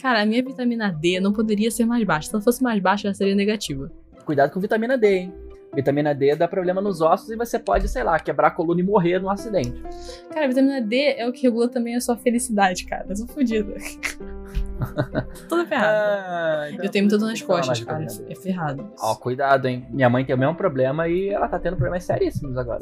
Cara, 0.00 0.22
a 0.22 0.26
minha 0.26 0.42
vitamina 0.42 0.90
D 0.90 1.18
não 1.18 1.32
poderia 1.32 1.70
ser 1.70 1.84
mais 1.84 2.04
baixa. 2.04 2.28
Se 2.28 2.34
ela 2.34 2.42
fosse 2.42 2.62
mais 2.62 2.80
baixa, 2.80 3.08
ela 3.08 3.14
seria 3.14 3.34
negativa. 3.34 3.90
Cuidado 4.28 4.52
com 4.52 4.60
vitamina 4.60 4.98
D, 4.98 5.08
hein? 5.08 5.34
Vitamina 5.74 6.14
D 6.14 6.36
dá 6.36 6.46
problema 6.46 6.82
nos 6.82 7.00
ossos 7.00 7.30
e 7.30 7.34
você 7.34 7.58
pode, 7.58 7.88
sei 7.88 8.04
lá, 8.04 8.20
quebrar 8.20 8.48
a 8.48 8.50
coluna 8.50 8.78
e 8.78 8.82
morrer 8.82 9.18
num 9.18 9.30
acidente. 9.30 9.82
Cara, 10.30 10.44
a 10.44 10.48
vitamina 10.48 10.82
D 10.82 11.14
é 11.16 11.26
o 11.26 11.32
que 11.32 11.44
regula 11.44 11.66
também 11.66 11.96
a 11.96 12.00
sua 12.02 12.14
felicidade, 12.14 12.84
cara. 12.84 13.06
Eu 13.08 13.16
sou 13.16 13.26
fodida. 13.26 13.72
Toda 15.48 15.64
ferrada. 15.64 15.96
Ah, 15.96 16.70
então 16.70 16.84
eu 16.84 16.90
tenho 16.90 17.06
muita 17.06 17.16
dor 17.16 17.30
nas 17.30 17.40
costas, 17.40 17.82
cara. 17.82 18.06
É 18.28 18.34
ferrado. 18.34 18.92
Ó, 19.00 19.14
cuidado, 19.14 19.66
hein? 19.66 19.86
Minha 19.88 20.10
mãe 20.10 20.26
tem 20.26 20.34
o 20.34 20.38
mesmo 20.38 20.54
problema 20.54 21.08
e 21.08 21.30
ela 21.30 21.48
tá 21.48 21.58
tendo 21.58 21.78
problemas 21.78 22.04
seríssimos 22.04 22.58
agora. 22.58 22.80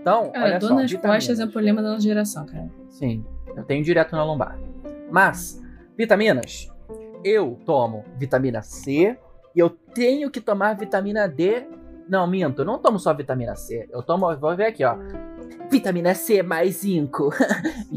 Então, 0.00 0.32
cara, 0.32 0.46
olha 0.46 0.58
dor 0.58 0.68
só, 0.68 0.74
nas 0.74 0.90
vitaminas. 0.90 1.24
costas 1.26 1.38
é 1.38 1.44
o 1.44 1.52
problema 1.52 1.82
da 1.82 1.90
nossa 1.90 2.02
geração, 2.02 2.46
cara. 2.46 2.70
Sim, 2.88 3.22
eu 3.54 3.62
tenho 3.62 3.84
direto 3.84 4.12
na 4.12 4.24
lombar. 4.24 4.58
Mas, 5.10 5.62
vitaminas. 5.98 6.66
Eu 7.22 7.60
tomo 7.62 8.06
vitamina 8.18 8.62
C, 8.62 9.18
e 9.54 9.58
eu 9.58 9.70
tenho 9.70 10.30
que 10.30 10.40
tomar 10.40 10.74
vitamina 10.74 11.28
D. 11.28 11.66
Não, 12.08 12.26
minto, 12.26 12.62
eu 12.62 12.64
não 12.64 12.78
tomo 12.78 12.98
só 12.98 13.14
vitamina 13.14 13.54
C. 13.54 13.88
Eu 13.90 14.02
tomo, 14.02 14.34
vou 14.36 14.56
ver 14.56 14.66
aqui, 14.66 14.84
ó. 14.84 14.96
Vitamina 15.70 16.14
C 16.14 16.42
mais 16.42 16.76
zinco. 16.76 17.30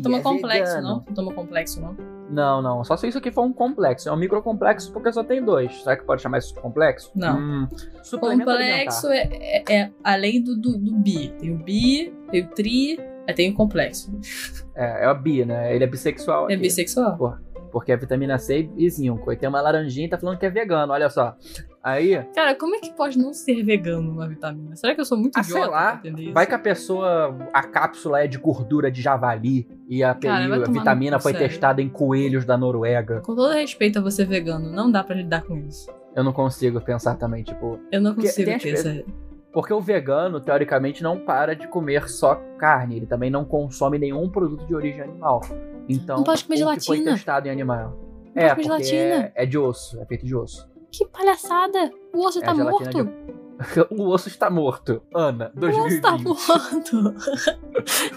Toma 0.01 0.17
é 0.19 0.21
complexo, 0.21 0.75
vegano. 0.75 0.87
não? 0.87 1.13
Toma 1.13 1.33
complexo, 1.33 1.81
não? 1.81 1.95
Não, 2.29 2.61
não. 2.61 2.83
Só 2.83 2.95
se 2.95 3.07
isso 3.07 3.17
aqui 3.17 3.31
for 3.31 3.43
um 3.43 3.51
complexo. 3.51 4.07
É 4.07 4.11
um 4.11 4.15
microcomplexo 4.15 4.91
porque 4.91 5.11
só 5.11 5.23
tem 5.23 5.43
dois. 5.43 5.75
Será 5.81 5.97
que 5.97 6.03
pode 6.03 6.21
chamar 6.21 6.37
isso 6.37 6.53
de 6.53 6.59
complexo? 6.59 7.11
Não. 7.15 7.37
Hum, 7.37 7.67
complexo 8.19 9.07
é, 9.09 9.29
é, 9.31 9.73
é, 9.73 9.91
além 10.03 10.41
do, 10.41 10.55
do, 10.55 10.77
do, 10.77 10.95
bi. 10.95 11.29
Tem 11.39 11.53
o 11.53 11.57
bi, 11.57 12.13
tem 12.31 12.43
o 12.43 12.47
tri, 12.47 12.99
tem 13.35 13.51
o 13.51 13.53
complexo. 13.53 14.17
É, 14.75 15.05
é 15.05 15.09
o 15.09 15.15
bi, 15.15 15.45
né? 15.45 15.75
Ele 15.75 15.83
é 15.83 15.87
bissexual. 15.87 16.49
É 16.49 16.53
aqui. 16.53 16.61
bissexual. 16.61 17.17
Porra 17.17 17.45
porque 17.75 17.91
é 17.91 17.97
vitamina 17.97 18.37
C 18.37 18.69
e 18.77 18.89
zinco. 18.89 19.29
E 19.33 19.35
tem 19.35 19.49
uma 19.49 19.59
laranjinha 19.59 20.07
e 20.07 20.09
tá 20.09 20.17
falando 20.17 20.37
que 20.37 20.45
é 20.45 20.49
vegano, 20.49 20.93
olha 20.93 21.09
só. 21.09 21.35
Aí. 21.83 22.23
Cara, 22.33 22.55
como 22.55 22.73
é 22.73 22.79
que 22.79 22.93
pode 22.93 23.17
não 23.17 23.33
ser 23.33 23.61
vegano 23.63 24.13
uma 24.13 24.29
vitamina? 24.29 24.77
Será 24.77 24.95
que 24.95 25.01
eu 25.01 25.03
sou 25.03 25.17
muito 25.17 25.35
ah, 25.35 25.41
idiota 25.41 25.61
sei 25.61 25.69
lá, 25.69 26.31
Vai 26.31 26.47
que 26.47 26.53
a 26.53 26.59
pessoa. 26.59 27.37
A 27.53 27.63
cápsula 27.63 28.23
é 28.23 28.27
de 28.27 28.37
gordura 28.37 28.89
de 28.89 29.01
javali 29.01 29.67
e 29.89 30.01
a, 30.05 30.15
Cara, 30.15 30.55
a 30.55 30.71
vitamina 30.71 31.19
foi 31.19 31.33
sério. 31.33 31.49
testada 31.49 31.81
em 31.81 31.89
coelhos 31.89 32.45
da 32.45 32.57
Noruega. 32.57 33.19
Com 33.19 33.35
todo 33.35 33.51
respeito 33.51 33.99
a 33.99 34.01
você 34.01 34.23
vegano, 34.23 34.71
não 34.71 34.89
dá 34.89 35.03
para 35.03 35.17
lidar 35.17 35.43
com 35.43 35.57
isso. 35.57 35.91
Eu 36.15 36.23
não 36.23 36.31
consigo 36.31 36.79
pensar 36.79 37.15
também, 37.15 37.43
tipo. 37.43 37.77
Eu 37.91 37.99
não 37.99 38.15
consigo 38.15 38.57
pensar. 38.57 39.03
Porque 39.55 39.73
o 39.73 39.79
vegano, 39.79 40.41
teoricamente, 40.41 41.01
não 41.01 41.17
para 41.17 41.55
de 41.55 41.65
comer 41.69 42.09
só 42.09 42.35
carne. 42.57 42.97
Ele 42.97 43.05
também 43.05 43.29
não 43.29 43.45
consome 43.45 43.97
nenhum 43.97 44.29
produto 44.29 44.65
de 44.65 44.75
origem 44.75 45.01
animal. 45.01 45.39
Então, 45.87 46.17
não 46.17 46.23
pode 46.25 46.43
comer 46.43 46.57
gelatina. 46.57 46.97
que 46.97 47.03
foi 47.03 47.13
testado 47.13 47.47
em 47.47 47.51
animal. 47.51 47.97
Não 48.35 48.43
é, 48.43 48.49
pode 48.49 48.67
comer 48.67 48.83
gelatina. 48.83 49.31
É, 49.33 49.43
é, 49.43 49.45
de 49.45 49.57
osso, 49.57 49.97
é 50.01 50.05
feito 50.07 50.25
de 50.25 50.35
osso. 50.35 50.69
Que 50.91 51.07
palhaçada! 51.07 51.89
O 52.13 52.27
osso 52.27 52.39
é 52.39 52.41
tá 52.41 52.53
morto? 52.53 53.05
De... 53.05 53.35
O 53.97 54.09
osso 54.09 54.27
está 54.27 54.49
morto, 54.49 55.01
Ana, 55.15 55.49
2020. 55.55 56.25
O 56.25 56.31
osso 56.31 56.47
tá 56.49 56.97
morto. 56.99 57.15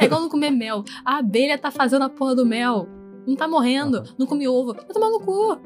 é 0.01 0.05
igual 0.07 0.21
não 0.21 0.29
comer 0.29 0.51
mel. 0.51 0.83
A 1.05 1.19
abelha 1.19 1.57
tá 1.57 1.71
fazendo 1.71 2.03
a 2.03 2.11
porra 2.11 2.35
do 2.35 2.45
mel. 2.45 2.89
Não 3.25 3.37
tá 3.37 3.47
morrendo. 3.47 4.03
Não 4.19 4.27
come 4.27 4.49
ovo. 4.49 4.75
Vai 4.75 4.87
tomar 4.87 5.09
no 5.09 5.21
cu. 5.21 5.57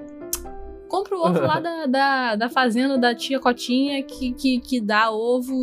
Compra 0.93 1.17
o 1.17 1.27
ovo 1.27 1.41
lá 1.41 1.59
da, 1.59 1.87
da, 1.87 2.37
da, 2.37 2.49
fazenda 2.51 2.99
da 2.99 3.15
tia 3.15 3.41
Cotinha 3.41 4.03
que, 4.03 4.35
que, 4.35 4.61
que 4.61 4.79
dá 4.79 5.11
ovo 5.11 5.55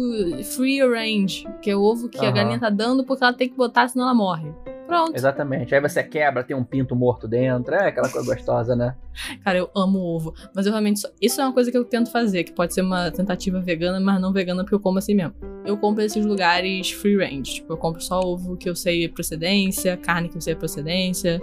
free 0.43 0.81
range. 0.81 1.47
Que 1.61 1.69
é 1.69 1.75
o 1.75 1.83
ovo 1.83 2.09
que 2.09 2.17
uhum. 2.17 2.29
a 2.29 2.31
galinha 2.31 2.59
tá 2.59 2.71
dando 2.71 3.03
porque 3.05 3.23
ela 3.23 3.33
tem 3.33 3.47
que 3.47 3.55
botar, 3.55 3.87
senão 3.87 4.05
ela 4.05 4.15
morre. 4.15 4.51
Pronto. 4.87 5.15
Exatamente. 5.15 5.75
Aí 5.75 5.79
você 5.79 6.01
quebra, 6.01 6.43
tem 6.43 6.57
um 6.57 6.63
pinto 6.63 6.95
morto 6.95 7.27
dentro. 7.27 7.75
É 7.75 7.89
aquela 7.89 8.09
coisa 8.09 8.33
gostosa, 8.33 8.75
né? 8.75 8.95
Cara, 9.45 9.59
eu 9.59 9.69
amo 9.75 9.99
ovo. 9.99 10.33
Mas 10.55 10.65
eu 10.65 10.71
realmente. 10.71 11.03
Isso 11.21 11.39
é 11.39 11.43
uma 11.43 11.53
coisa 11.53 11.69
que 11.69 11.77
eu 11.77 11.85
tento 11.85 12.11
fazer, 12.11 12.43
que 12.43 12.51
pode 12.51 12.73
ser 12.73 12.81
uma 12.81 13.11
tentativa 13.11 13.61
vegana, 13.61 13.99
mas 13.99 14.19
não 14.19 14.33
vegana 14.33 14.63
porque 14.63 14.73
eu 14.73 14.79
como 14.79 14.97
assim 14.97 15.13
mesmo. 15.13 15.35
Eu 15.63 15.77
compro 15.77 16.03
esses 16.03 16.25
lugares 16.25 16.89
free 16.89 17.17
range. 17.17 17.53
Tipo, 17.55 17.73
eu 17.73 17.77
compro 17.77 18.01
só 18.01 18.19
ovo 18.19 18.57
que 18.57 18.67
eu 18.67 18.75
sei 18.75 19.07
procedência, 19.07 19.95
carne 19.95 20.27
que 20.27 20.37
eu 20.37 20.41
sei 20.41 20.55
procedência. 20.55 21.39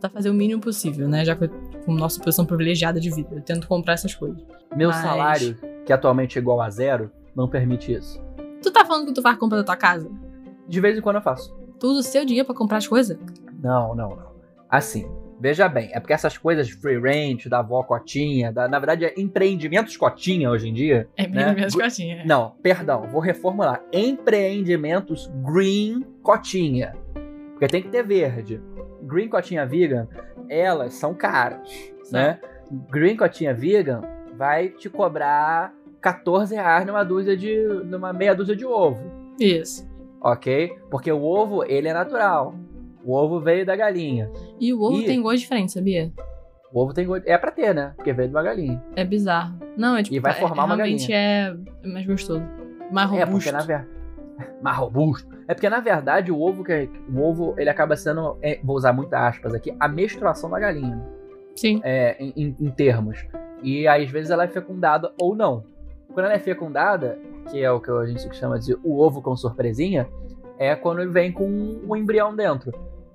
Pra 0.00 0.10
fazer 0.10 0.30
o 0.30 0.34
mínimo 0.34 0.60
possível, 0.60 1.08
né? 1.08 1.24
Já 1.24 1.34
que 1.34 1.44
eu, 1.44 1.50
com 1.84 1.94
nossa 1.94 2.20
posição 2.20 2.44
privilegiada 2.44 3.00
de 3.00 3.10
vida. 3.10 3.28
Eu 3.32 3.42
tento 3.42 3.66
comprar 3.66 3.94
essas 3.94 4.14
coisas. 4.14 4.42
Meu 4.76 4.90
mas... 4.90 4.98
salário, 4.98 5.58
que 5.84 5.92
atualmente 5.92 6.38
é 6.38 6.42
igual 6.42 6.60
a 6.60 6.68
zero, 6.68 7.10
não 7.34 7.48
permite 7.48 7.92
isso. 7.92 8.20
Tu 8.62 8.70
tá 8.70 8.84
falando 8.84 9.06
que 9.06 9.14
tu 9.14 9.22
faz 9.22 9.38
compra 9.38 9.58
da 9.58 9.64
tua 9.64 9.76
casa? 9.76 10.10
De 10.68 10.80
vez 10.80 10.98
em 10.98 11.00
quando 11.00 11.16
eu 11.16 11.22
faço. 11.22 11.56
Tu 11.78 11.86
usa 11.86 12.00
o 12.00 12.02
seu 12.02 12.24
dinheiro 12.24 12.46
para 12.46 12.54
comprar 12.54 12.78
as 12.78 12.86
coisas? 12.86 13.18
Não, 13.62 13.94
não, 13.94 14.10
não. 14.10 14.36
Assim, 14.68 15.08
veja 15.40 15.68
bem, 15.68 15.90
é 15.92 16.00
porque 16.00 16.12
essas 16.12 16.36
coisas 16.36 16.66
de 16.66 16.74
free 16.74 16.98
range, 16.98 17.48
da 17.48 17.60
avó 17.60 17.82
cotinha, 17.82 18.52
da, 18.52 18.66
na 18.66 18.78
verdade 18.78 19.04
é 19.04 19.14
empreendimentos 19.16 19.96
cotinha 19.96 20.50
hoje 20.50 20.68
em 20.68 20.72
dia. 20.72 21.08
É 21.16 21.24
empreendimentos 21.24 21.76
né? 21.76 21.84
cotinha. 21.84 22.16
É. 22.16 22.26
Não, 22.26 22.50
perdão, 22.62 23.06
vou 23.08 23.20
reformular. 23.20 23.82
Empreendimentos 23.92 25.30
green 25.44 26.04
cotinha. 26.22 26.94
Porque 27.56 27.66
tem 27.68 27.82
que 27.82 27.88
ter 27.88 28.02
verde. 28.02 28.60
Green 29.02 29.28
cotinha 29.28 29.64
vegan, 29.66 30.06
elas 30.48 30.94
são 30.94 31.14
caras, 31.14 31.68
Sim. 32.04 32.12
né? 32.12 32.38
Green 32.90 33.16
cotinha 33.16 33.54
vegan 33.54 34.02
vai 34.36 34.68
te 34.68 34.90
cobrar 34.90 35.72
14 36.00 36.54
reais 36.54 36.86
numa 36.86 37.02
dúzia 37.04 37.36
de. 37.36 37.56
numa 37.84 38.12
meia 38.12 38.34
dúzia 38.34 38.54
de 38.54 38.64
ovo. 38.66 39.02
Isso. 39.40 39.88
ok? 40.20 40.76
Porque 40.90 41.10
o 41.12 41.22
ovo, 41.22 41.64
ele 41.64 41.88
é 41.88 41.92
natural. 41.94 42.54
O 43.04 43.14
ovo 43.14 43.40
veio 43.40 43.64
da 43.64 43.76
galinha. 43.76 44.30
E 44.60 44.72
o 44.74 44.80
ovo 44.82 45.00
E- 45.00 45.04
tem 45.06 45.22
gosto 45.22 45.38
diferente, 45.38 45.72
sabia? 45.72 46.12
O 46.72 46.80
ovo 46.82 46.92
tem 46.92 47.06
gosto. 47.06 47.24
É 47.26 47.38
pra 47.38 47.50
ter, 47.52 47.72
né? 47.74 47.92
Porque 47.96 48.12
veio 48.12 48.28
de 48.28 48.34
uma 48.34 48.42
galinha. 48.42 48.82
É 48.96 49.04
bizarro. 49.04 49.56
Não, 49.76 49.96
é 49.96 50.02
tipo. 50.02 50.16
E 50.16 50.18
vai 50.18 50.32
é- 50.32 50.34
formar 50.34 50.64
uma 50.64 50.74
realmente 50.76 51.12
é 51.12 51.54
mais 51.84 52.04
gostoso. 52.06 52.42
Mais 52.90 53.10
É, 53.12 53.24
robusto. 53.24 53.32
porque 53.32 53.52
na 53.52 53.58
verdade. 53.62 53.88
Mais 54.62 54.76
robusto. 54.76 55.28
É 55.48 55.54
porque, 55.54 55.68
na 55.68 55.80
verdade, 55.80 56.30
o 56.32 56.40
ovo, 56.40 56.62
que 56.64 56.88
o 57.12 57.20
ovo 57.20 57.54
ele 57.58 57.70
acaba 57.70 57.96
sendo. 57.96 58.36
é, 58.42 58.58
vou 58.62 58.76
usar 58.76 58.92
muitas 58.92 59.20
aspas 59.20 59.54
aqui, 59.54 59.74
a 59.78 59.88
menstruação 59.88 60.50
da 60.50 60.58
galinha. 60.58 61.00
Sim. 61.54 61.80
é, 61.82 62.16
em, 62.22 62.54
em- 62.60 62.70
termos. 62.70 63.26
E 63.62 63.88
às 63.88 64.10
vezes 64.10 64.30
ela 64.30 64.44
é 64.44 64.48
fecundada 64.48 65.10
ou 65.18 65.34
não. 65.34 65.64
Quando 66.12 66.26
ela 66.26 66.34
é 66.34 66.38
fecundada, 66.38 67.18
que 67.50 67.62
é 67.62 67.70
o 67.70 67.80
que 67.80 67.90
a 67.90 68.04
gente 68.04 68.34
chama 68.36 68.58
de 68.58 68.74
o 68.84 68.98
ovo 69.00 69.22
com 69.22 69.34
surpresinha, 69.34 70.06
é 70.58 70.74
quando 70.76 71.00
ele 71.00 71.10
vem 71.10 71.32
com 71.32 71.46
um 71.48 71.96
embrião 71.96 72.36
dentro. 72.36 72.72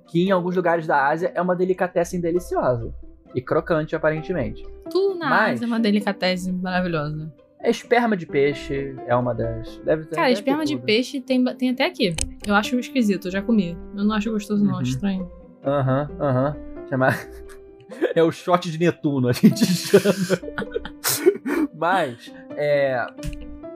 Que 0.08 0.26
em 0.26 0.32
alguns 0.32 0.56
lugares 0.56 0.86
da 0.88 1.06
Ásia 1.08 1.30
é 1.34 1.40
uma 1.40 1.54
delicatessen 1.54 2.20
deliciosa. 2.20 2.92
E 3.34 3.40
crocante, 3.40 3.94
aparentemente. 3.94 4.66
Tudo 4.90 5.18
na 5.20 5.30
Mas- 5.30 5.52
Ásia 5.54 5.64
é 5.64 5.68
uma 5.68 5.80
delicatesse 5.80 6.52
maravilhosa. 6.52 7.32
É 7.62 7.70
esperma 7.70 8.16
de 8.16 8.26
peixe 8.26 8.96
é 9.06 9.14
uma 9.14 9.32
das. 9.34 9.78
Deve 9.84 10.04
ter. 10.06 10.16
Cara, 10.16 10.28
deve 10.28 10.40
esperma 10.40 10.64
de 10.64 10.76
peixe 10.78 11.20
tem, 11.20 11.44
tem 11.56 11.70
até 11.70 11.86
aqui. 11.86 12.14
Eu 12.46 12.54
acho 12.54 12.76
esquisito, 12.78 13.28
eu 13.28 13.32
já 13.32 13.40
comi. 13.40 13.76
Eu 13.96 14.04
não 14.04 14.14
acho 14.14 14.30
gostoso, 14.32 14.64
não, 14.64 14.74
Uhum. 14.74 14.80
acho 14.80 14.90
estranho. 14.90 15.30
Aham, 15.64 16.10
aham. 16.20 16.56
Chama... 16.88 17.08
É 18.14 18.22
o 18.22 18.32
shot 18.32 18.70
de 18.70 18.78
Netuno, 18.78 19.28
a 19.28 19.32
gente 19.32 19.66
chama. 19.66 20.02
Mas, 21.74 22.32
é, 22.56 23.04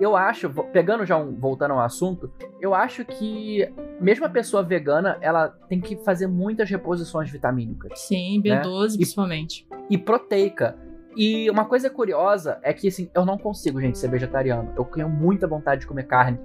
eu 0.01 0.17
acho, 0.17 0.49
pegando 0.73 1.05
já 1.05 1.17
um, 1.19 1.35
voltando 1.35 1.73
ao 1.73 1.81
assunto, 1.81 2.31
eu 2.61 2.75
acho 2.75 3.05
que 3.05 3.71
mesmo 4.01 4.25
a 4.25 4.29
pessoa 4.29 4.63
vegana, 4.63 5.19
ela 5.21 5.49
tem 5.69 5.81
que 5.81 5.97
fazer 5.97 6.27
muitas 6.27 6.69
reposições 6.71 7.31
vitamínicas 7.31 7.99
Sim, 8.01 8.41
B12 8.43 8.95
E- 8.95 8.97
principalmente. 8.97 9.67
e 9.91 9.99
proteica. 9.99 10.77
E 11.17 11.51
uma 11.51 11.65
coisa 11.65 11.89
curiosa 11.89 12.59
é 12.63 12.73
que 12.73 12.89
assim, 12.89 13.11
eu 13.15 13.25
não 13.25 13.39
consigo, 13.39 13.81
gente, 13.81 13.99
ser 13.99 14.09
vegetariano. 14.09 14.73
Eu 14.77 14.85
tenho 14.85 15.09
muita 15.09 15.47
vontade 15.47 15.81
de 15.83 15.87
comer 15.87 16.05
carne. 16.05 16.39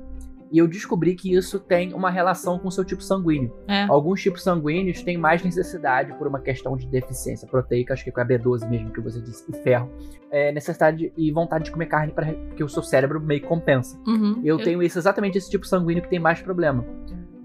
E 0.51 0.57
eu 0.57 0.67
descobri 0.67 1.15
que 1.15 1.33
isso 1.33 1.59
tem 1.59 1.93
uma 1.93 2.09
relação 2.09 2.59
com 2.59 2.67
o 2.67 2.71
seu 2.71 2.83
tipo 2.83 3.01
sanguíneo. 3.01 3.55
É. 3.69 3.83
Alguns 3.83 4.21
tipos 4.21 4.43
sanguíneos 4.43 5.01
têm 5.01 5.17
mais 5.17 5.41
necessidade 5.41 6.13
por 6.15 6.27
uma 6.27 6.41
questão 6.41 6.75
de 6.75 6.85
deficiência 6.87 7.47
proteica, 7.47 7.93
acho 7.93 8.03
que 8.03 8.11
com 8.11 8.19
a 8.19 8.25
B12 8.25 8.69
mesmo 8.69 8.91
que 8.91 8.99
você 8.99 9.21
disse, 9.21 9.49
e 9.49 9.55
ferro. 9.63 9.89
É 10.29 10.51
necessidade 10.51 11.13
e 11.15 11.31
vontade 11.31 11.65
de 11.65 11.71
comer 11.71 11.85
carne 11.85 12.11
para 12.11 12.33
que 12.33 12.63
o 12.63 12.67
seu 12.67 12.83
cérebro 12.83 13.21
meio 13.21 13.39
que 13.39 13.47
compensa. 13.47 13.97
Uhum. 14.05 14.41
Eu 14.43 14.57
tenho 14.57 14.83
esse, 14.83 14.97
exatamente 14.97 15.37
esse 15.37 15.49
tipo 15.49 15.65
sanguíneo 15.65 16.03
que 16.03 16.09
tem 16.09 16.19
mais 16.19 16.41
problema. 16.41 16.85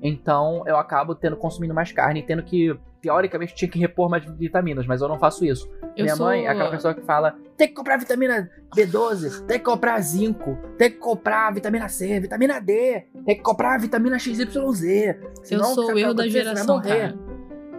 Então 0.03 0.65
eu 0.67 0.77
acabo 0.77 1.15
tendo 1.15 1.37
consumindo 1.37 1.73
mais 1.73 1.93
carne 1.93 2.23
tendo 2.23 2.43
que, 2.43 2.77
teoricamente, 3.07 3.55
tinha 3.55 3.71
que 3.71 3.79
repor 3.79 4.11
mais 4.11 4.25
vitaminas, 4.25 4.87
mas 4.87 5.01
eu 5.01 5.09
não 5.09 5.19
faço 5.19 5.45
isso. 5.45 5.69
eu 5.97 6.05
Minha 6.05 6.17
sou... 6.17 6.27
mãe 6.27 6.45
é 6.47 6.49
aquela 6.49 6.71
pessoa 6.71 6.93
que 6.95 7.01
fala: 7.03 7.37
tem 7.57 7.69
que 7.69 7.75
comprar 7.75 7.97
vitamina 7.99 8.51
B12, 8.77 9.47
tem 9.47 9.59
que 9.59 9.65
comprar 9.65 10.01
zinco, 10.01 10.59
tem 10.77 10.91
que 10.91 10.97
comprar 10.99 11.53
vitamina 11.55 11.89
C, 11.89 12.19
vitamina 12.21 12.61
D, 12.61 13.05
tem 13.25 13.37
que 13.37 13.43
comprar 13.43 13.79
vitamina 13.81 14.19
XYZ. 14.19 14.43
Eu 14.43 15.17
senão 15.45 15.75
sou 15.75 15.87
tá- 15.87 15.95
o 15.95 15.99
erro 15.99 16.15
da 16.15 16.29
geração, 16.29 16.77
morrer." 16.77 17.13
cara. 17.13 17.19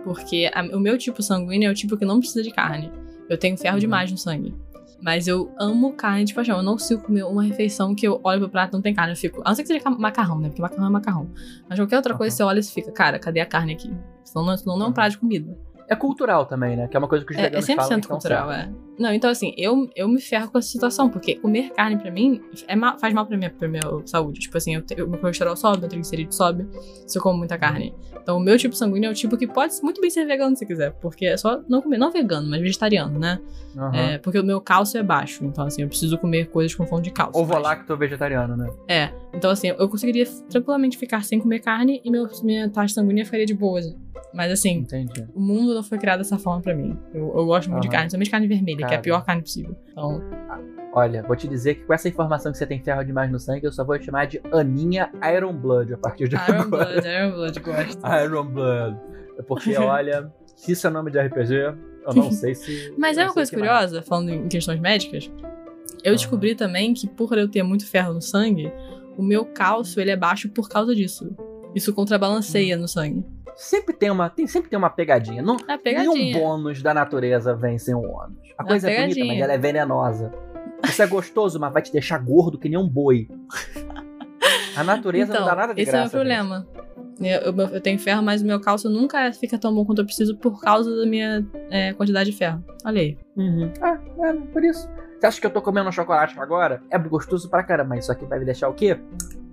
Porque 0.04 0.50
a- 0.54 0.76
o 0.76 0.80
meu 0.80 0.98
tipo 0.98 1.22
sanguíneo 1.22 1.68
é 1.68 1.72
o 1.72 1.76
tipo 1.76 1.98
que 1.98 2.06
não 2.06 2.20
precisa 2.20 2.42
de 2.42 2.52
carne. 2.52 2.92
Eu 3.30 3.38
tenho 3.38 3.58
ferro 3.58 3.76
Uhum. 3.76 3.80
demais 3.82 4.10
no 4.10 4.18
sangue. 4.18 4.56
Mas 5.02 5.28
eu 5.28 5.54
amo 5.60 5.94
carne 5.94 6.26
de 6.26 6.34
paixão. 6.34 6.58
Eu 6.58 6.64
não 6.64 6.74
consigo 6.74 7.04
comer 7.04 7.24
uma 7.24 7.44
refeição 7.44 7.94
que 7.94 8.08
eu 8.08 8.20
olho 8.24 8.40
pro 8.42 8.50
prato 8.50 8.72
e 8.72 8.74
não 8.74 8.82
tem 8.82 8.94
carne. 8.94 9.14
Eu 9.14 9.18
fico. 9.18 9.42
A 9.46 9.50
não 9.50 9.56
ser 9.56 9.62
que 9.64 9.68
seja 9.68 9.80
ca- 9.84 9.92
macarrão, 9.92 10.40
né? 10.40 10.48
Porque 10.50 10.62
macarrão 10.62 10.88
é 10.88 10.90
macarrão. 10.90 11.30
Mas 11.70 11.80
qualquer 11.80 11.98
outra 11.98 12.16
coisa, 12.16 12.34
Uhum. 12.34 12.38
você 12.38 12.44
olha 12.44 12.60
e 12.60 12.64
você 12.64 12.74
fica, 12.74 12.92
cara, 12.92 13.20
cadê 13.20 13.40
a 13.40 13.46
carne 13.46 13.74
aqui? 13.74 13.92
Senão 14.24 14.46
não, 14.46 14.58
senão 14.58 14.78
não 14.78 14.88
é 14.88 14.90
um 14.90 14.94
prato 14.94 15.12
de 15.12 15.18
comida. 15.20 15.58
É 15.90 15.96
cultural 15.96 16.46
também, 16.46 16.76
né? 16.76 16.88
Que 16.88 16.98
é 16.98 17.00
uma 17.00 17.08
coisa 17.08 17.26
que 17.26 17.32
os 17.34 17.38
É, 17.38 17.44
é 17.44 17.50
veganos 17.50 17.66
falam 17.68 17.90
100% 17.90 17.94
que 17.94 18.00
estão 18.02 18.18
cultural, 18.18 18.52
é. 18.52 18.70
Não, 19.00 19.14
então 19.14 19.30
assim, 19.30 19.54
eu, 19.58 19.88
eu 19.96 20.08
me 20.08 20.20
ferro 20.20 20.50
com 20.52 20.58
essa 20.58 20.68
situação, 20.68 21.08
porque 21.10 21.36
comer 21.36 21.70
carne 21.72 21.98
pra 21.98 22.10
mim 22.10 22.42
é 22.68 22.76
ma- 22.76 22.98
faz 22.98 23.14
mal 23.14 23.26
pra 23.28 23.38
minha, 23.38 23.50
pra 23.52 23.68
minha 23.68 23.84
saúde. 24.06 24.40
Tipo 24.40 24.58
assim, 24.58 24.76
eu, 24.76 25.06
o 25.06 25.10
meu 25.10 25.20
colesterol 25.20 25.56
sobe, 25.56 25.80
meu 25.82 25.88
triglicerídeo 25.88 26.34
sobe, 26.34 26.68
se 27.06 27.18
eu 27.18 27.22
como 27.22 27.38
muita 27.38 27.58
carne. 27.60 27.94
Então 28.22 28.38
o 28.38 28.40
meu 28.40 28.58
tipo 28.58 28.76
sanguíneo 28.76 29.08
é 29.08 29.12
o 29.12 29.14
tipo 29.14 29.38
que 29.38 29.46
pode 29.48 29.74
muito 29.84 30.02
bem 30.02 30.10
ser 30.10 30.26
vegano 30.26 30.58
se 30.58 30.66
quiser, 30.66 30.94
porque 30.94 31.28
é 31.28 31.38
só 31.38 31.62
não 31.70 31.82
comer, 31.82 31.98
não 32.00 32.12
vegano, 32.12 32.50
mas 32.50 32.60
vegetariano, 32.60 33.18
né? 33.20 33.40
Aham. 33.78 33.96
É, 33.96 34.18
porque 34.18 34.40
o 34.40 34.44
meu 34.44 34.60
cálcio 34.60 34.98
é 35.00 35.04
baixo, 35.04 35.46
então 35.46 35.64
assim, 35.66 35.84
eu 35.84 35.88
preciso 35.88 36.18
comer 36.18 36.48
coisas 36.50 36.74
com 36.74 36.86
fonte 36.88 37.04
de 37.04 37.12
cálcio. 37.12 37.40
Ovo 37.40 37.58
lacto 37.60 37.96
vegetariano, 37.96 38.58
né? 38.58 38.68
É, 38.88 39.10
então 39.32 39.52
assim, 39.52 39.68
eu 39.68 39.88
conseguiria 39.88 40.26
tranquilamente 40.50 40.98
ficar 40.98 41.24
sem 41.24 41.40
comer 41.40 41.60
carne 41.60 42.02
e 42.04 42.10
meu, 42.10 42.28
minha 42.44 42.68
taxa 42.68 42.96
sanguínea 42.96 43.24
ficaria 43.24 43.46
de 43.46 43.54
boas. 43.54 43.86
Mas 44.34 44.52
assim, 44.52 44.80
Entendi. 44.80 45.26
o 45.34 45.40
mundo 45.40 45.74
não 45.74 45.82
foi 45.84 45.98
criado 45.98 46.20
dessa 46.20 46.38
forma 46.38 46.62
pra 46.62 46.76
mim. 46.76 46.98
Eu, 47.14 47.34
eu 47.36 47.46
gosto 47.46 47.70
muito 47.70 47.82
de 47.84 47.88
Aham. 47.88 47.96
carne, 47.98 48.12
somente 48.12 48.30
carne 48.30 48.48
vermelha, 48.48 48.86
que 48.86 48.94
é 48.94 48.98
a 48.98 49.02
pior 49.02 49.24
carne 49.26 49.42
possível. 49.42 49.76
Então, 49.92 50.22
Olha, 50.94 51.22
vou 51.22 51.36
te 51.36 51.48
dizer 51.48 51.76
que 51.76 51.84
com 51.86 51.94
essa 51.94 52.10
informação 52.10 52.52
que 52.52 52.58
você 52.58 52.66
tem 52.66 52.82
ferro 52.82 53.04
demais 53.04 53.32
no 53.32 53.40
sangue, 53.40 53.66
eu 53.66 53.72
só 53.72 53.84
vou 53.84 54.00
te 54.00 54.06
chamar 54.06 54.26
de 54.26 54.42
Aninha 54.52 55.12
Iron 55.36 55.54
Blood 55.54 55.94
a 55.94 55.98
partir 55.98 56.28
de 56.28 56.36
Iron 56.36 56.62
agora. 56.62 56.86
Blood, 56.94 57.08
Iron 57.08 57.32
Blood, 57.34 57.60
gosto. 57.60 58.00
Iron 58.26 58.46
Blood. 58.48 58.98
É 59.38 59.42
Porque, 59.44 59.78
olha, 59.78 60.32
se 60.56 60.72
isso 60.72 60.88
é 60.88 60.90
nome 60.90 61.12
de 61.12 61.20
RPG, 61.20 61.54
eu 61.54 62.14
não 62.16 62.32
sei 62.32 62.56
se. 62.56 62.94
Mas 62.98 63.16
é 63.18 63.24
uma 63.26 63.34
coisa 63.34 63.52
que 63.52 63.58
mais. 63.58 63.70
curiosa, 63.72 64.02
falando 64.02 64.30
em 64.30 64.48
questões 64.48 64.80
médicas, 64.80 65.30
eu 66.04 66.12
Aham. 66.12 66.16
descobri 66.16 66.56
também 66.56 66.94
que 66.96 67.08
por 67.08 67.38
eu 67.38 67.48
ter 67.48 67.62
muito 67.62 67.86
ferro 67.88 68.14
no 68.14 68.22
sangue, 68.22 68.72
o 69.18 69.22
meu 69.22 69.46
cálcio 69.46 70.02
ele 70.02 70.10
é 70.10 70.16
baixo 70.18 70.50
por 70.50 70.68
causa 70.68 70.96
disso. 70.96 71.30
Isso 71.76 71.94
contrabalanceia 71.94 72.76
Hum. 72.76 72.82
no 72.82 72.88
sangue. 72.88 73.24
Sempre 73.58 73.94
tem 73.96 74.12
uma, 74.12 74.30
tem, 74.30 74.46
sempre 74.48 74.70
tem 74.70 74.78
uma 74.78 74.90
pegadinha. 74.90 75.42
Não, 75.42 75.56
É 75.68 75.78
Nenhum 75.78 76.14
pegadinha. 76.14 76.40
bônus 76.40 76.82
da 76.84 76.94
natureza 76.94 77.56
vem 77.56 77.78
sem 77.80 77.96
um 77.96 78.00
ônus. 78.08 78.38
A 78.58 78.64
É 78.64 78.68
coisa 78.68 78.90
é 78.90 78.94
bonita, 78.94 79.16
pegadinha. 79.16 79.34
mas 79.34 79.44
ela 79.44 79.54
é 79.54 79.58
venenosa. 79.58 80.32
Isso 80.84 81.02
é 81.02 81.08
gostoso, 81.08 81.60
mas 81.60 81.74
vai 81.74 81.82
te 81.82 81.92
deixar 81.92 82.20
gordo 82.20 82.60
que 82.60 82.70
nem 82.70 82.78
um 82.78 82.88
boi. 82.88 83.28
A 84.76 84.84
natureza 84.84 85.32
Então, 85.32 85.42
não 85.42 85.48
dá 85.50 85.56
nada 85.56 85.74
de 85.74 85.82
esse 85.82 85.92
graça. 85.92 86.06
é 86.06 86.08
o 86.08 86.12
problema. 86.12 86.68
Eu, 87.20 87.52
eu- 87.52 87.70
eu 87.74 87.82
tenho 87.82 87.98
ferro, 87.98 88.22
mas 88.22 88.44
o 88.44 88.46
meu 88.46 88.62
cálcio 88.62 88.92
nunca 88.92 89.32
fica 89.34 89.58
tão 89.58 89.74
bom 89.74 89.84
quanto 89.84 90.02
eu 90.02 90.06
preciso 90.06 90.38
por 90.38 90.62
causa 90.62 90.96
da 90.96 91.06
minha 91.08 91.44
é, 91.72 91.94
quantidade 91.94 92.30
de 92.30 92.38
ferro. 92.38 92.64
Olha 92.86 93.02
aí. 93.02 93.18
Uhum. 93.36 93.74
Ah, 93.82 93.98
é, 94.20 94.34
por 94.54 94.64
isso. 94.64 94.88
Você 95.20 95.26
acha 95.26 95.42
que 95.42 95.48
eu 95.48 95.52
tô 95.52 95.64
comendo 95.64 95.90
um 95.90 95.92
chocolate 95.92 96.40
agora? 96.40 96.80
É 96.92 97.00
gostoso 97.00 97.50
pra 97.50 97.64
caramba, 97.64 97.90
mas 97.96 98.04
isso 98.04 98.12
aqui 98.12 98.24
vai 98.28 98.38
me 98.38 98.46
deixar 98.46 98.70
o 98.70 98.74
quê? 98.76 99.00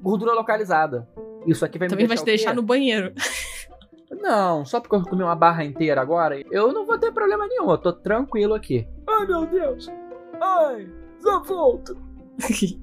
Gordura 0.03 0.35
localizada. 0.35 1.09
Isso 1.47 1.65
aqui 1.65 1.79
vai 1.79 1.89
Também 1.89 2.05
me 2.05 2.09
vai 2.09 2.17
deixar 2.17 2.25
te 2.25 2.27
deixar 2.37 2.51
o 2.51 2.53
quê? 2.53 2.57
no 2.57 2.63
banheiro. 2.67 3.13
Não, 4.25 4.65
só 4.65 4.81
porque 4.81 4.97
eu 4.97 5.03
comi 5.03 5.23
uma 5.23 5.37
barra 5.37 5.63
inteira 5.67 6.01
agora, 6.01 6.41
eu 6.51 6.73
não 6.73 6.87
vou 6.87 6.97
ter 6.97 7.13
problema 7.13 7.47
nenhum. 7.47 7.71
Eu 7.71 7.77
tô 7.77 7.93
tranquilo 7.93 8.55
aqui. 8.55 8.89
Ai, 9.07 9.27
meu 9.27 9.45
Deus. 9.45 9.87
Ai, 10.41 10.89
já 11.23 11.39
volto. 11.41 11.95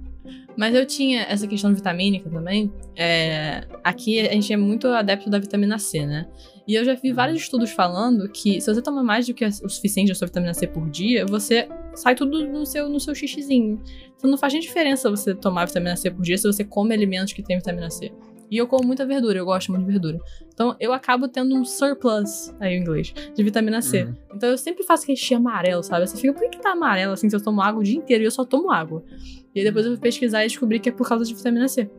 Mas 0.55 0.75
eu 0.75 0.85
tinha 0.85 1.23
essa 1.23 1.47
questão 1.47 1.73
vitamínica 1.73 2.29
também. 2.29 2.71
É, 2.95 3.65
aqui 3.83 4.19
a 4.19 4.33
gente 4.33 4.53
é 4.53 4.57
muito 4.57 4.87
adepto 4.89 5.31
da 5.31 5.39
vitamina 5.39 5.79
C, 5.79 6.05
né? 6.05 6.27
E 6.67 6.75
eu 6.75 6.85
já 6.85 6.93
vi 6.93 7.11
vários 7.11 7.41
estudos 7.41 7.71
falando 7.71 8.29
que 8.29 8.61
se 8.61 8.71
você 8.71 8.79
toma 8.79 9.01
mais 9.01 9.25
do 9.25 9.33
que 9.33 9.43
o 9.43 9.69
suficiente 9.69 10.09
da 10.09 10.15
sua 10.15 10.27
vitamina 10.27 10.53
C 10.53 10.67
por 10.67 10.87
dia, 10.91 11.25
você 11.25 11.67
sai 11.95 12.13
tudo 12.13 12.47
no 12.47 12.67
seu, 12.67 12.87
no 12.87 12.99
seu 12.99 13.15
xixizinho. 13.15 13.81
Então 14.15 14.29
não 14.29 14.37
faz 14.37 14.53
nem 14.53 14.61
diferença 14.61 15.09
você 15.09 15.33
tomar 15.33 15.65
vitamina 15.65 15.95
C 15.95 16.11
por 16.11 16.21
dia 16.21 16.37
se 16.37 16.45
você 16.45 16.63
come 16.63 16.93
alimentos 16.93 17.33
que 17.33 17.41
têm 17.41 17.57
vitamina 17.57 17.89
C. 17.89 18.13
E 18.51 18.57
eu 18.57 18.67
como 18.67 18.85
muita 18.85 19.05
verdura, 19.05 19.39
eu 19.39 19.45
gosto 19.45 19.71
muito 19.71 19.85
de 19.85 19.91
verdura. 19.91 20.19
Então 20.53 20.75
eu 20.77 20.91
acabo 20.91 21.27
tendo 21.29 21.55
um 21.55 21.63
surplus, 21.63 22.53
aí 22.59 22.75
em 22.75 22.81
inglês, 22.81 23.13
de 23.33 23.43
vitamina 23.43 23.81
C. 23.81 24.03
Uhum. 24.03 24.13
Então 24.35 24.49
eu 24.49 24.57
sempre 24.57 24.83
faço 24.83 25.07
recheio 25.07 25.39
amarelo, 25.39 25.81
sabe? 25.81 26.05
Você 26.05 26.17
fica, 26.17 26.33
por 26.33 26.41
que, 26.41 26.49
que 26.49 26.59
tá 26.61 26.71
amarelo 26.73 27.13
assim 27.13 27.29
se 27.29 27.35
eu 27.35 27.41
tomo 27.41 27.61
água 27.61 27.79
o 27.79 27.83
dia 27.83 27.97
inteiro 27.97 28.23
e 28.23 28.27
eu 28.27 28.31
só 28.31 28.43
tomo 28.43 28.69
água? 28.69 29.01
E 29.55 29.59
aí 29.59 29.65
depois 29.65 29.85
eu 29.85 29.93
fui 29.93 30.01
pesquisar 30.01 30.43
e 30.43 30.47
descobri 30.47 30.79
que 30.79 30.89
é 30.89 30.91
por 30.91 31.07
causa 31.07 31.23
de 31.23 31.33
vitamina 31.33 31.67
C. 31.69 31.89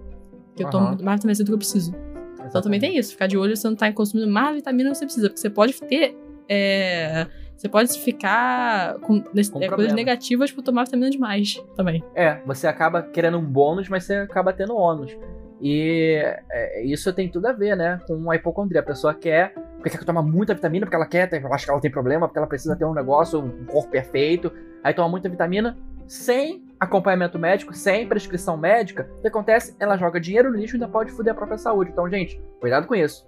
Que 0.55 0.63
eu 0.65 0.69
tomo 0.71 0.85
mais 1.03 1.17
vitamina 1.21 1.35
C 1.35 1.43
do 1.43 1.47
que 1.47 1.55
eu 1.55 1.59
preciso. 1.59 1.95
Então 2.47 2.61
também 2.61 2.79
tem 2.79 2.99
isso, 2.99 3.13
ficar 3.13 3.27
de 3.29 3.39
olho 3.39 3.57
se 3.57 3.63
você 3.63 3.69
não 3.69 3.77
tá 3.77 3.91
consumindo 3.91 4.31
mais 4.31 4.55
vitamina 4.57 4.91
do 4.91 4.93
que 4.93 4.99
você 4.99 5.05
precisa. 5.07 5.29
Porque 5.29 5.41
você 5.41 5.49
pode 5.49 5.73
ter. 5.81 6.15
é, 6.49 7.27
Você 7.57 7.69
pode 7.69 7.99
ficar 7.99 8.99
com, 8.99 9.23
nesse- 9.33 9.51
Com 9.53 9.63
é, 9.63 9.69
coisas 9.69 9.93
negativas 9.95 10.51
por 10.53 10.63
tomar 10.63 10.85
vitamina 10.85 11.09
demais 11.09 11.63
também. 11.77 12.03
É, 12.15 12.43
você 12.45 12.67
acaba 12.67 13.01
querendo 13.03 13.39
um 13.39 13.45
bônus, 13.45 13.89
mas 13.89 14.05
você 14.05 14.15
acaba 14.17 14.53
tendo 14.53 14.75
ônus. 14.77 15.17
E 15.63 16.21
é, 16.51 16.83
isso 16.85 17.13
tem 17.13 17.31
tudo 17.31 17.47
a 17.47 17.53
ver, 17.53 17.77
né? 17.77 18.01
Com 18.07 18.29
a 18.31 18.35
hipocondria. 18.35 18.81
A 18.81 18.85
pessoa 18.85 19.15
quer, 19.15 19.55
porque 19.77 19.91
quer 19.91 20.05
tomar 20.05 20.23
muita 20.23 20.55
vitamina, 20.55 20.85
porque 20.85 20.97
ela 20.97 21.07
quer, 21.07 21.33
ela 21.33 21.55
acha 21.55 21.65
que 21.65 21.71
ela 21.71 21.81
tem 21.81 21.91
problema, 21.91 22.27
porque 22.27 22.39
ela 22.39 22.49
precisa 22.49 22.75
ter 22.75 22.85
um 22.85 22.93
negócio, 22.93 23.39
um 23.39 23.65
corpo 23.65 23.89
perfeito. 23.89 24.53
Aí 24.83 24.93
toma 24.93 25.09
muita 25.09 25.29
vitamina 25.29 25.79
sem 26.09 26.65
acompanhamento 26.81 27.39
médico, 27.39 27.73
sem 27.73 28.09
prescrição 28.09 28.57
médica. 28.57 29.09
O 29.19 29.23
que 29.23 29.29
acontece? 29.29 29.77
Ela 29.79 29.97
joga 29.97 30.21
dinheiro 30.21 30.51
no 30.51 30.57
lixo 30.57 30.75
e 30.75 30.77
ainda 30.77 30.89
pode 30.89 31.13
foder 31.13 31.33
a 31.33 31.37
própria 31.37 31.57
saúde. 31.57 31.91
Então, 31.93 32.11
gente, 32.11 32.43
cuidado 32.61 32.89
com 32.89 32.97
isso. 32.97 33.25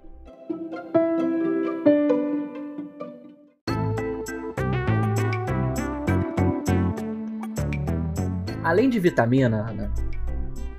Além 8.61 8.89
de 8.89 8.99
vitamina, 8.99 9.69
Ana, 9.69 9.93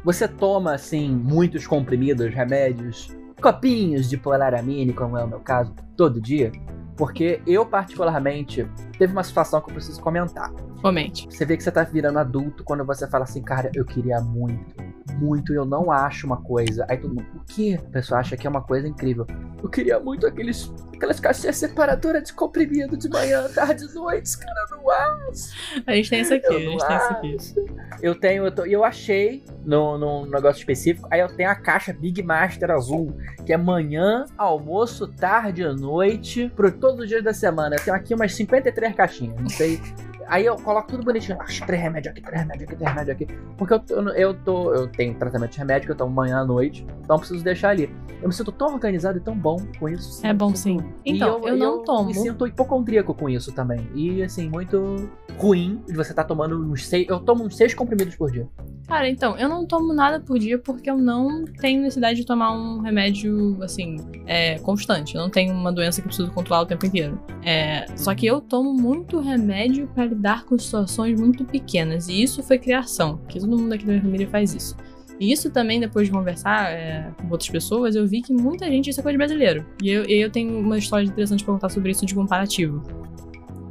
Você 0.06 0.28
toma, 0.28 0.72
assim, 0.72 1.10
muitos 1.10 1.66
comprimidos, 1.66 2.32
remédios, 2.32 3.08
copinhos 3.42 4.08
de 4.08 4.16
polaramine, 4.16 4.92
como 4.92 5.18
é 5.18 5.24
o 5.24 5.26
meu 5.26 5.40
caso, 5.40 5.74
todo 5.96 6.20
dia? 6.20 6.52
Porque 6.96 7.42
eu, 7.44 7.66
particularmente, 7.66 8.64
teve 8.96 9.12
uma 9.12 9.24
situação 9.24 9.60
que 9.60 9.68
eu 9.68 9.74
preciso 9.74 10.00
comentar. 10.00 10.52
Comente. 10.80 11.26
Você 11.28 11.44
vê 11.44 11.56
que 11.56 11.64
você 11.64 11.72
tá 11.72 11.82
virando 11.82 12.20
adulto 12.20 12.62
quando 12.62 12.84
você 12.84 13.04
fala 13.08 13.24
assim, 13.24 13.42
cara, 13.42 13.68
eu 13.74 13.84
queria 13.84 14.20
muito, 14.20 14.76
muito, 15.16 15.52
eu 15.52 15.64
não 15.64 15.90
acho 15.90 16.26
uma 16.26 16.36
coisa. 16.42 16.86
Aí 16.88 16.96
todo 16.96 17.10
mundo, 17.14 17.26
o 17.36 17.40
quê? 17.46 17.78
A 17.84 17.90
pessoa 17.90 18.20
acha 18.20 18.36
que 18.36 18.46
é 18.46 18.50
uma 18.50 18.62
coisa 18.62 18.86
incrível. 18.86 19.26
Eu 19.62 19.68
queria 19.68 19.98
muito 19.98 20.26
aqueles, 20.26 20.72
aquelas 20.94 21.18
caixinhas 21.18 21.56
separadoras 21.56 22.22
de 22.24 22.32
comprimido 22.32 22.96
de 22.96 23.08
manhã, 23.08 23.48
tarde 23.54 23.84
e 23.84 23.94
noite, 23.94 24.38
cara, 24.38 24.54
eu 24.70 24.76
não 24.76 24.90
acho. 24.90 25.82
A 25.86 25.94
gente 25.94 26.10
tem 26.10 26.20
isso 26.20 26.34
aqui, 26.34 26.46
a 26.46 26.52
Eu 26.52 26.60
gente 26.60 26.78
não 26.78 26.86
tem 27.20 27.34
isso 27.36 27.58
aqui. 27.60 27.70
acho. 27.70 27.98
Eu 28.02 28.14
tenho, 28.14 28.44
eu, 28.46 28.52
tô- 28.52 28.64
eu 28.66 28.84
achei 28.84 29.42
no, 29.64 29.96
num 29.98 30.26
negócio 30.26 30.60
específico, 30.60 31.08
aí 31.10 31.20
eu 31.20 31.28
tenho 31.34 31.50
a 31.50 31.54
caixa 31.54 31.92
Big 31.92 32.22
Master 32.22 32.70
azul, 32.70 33.16
que 33.44 33.52
é 33.52 33.56
manhã, 33.56 34.24
almoço, 34.36 35.08
tarde 35.08 35.62
e 35.62 35.72
noite, 35.74 36.52
por 36.54 36.70
todos 36.72 37.00
os 37.00 37.08
dias 37.08 37.24
da 37.24 37.32
semana. 37.32 37.76
Eu 37.76 37.80
tenho 37.84 37.96
aqui 37.96 38.14
umas 38.14 38.34
53 38.34 38.94
caixinhas, 38.94 39.40
não 39.40 39.48
sei. 39.48 39.80
Aí 40.28 40.44
eu 40.46 40.56
coloco 40.56 40.88
tudo 40.88 41.04
bonitinho. 41.04 41.38
Ah, 41.40 41.46
três 41.66 41.80
remédios 41.82 42.12
aqui, 42.12 42.20
três 42.22 42.40
remédios 42.40 42.68
aqui, 42.68 42.76
três 42.76 42.90
remédios 42.90 43.16
aqui. 43.16 43.26
Porque 43.56 43.74
eu, 43.74 43.78
tô- 43.80 44.08
eu, 44.10 44.34
tô, 44.34 44.74
eu 44.74 44.86
tenho 44.88 45.14
tratamento 45.14 45.52
de 45.52 45.58
remédio 45.58 45.86
que 45.86 45.92
eu 45.92 45.96
tomo 45.96 46.14
manhã 46.14 46.38
à 46.40 46.44
noite, 46.44 46.86
então 47.02 47.16
eu 47.16 47.20
preciso 47.20 47.44
deixar 47.44 47.70
ali. 47.70 47.94
Eu 48.22 48.28
me 48.28 48.34
sinto 48.34 48.50
tão 48.52 48.72
organizado 48.74 49.18
e 49.18 49.20
tão 49.20 49.36
bom 49.36 49.56
com 49.78 49.88
isso. 49.88 50.26
É 50.26 50.32
bom 50.32 50.54
sim. 50.54 50.78
Então, 51.04 51.46
eu, 51.46 51.56
não 51.56 51.84
tomo. 51.84 52.06
Me 52.08 52.14
sinto 52.14 52.46
hipocondríaco 52.46 53.14
com 53.14 53.28
isso 53.28 53.52
também. 53.52 53.88
E 53.94 54.22
assim, 54.22 54.48
muito 54.48 55.08
ruim 55.38 55.82
de 55.86 55.94
você 55.94 56.10
estar 56.12 56.24
tomando 56.24 56.58
uns 56.60 56.86
seis. 56.86 57.06
Eu 57.08 57.20
tomo 57.20 57.44
uns 57.44 57.56
seis 57.56 57.74
comprimidos 57.74 58.16
por 58.16 58.30
dia. 58.30 58.48
Cara, 58.86 59.08
então, 59.08 59.36
eu 59.36 59.48
não 59.48 59.66
tomo 59.66 59.92
nada 59.92 60.20
por 60.20 60.38
dia 60.38 60.58
porque 60.58 60.88
eu 60.88 60.96
não 60.96 61.44
tenho 61.44 61.82
necessidade 61.82 62.20
de 62.20 62.24
tomar 62.24 62.52
um 62.52 62.78
remédio, 62.78 63.58
assim, 63.60 63.96
é, 64.26 64.60
constante. 64.60 65.16
Eu 65.16 65.22
não 65.22 65.30
tenho 65.30 65.52
uma 65.52 65.72
doença 65.72 66.00
que 66.00 66.06
preciso 66.06 66.30
controlar 66.30 66.62
o 66.62 66.66
tempo 66.66 66.86
inteiro. 66.86 67.20
É, 67.42 67.86
só 67.96 68.14
que 68.14 68.26
eu 68.26 68.40
tomo 68.40 68.72
muito 68.72 69.18
remédio 69.18 69.88
pra 69.88 70.04
lidar 70.04 70.44
com 70.44 70.56
situações 70.56 71.20
muito 71.20 71.44
pequenas. 71.44 72.08
E 72.08 72.22
isso 72.22 72.44
foi 72.44 72.58
criação, 72.58 73.18
que 73.28 73.40
todo 73.40 73.58
mundo 73.58 73.72
aqui 73.72 73.84
da 73.84 73.92
minha 73.92 74.02
família 74.02 74.28
faz 74.28 74.54
isso. 74.54 74.76
E 75.18 75.32
isso 75.32 75.50
também, 75.50 75.80
depois 75.80 76.06
de 76.06 76.12
conversar 76.12 76.70
é, 76.70 77.10
com 77.20 77.28
outras 77.30 77.50
pessoas, 77.50 77.96
eu 77.96 78.06
vi 78.06 78.22
que 78.22 78.32
muita 78.32 78.66
gente, 78.66 78.90
isso 78.90 79.00
é 79.00 79.02
coisa 79.02 79.14
de 79.14 79.18
brasileiro. 79.18 79.66
E 79.82 79.90
eu, 79.90 80.04
eu 80.04 80.30
tenho 80.30 80.60
uma 80.60 80.78
história 80.78 81.04
interessante 81.04 81.42
pra 81.42 81.54
contar 81.54 81.70
sobre 81.70 81.90
isso 81.90 82.06
de 82.06 82.14
comparativo. 82.14 82.82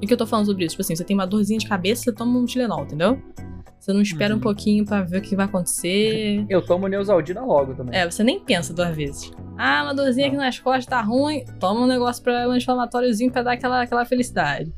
E 0.02 0.08
que 0.08 0.12
eu 0.12 0.18
tô 0.18 0.28
falando 0.28 0.48
sobre 0.48 0.66
isso? 0.66 0.72
Tipo 0.72 0.82
assim, 0.82 0.96
você 0.96 1.06
tem 1.06 1.16
uma 1.16 1.26
dorzinha 1.26 1.58
de 1.58 1.68
cabeça, 1.68 2.04
você 2.04 2.12
toma 2.12 2.38
um 2.38 2.46
Tilenol, 2.46 2.84
entendeu? 2.84 3.22
Você 3.86 3.94
não 3.94 4.02
espera 4.02 4.34
Uhum. 4.34 4.40
um 4.40 4.42
pouquinho 4.42 4.84
pra 4.84 5.04
ver 5.04 5.20
o 5.20 5.22
que 5.22 5.36
vai 5.36 5.46
acontecer. 5.46 6.44
Eu 6.50 6.60
tomo 6.66 6.88
Neusaldina 6.88 7.42
logo 7.46 7.76
também. 7.76 7.96
É, 7.96 8.10
você 8.10 8.24
nem 8.24 8.40
pensa 8.40 8.74
duas 8.74 8.96
vezes. 8.96 9.32
Ah, 9.56 9.84
uma 9.84 9.94
dorzinha 9.94 10.26
aqui 10.26 10.36
nas 10.36 10.58
costas 10.58 10.88
tá 10.88 11.00
ruim, 11.02 11.46
toma 11.60 11.82
um 11.82 11.86
negócio 11.86 12.24
pra 12.24 12.48
um 12.48 12.52
anti-inflamatóriozinho 12.52 13.32
pra 13.32 13.44
dar 13.44 13.52
aquela, 13.52 13.84
aquela 13.84 14.04
felicidade. 14.04 14.74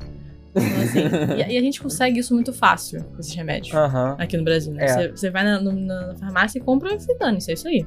Então, 0.54 0.82
assim, 0.82 1.04
e, 1.50 1.54
e 1.54 1.56
a 1.56 1.60
gente 1.62 1.80
consegue 1.80 2.20
isso 2.20 2.34
muito 2.34 2.52
fácil 2.52 3.02
com 3.02 3.18
esses 3.20 3.34
remédios. 3.34 3.74
Aham. 3.74 4.14
Aqui 4.18 4.36
no 4.36 4.44
Brasil, 4.44 4.74
né? 4.74 4.84
É. 4.84 4.88
Você, 4.88 5.08
você 5.08 5.30
vai 5.30 5.42
na, 5.42 5.58
na 5.58 6.14
farmácia 6.16 6.58
e 6.58 6.60
compra 6.62 6.92
e 6.92 7.18
dane 7.18 7.38
isso 7.38 7.50
é 7.50 7.54
isso 7.54 7.66
aí. 7.66 7.86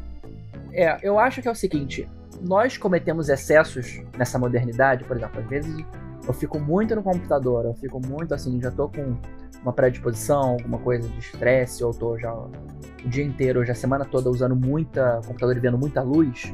É, 0.73 0.97
eu 1.03 1.19
acho 1.19 1.39
que 1.39 1.47
é 1.47 1.51
o 1.51 1.55
seguinte: 1.55 2.07
nós 2.41 2.77
cometemos 2.77 3.29
excessos 3.29 4.01
nessa 4.17 4.39
modernidade, 4.39 5.03
por 5.03 5.15
exemplo, 5.17 5.39
às 5.39 5.47
vezes 5.47 5.85
eu 6.27 6.33
fico 6.33 6.59
muito 6.59 6.95
no 6.95 7.03
computador, 7.03 7.65
eu 7.65 7.73
fico 7.73 7.99
muito 8.05 8.33
assim, 8.33 8.61
já 8.61 8.71
tô 8.71 8.87
com 8.89 9.17
uma 9.61 9.73
predisposição, 9.73 10.51
alguma 10.51 10.79
coisa 10.79 11.07
de 11.07 11.19
estresse, 11.19 11.83
ou 11.83 11.93
tô 11.93 12.17
já 12.17 12.33
o 12.33 12.49
dia 13.05 13.23
inteiro, 13.23 13.63
já 13.65 13.73
a 13.73 13.75
semana 13.75 14.05
toda 14.05 14.29
usando 14.29 14.55
muita 14.55 15.21
computador 15.25 15.55
e 15.55 15.59
vendo 15.59 15.77
muita 15.77 16.01
luz. 16.01 16.53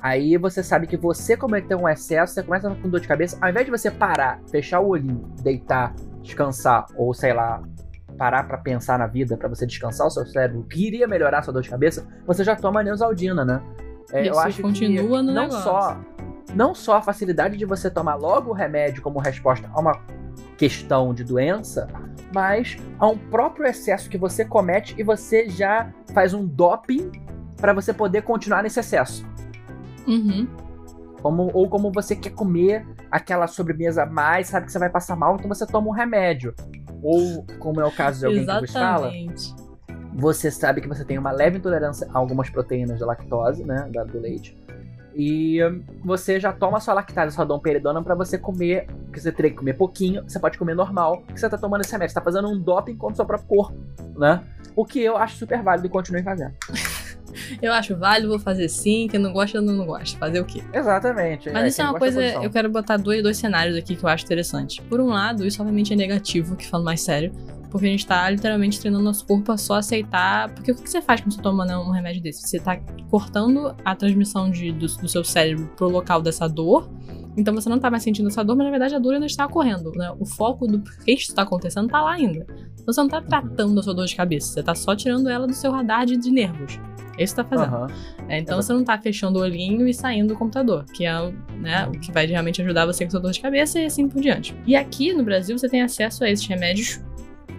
Aí 0.00 0.36
você 0.36 0.62
sabe 0.62 0.86
que 0.86 0.96
você 0.96 1.36
cometeu 1.36 1.78
um 1.78 1.88
excesso, 1.88 2.34
você 2.34 2.42
começa 2.42 2.70
com 2.70 2.88
dor 2.88 3.00
de 3.00 3.08
cabeça, 3.08 3.36
ao 3.40 3.50
invés 3.50 3.64
de 3.66 3.70
você 3.70 3.90
parar, 3.90 4.40
fechar 4.50 4.80
o 4.80 4.88
olhinho, 4.88 5.24
deitar, 5.42 5.94
descansar, 6.22 6.86
ou 6.96 7.12
sei 7.12 7.32
lá, 7.32 7.62
parar 8.16 8.44
pra 8.44 8.58
pensar 8.58 8.98
na 8.98 9.06
vida, 9.06 9.36
pra 9.36 9.48
você 9.48 9.66
descansar 9.66 10.06
o 10.06 10.10
seu 10.10 10.24
cérebro, 10.26 10.64
que 10.64 10.86
iria 10.86 11.06
melhorar 11.06 11.38
a 11.38 11.42
sua 11.42 11.52
dor 11.52 11.62
de 11.62 11.70
cabeça, 11.70 12.06
você 12.26 12.44
já 12.44 12.54
toma 12.54 12.82
Neusaldina, 12.82 13.44
né? 13.44 13.62
É, 14.12 14.28
eu 14.28 14.38
acho 14.38 14.62
continua 14.62 15.18
que 15.18 15.26
no 15.26 15.32
não 15.32 15.42
negócio. 15.42 15.62
só 15.62 16.00
não 16.54 16.74
só 16.74 16.96
a 16.96 17.02
facilidade 17.02 17.56
de 17.56 17.64
você 17.64 17.90
tomar 17.90 18.14
logo 18.14 18.50
o 18.50 18.54
remédio 18.54 19.02
como 19.02 19.18
resposta 19.18 19.68
a 19.72 19.80
uma 19.80 20.00
questão 20.56 21.12
de 21.12 21.22
doença, 21.24 21.86
mas 22.34 22.76
a 22.98 23.06
um 23.08 23.18
próprio 23.18 23.66
excesso 23.66 24.08
que 24.08 24.16
você 24.18 24.44
comete 24.44 24.94
e 24.98 25.02
você 25.02 25.48
já 25.48 25.92
faz 26.14 26.32
um 26.32 26.46
doping 26.46 27.10
pra 27.56 27.72
você 27.72 27.92
poder 27.92 28.22
continuar 28.22 28.62
nesse 28.62 28.80
excesso. 28.80 29.26
Uhum. 30.06 30.46
Como, 31.20 31.50
ou 31.52 31.68
como 31.68 31.90
você 31.90 32.14
quer 32.14 32.30
comer 32.30 32.86
aquela 33.10 33.46
sobremesa 33.46 34.04
a 34.04 34.06
mais, 34.06 34.48
sabe 34.48 34.66
que 34.66 34.72
você 34.72 34.78
vai 34.78 34.90
passar 34.90 35.16
mal, 35.16 35.34
então 35.36 35.48
você 35.48 35.66
toma 35.66 35.88
um 35.88 35.92
remédio. 35.92 36.54
Ou, 37.02 37.44
como 37.58 37.80
é 37.80 37.84
o 37.84 37.90
caso 37.90 38.20
de 38.20 38.26
alguém 38.26 38.46
que 38.46 38.60
vos 38.60 38.72
fala, 38.72 39.08
Exatamente. 39.08 39.54
você 40.14 40.50
sabe 40.50 40.80
que 40.80 40.88
você 40.88 41.04
tem 41.04 41.18
uma 41.18 41.32
leve 41.32 41.58
intolerância 41.58 42.08
a 42.12 42.18
algumas 42.18 42.48
proteínas 42.48 43.00
da 43.00 43.06
lactose, 43.06 43.64
né, 43.64 43.88
da- 43.92 44.04
do 44.04 44.18
leite. 44.20 44.56
E 45.18 45.60
você 46.04 46.38
já 46.38 46.52
toma 46.52 46.78
sua 46.78 46.92
lactase, 46.92 47.34
sua 47.34 47.46
domperidona 47.46 48.02
pra 48.02 48.14
você 48.14 48.36
comer, 48.36 48.86
que 49.10 49.18
você 49.18 49.32
teria 49.32 49.50
que 49.50 49.56
comer 49.56 49.72
pouquinho, 49.72 50.22
você 50.22 50.38
pode 50.38 50.58
comer 50.58 50.74
normal, 50.74 51.22
que 51.22 51.40
você 51.40 51.48
tá 51.48 51.56
tomando 51.56 51.80
esse 51.80 51.92
remédio, 51.92 52.12
você 52.12 52.20
tá 52.20 52.24
fazendo 52.24 52.48
um 52.48 52.60
doping 52.60 52.96
contra 52.96 53.14
o 53.14 53.16
seu 53.16 53.24
próprio 53.24 53.48
corpo, 53.48 53.78
né? 54.18 54.44
O 54.76 54.84
que 54.84 55.00
eu 55.00 55.16
acho 55.16 55.38
super 55.38 55.62
válido 55.62 55.86
e 55.86 55.90
continue 55.90 56.22
fazendo. 56.22 56.54
Eu 57.60 57.72
acho 57.72 57.96
válido, 57.96 58.28
vou 58.28 58.38
fazer 58.38 58.68
sim. 58.68 59.08
Quem 59.08 59.20
não 59.20 59.32
gosta, 59.32 59.60
não, 59.60 59.74
não 59.74 59.86
gosta. 59.86 60.18
Fazer 60.18 60.40
o 60.40 60.44
quê? 60.44 60.62
Exatamente. 60.72 61.50
Mas 61.50 61.72
isso 61.72 61.82
é 61.82 61.84
uma 61.84 61.98
coisa, 61.98 62.22
eu 62.22 62.50
quero 62.50 62.70
botar 62.70 62.96
dois, 62.96 63.22
dois 63.22 63.36
cenários 63.36 63.76
aqui 63.76 63.96
que 63.96 64.04
eu 64.04 64.08
acho 64.08 64.24
interessante. 64.24 64.82
Por 64.82 65.00
um 65.00 65.08
lado, 65.08 65.46
isso 65.46 65.60
obviamente 65.60 65.92
é 65.92 65.96
negativo, 65.96 66.56
que 66.56 66.66
falando 66.66 66.86
mais 66.86 67.00
sério, 67.00 67.32
porque 67.70 67.86
a 67.86 67.90
gente 67.90 68.06
tá 68.06 68.28
literalmente 68.30 68.80
treinando 68.80 69.04
nosso 69.04 69.26
corpo 69.26 69.52
a 69.52 69.56
só 69.56 69.74
aceitar. 69.74 70.52
Porque 70.54 70.72
o 70.72 70.74
que 70.74 70.88
você 70.88 71.02
faz 71.02 71.20
quando 71.20 71.34
você 71.34 71.42
toma 71.42 71.64
né, 71.64 71.76
um 71.76 71.90
remédio 71.90 72.22
desse? 72.22 72.46
Você 72.46 72.58
tá 72.58 72.78
cortando 73.10 73.74
a 73.84 73.94
transmissão 73.94 74.50
de, 74.50 74.72
do, 74.72 74.86
do 74.86 75.08
seu 75.08 75.24
cérebro 75.24 75.70
pro 75.76 75.88
local 75.88 76.22
dessa 76.22 76.48
dor. 76.48 76.88
Então 77.36 77.54
você 77.54 77.68
não 77.68 77.78
tá 77.78 77.90
mais 77.90 78.02
sentindo 78.02 78.28
essa 78.28 78.42
dor, 78.42 78.56
mas 78.56 78.64
na 78.64 78.70
verdade 78.70 78.94
a 78.94 78.98
dor 78.98 79.14
ainda 79.14 79.26
está 79.26 79.44
ocorrendo. 79.44 79.92
Né? 79.92 80.10
O 80.18 80.24
foco 80.24 80.66
do 80.66 80.82
que 80.82 81.12
isso 81.12 81.24
está 81.30 81.42
acontecendo 81.42 81.88
tá 81.88 82.00
lá 82.00 82.14
ainda. 82.14 82.46
Então 82.80 82.94
você 82.94 83.00
não 83.00 83.08
tá 83.08 83.20
tratando 83.20 83.78
a 83.78 83.82
sua 83.82 83.92
dor 83.92 84.06
de 84.06 84.16
cabeça, 84.16 84.52
você 84.52 84.62
tá 84.62 84.74
só 84.74 84.96
tirando 84.96 85.28
ela 85.28 85.46
do 85.46 85.52
seu 85.52 85.70
radar 85.70 86.06
de, 86.06 86.16
de 86.16 86.30
nervos. 86.30 86.80
É 87.18 87.24
isso 87.24 87.34
que 87.34 87.42
tá 87.42 87.48
fazendo. 87.48 87.74
Aham. 87.74 87.86
É, 88.28 88.38
então 88.38 88.60
você 88.60 88.72
não 88.72 88.84
tá 88.84 88.98
fechando 88.98 89.38
o 89.38 89.42
olhinho 89.42 89.86
e 89.88 89.94
saindo 89.94 90.28
do 90.28 90.36
computador, 90.36 90.84
que 90.92 91.04
é 91.04 91.20
o, 91.20 91.32
né, 91.56 91.86
o 91.86 91.92
que 91.92 92.12
vai 92.12 92.26
realmente 92.26 92.60
ajudar 92.62 92.86
você 92.86 93.04
com 93.04 93.10
sua 93.10 93.20
dor 93.20 93.32
de 93.32 93.40
cabeça 93.40 93.78
e 93.78 93.86
assim 93.86 94.08
por 94.08 94.20
diante. 94.20 94.54
E 94.66 94.76
aqui 94.76 95.12
no 95.12 95.22
Brasil 95.22 95.58
você 95.58 95.68
tem 95.68 95.82
acesso 95.82 96.24
a 96.24 96.30
esses 96.30 96.46
remédios, 96.46 97.00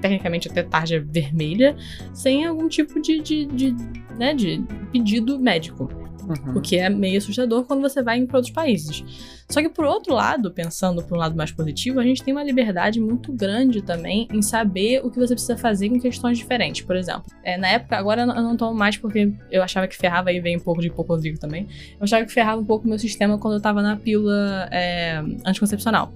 tecnicamente 0.02 0.48
até 0.48 0.64
tarja 0.64 1.04
vermelha, 1.06 1.76
sem 2.14 2.46
algum 2.46 2.68
tipo 2.68 3.02
de, 3.02 3.20
de, 3.22 3.46
de, 3.46 3.76
né, 4.18 4.34
de 4.34 4.64
pedido 4.92 5.40
médico. 5.40 5.90
Uhum. 6.28 6.58
O 6.58 6.62
que 6.62 6.78
é 6.78 6.90
meio 6.90 7.18
assustador 7.18 7.64
quando 7.64 7.82
você 7.82 8.02
vai 8.04 8.22
para 8.26 8.38
outros 8.38 8.54
países. 8.54 9.04
Só 9.50 9.62
que 9.62 9.70
por 9.70 9.86
outro 9.86 10.14
lado, 10.14 10.52
pensando 10.52 11.02
por 11.02 11.16
um 11.16 11.20
lado 11.20 11.36
mais 11.38 11.52
positivo, 11.52 12.00
a 12.02 12.04
gente 12.04 12.22
tem 12.22 12.34
uma 12.34 12.44
liberdade 12.44 13.00
muito 13.00 13.32
grande 13.32 13.82
também 13.82 14.28
em 14.32 14.42
saber 14.42 15.00
o 15.06 15.10
que 15.10 15.18
você 15.18 15.34
precisa 15.34 15.56
fazer 15.56 15.90
com 15.90 16.00
questões 16.00 16.38
diferentes. 16.38 16.82
Por 16.86 16.98
exemplo, 16.98 17.24
é, 17.44 17.58
na 17.58 17.70
época, 17.70 17.96
agora 17.98 18.24
eu 18.24 18.28
não- 18.28 18.58
tomo 18.58 18.78
mais 18.78 18.98
porque 18.98 19.32
eu 19.50 19.64
achava 19.64 19.88
que 19.88 19.96
ferrava, 19.96 20.30
aí 20.30 20.40
vem 20.42 20.58
um 20.58 20.60
pouco 20.60 20.82
de 20.82 20.88
hipocondríaco 20.88 21.40
também. 21.40 21.68
Eu 21.98 22.04
achava 22.04 22.26
que 22.26 22.32
ferrava 22.34 22.60
um 22.60 22.66
pouco 22.66 22.86
o 22.86 22.90
meu 22.90 23.00
sistema 23.00 23.38
quando 23.38 23.54
eu 23.54 23.62
tava 23.62 23.82
na 23.82 23.96
pílula 23.96 24.68
é, 24.72 25.24
anticoncepcional. 25.46 26.12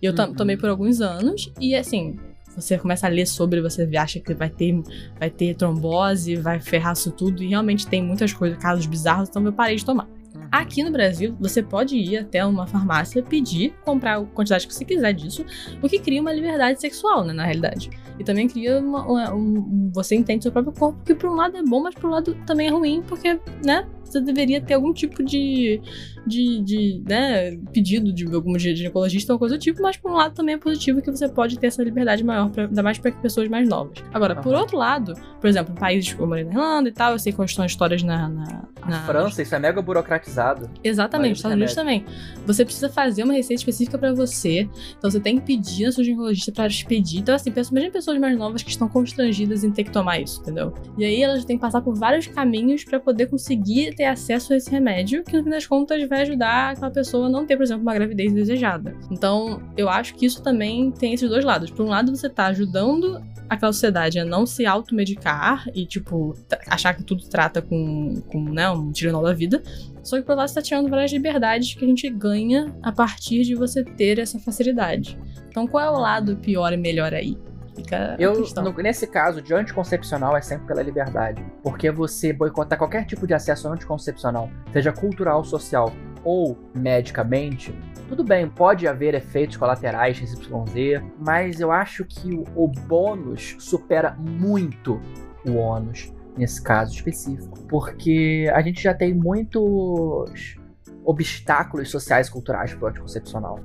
E 0.00 0.06
eu 0.06 0.14
Uhum. 0.14 0.32
tomei 0.34 0.56
por 0.56 0.68
alguns 0.70 1.00
anos, 1.00 1.52
e 1.60 1.74
assim, 1.74 2.18
você 2.60 2.78
começa 2.78 3.06
a 3.06 3.10
ler 3.10 3.26
sobre, 3.26 3.60
você 3.60 3.88
acha 3.96 4.20
que 4.20 4.34
vai 4.34 4.48
ter, 4.50 4.80
vai 5.18 5.30
ter 5.30 5.54
trombose, 5.54 6.36
vai 6.36 6.60
ferrar 6.60 6.92
isso 6.94 7.10
tudo, 7.10 7.42
e 7.42 7.48
realmente 7.48 7.86
tem 7.86 8.02
muitas 8.02 8.32
coisas, 8.32 8.58
casos 8.58 8.86
bizarros, 8.86 9.28
então 9.28 9.44
eu 9.44 9.52
parei 9.52 9.76
de 9.76 9.84
tomar. 9.84 10.08
Aqui 10.52 10.84
no 10.84 10.92
Brasil, 10.92 11.34
você 11.40 11.62
pode 11.62 11.96
ir 11.96 12.16
até 12.18 12.44
uma 12.46 12.64
farmácia, 12.66 13.20
pedir, 13.22 13.74
comprar 13.84 14.18
a 14.18 14.24
quantidade 14.24 14.66
que 14.68 14.72
você 14.74 14.84
quiser 14.84 15.12
disso, 15.12 15.44
o 15.82 15.88
que 15.88 15.98
cria 15.98 16.20
uma 16.20 16.32
liberdade 16.32 16.80
sexual, 16.80 17.24
né, 17.24 17.32
na 17.32 17.44
realidade. 17.44 17.90
E 18.20 18.22
também 18.24 18.46
cria 18.46 18.78
uma, 18.78 19.02
uma- 19.04 19.34
um, 19.34 19.58
um- 19.58 19.90
Você 19.92 20.14
entende 20.14 20.44
seu 20.44 20.52
próprio 20.52 20.72
corpo, 20.72 21.00
que 21.04 21.12
por 21.14 21.28
um 21.30 21.34
lado 21.34 21.56
é 21.56 21.62
bom, 21.62 21.82
mas 21.82 21.94
por 21.96 22.06
um 22.08 22.10
lado 22.12 22.36
também 22.46 22.68
é 22.68 22.70
ruim, 22.70 23.02
porque, 23.02 23.40
né, 23.64 23.84
você 24.04 24.20
deveria 24.20 24.60
ter 24.60 24.74
algum 24.74 24.92
tipo 24.92 25.22
de, 25.22 25.80
de, 26.26 26.62
de 26.62 27.02
né, 27.08 27.56
pedido 27.72 28.12
de 28.12 28.24
algum 28.32 28.58
ginecologista 28.58 29.32
ou 29.32 29.38
coisa 29.38 29.56
do 29.56 29.60
tipo, 29.60 29.82
mas 29.82 29.96
por 29.96 30.10
um 30.10 30.14
lado 30.14 30.34
também 30.34 30.54
é 30.54 30.58
positivo 30.58 31.02
que 31.02 31.10
você 31.10 31.28
pode 31.28 31.58
ter 31.58 31.68
essa 31.68 31.82
liberdade 31.82 32.24
maior, 32.24 32.50
pra, 32.50 32.64
ainda 32.64 32.82
mais 32.82 32.98
para 32.98 33.12
pessoas 33.12 33.48
mais 33.48 33.68
novas. 33.68 33.98
Agora, 34.12 34.36
uhum. 34.36 34.42
por 34.42 34.54
outro 34.54 34.76
lado, 34.76 35.14
por 35.40 35.48
exemplo, 35.48 35.74
em 35.74 35.78
países 35.78 36.12
como 36.12 36.34
a 36.34 36.40
Irlanda 36.40 36.88
e 36.88 36.92
tal, 36.92 37.12
eu 37.12 37.18
sei 37.18 37.32
que 37.32 37.42
estão 37.42 37.64
histórias 37.64 38.02
na, 38.02 38.28
na, 38.28 38.68
na... 38.86 39.00
França, 39.04 39.42
isso 39.42 39.54
é 39.54 39.58
mega 39.58 39.80
burocratizado. 39.82 40.70
Exatamente, 40.82 41.36
Estados 41.36 41.56
Unidos 41.56 41.74
também. 41.74 42.04
Você 42.46 42.64
precisa 42.64 42.88
fazer 42.88 43.24
uma 43.24 43.34
receita 43.34 43.60
específica 43.60 43.98
para 43.98 44.12
você, 44.12 44.68
então 44.98 45.10
você 45.10 45.20
tem 45.20 45.38
que 45.38 45.46
pedir 45.46 45.86
ao 45.86 45.92
seu 45.92 46.04
ginecologista 46.04 46.52
para 46.52 46.66
expedir. 46.66 47.20
Então, 47.20 47.34
assim, 47.34 47.52
mesmo 47.72 47.90
pessoas 47.90 48.18
mais 48.18 48.36
novas 48.36 48.62
que 48.62 48.70
estão 48.70 48.88
constrangidas 48.88 49.64
em 49.64 49.70
ter 49.70 49.84
que 49.84 49.90
tomar 49.90 50.20
isso, 50.20 50.40
entendeu? 50.40 50.74
E 50.96 51.04
aí 51.04 51.22
elas 51.22 51.44
têm 51.44 51.56
que 51.56 51.60
passar 51.60 51.80
por 51.80 51.94
vários 51.94 52.26
caminhos 52.26 52.84
para 52.84 53.00
poder 53.00 53.26
conseguir 53.26 53.93
ter 53.94 54.04
acesso 54.04 54.52
a 54.52 54.56
esse 54.56 54.70
remédio, 54.70 55.22
que 55.24 55.36
no 55.36 55.44
fim 55.44 55.50
das 55.50 55.66
contas 55.66 56.06
vai 56.08 56.22
ajudar 56.22 56.72
aquela 56.72 56.90
pessoa 56.90 57.26
a 57.26 57.28
não 57.28 57.46
ter, 57.46 57.56
por 57.56 57.62
exemplo, 57.62 57.82
uma 57.82 57.94
gravidez 57.94 58.32
desejada. 58.32 58.96
Então, 59.10 59.62
eu 59.76 59.88
acho 59.88 60.14
que 60.14 60.26
isso 60.26 60.42
também 60.42 60.90
tem 60.90 61.14
esses 61.14 61.28
dois 61.28 61.44
lados. 61.44 61.70
Por 61.70 61.84
um 61.84 61.88
lado, 61.88 62.14
você 62.14 62.28
tá 62.28 62.46
ajudando 62.46 63.22
aquela 63.48 63.72
sociedade 63.72 64.18
a 64.18 64.24
não 64.24 64.46
se 64.46 64.66
automedicar 64.66 65.68
e, 65.74 65.86
tipo, 65.86 66.34
achar 66.66 66.94
que 66.94 67.02
tudo 67.02 67.26
trata 67.28 67.60
com, 67.60 68.20
com 68.28 68.42
né, 68.44 68.68
um 68.70 68.90
tiranol 68.90 69.22
da 69.22 69.32
vida. 69.32 69.62
Só 70.02 70.16
que 70.16 70.22
por 70.22 70.36
lá 70.36 70.46
você 70.46 70.54
tá 70.54 70.62
tirando 70.62 70.88
várias 70.88 71.12
liberdades 71.12 71.74
que 71.74 71.84
a 71.84 71.88
gente 71.88 72.08
ganha 72.10 72.74
a 72.82 72.92
partir 72.92 73.42
de 73.42 73.54
você 73.54 73.82
ter 73.82 74.18
essa 74.18 74.38
facilidade. 74.38 75.18
Então, 75.48 75.66
qual 75.66 75.84
é 75.84 75.90
o 75.90 76.00
lado 76.00 76.36
pior 76.36 76.72
e 76.72 76.76
melhor 76.76 77.14
aí? 77.14 77.38
Fica 77.74 78.16
eu, 78.18 78.44
no, 78.56 78.72
nesse 78.74 79.06
caso, 79.06 79.42
de 79.42 79.52
anticoncepcional 79.52 80.36
é 80.36 80.40
sempre 80.40 80.66
pela 80.66 80.82
liberdade. 80.82 81.44
Porque 81.62 81.90
você 81.90 82.32
boicotar 82.32 82.78
qualquer 82.78 83.04
tipo 83.04 83.26
de 83.26 83.34
acesso 83.34 83.68
anticoncepcional, 83.68 84.48
seja 84.72 84.92
cultural, 84.92 85.44
social 85.44 85.92
ou 86.22 86.56
medicamente, 86.74 87.76
tudo 88.08 88.22
bem, 88.22 88.48
pode 88.48 88.86
haver 88.86 89.14
efeitos 89.14 89.56
colaterais 89.56 90.16
XYZ, 90.16 91.02
mas 91.18 91.60
eu 91.60 91.70
acho 91.70 92.04
que 92.04 92.34
o, 92.34 92.44
o 92.54 92.68
bônus 92.68 93.56
supera 93.58 94.16
muito 94.18 95.00
o 95.46 95.56
ônus 95.56 96.12
nesse 96.36 96.62
caso 96.62 96.94
específico. 96.94 97.58
Porque 97.68 98.50
a 98.54 98.60
gente 98.62 98.82
já 98.82 98.94
tem 98.94 99.14
muitos 99.14 100.56
obstáculos 101.04 101.90
sociais 101.90 102.28
e 102.28 102.30
culturais 102.30 102.74
para 102.74 102.86
o 102.86 102.88
anticoncepcional. 102.88 103.60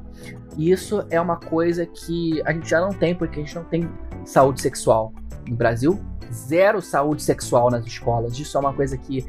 E 0.57 0.71
isso 0.71 1.05
é 1.09 1.19
uma 1.19 1.37
coisa 1.37 1.85
que 1.85 2.41
a 2.45 2.51
gente 2.51 2.69
já 2.69 2.81
não 2.81 2.89
tem, 2.89 3.15
porque 3.15 3.39
a 3.39 3.43
gente 3.43 3.55
não 3.55 3.63
tem 3.63 3.89
saúde 4.25 4.61
sexual. 4.61 5.13
No 5.47 5.55
Brasil, 5.55 5.99
zero 6.31 6.81
saúde 6.81 7.21
sexual 7.23 7.71
nas 7.71 7.85
escolas. 7.85 8.37
Isso 8.37 8.57
é 8.57 8.59
uma 8.59 8.73
coisa 8.73 8.97
que 8.97 9.25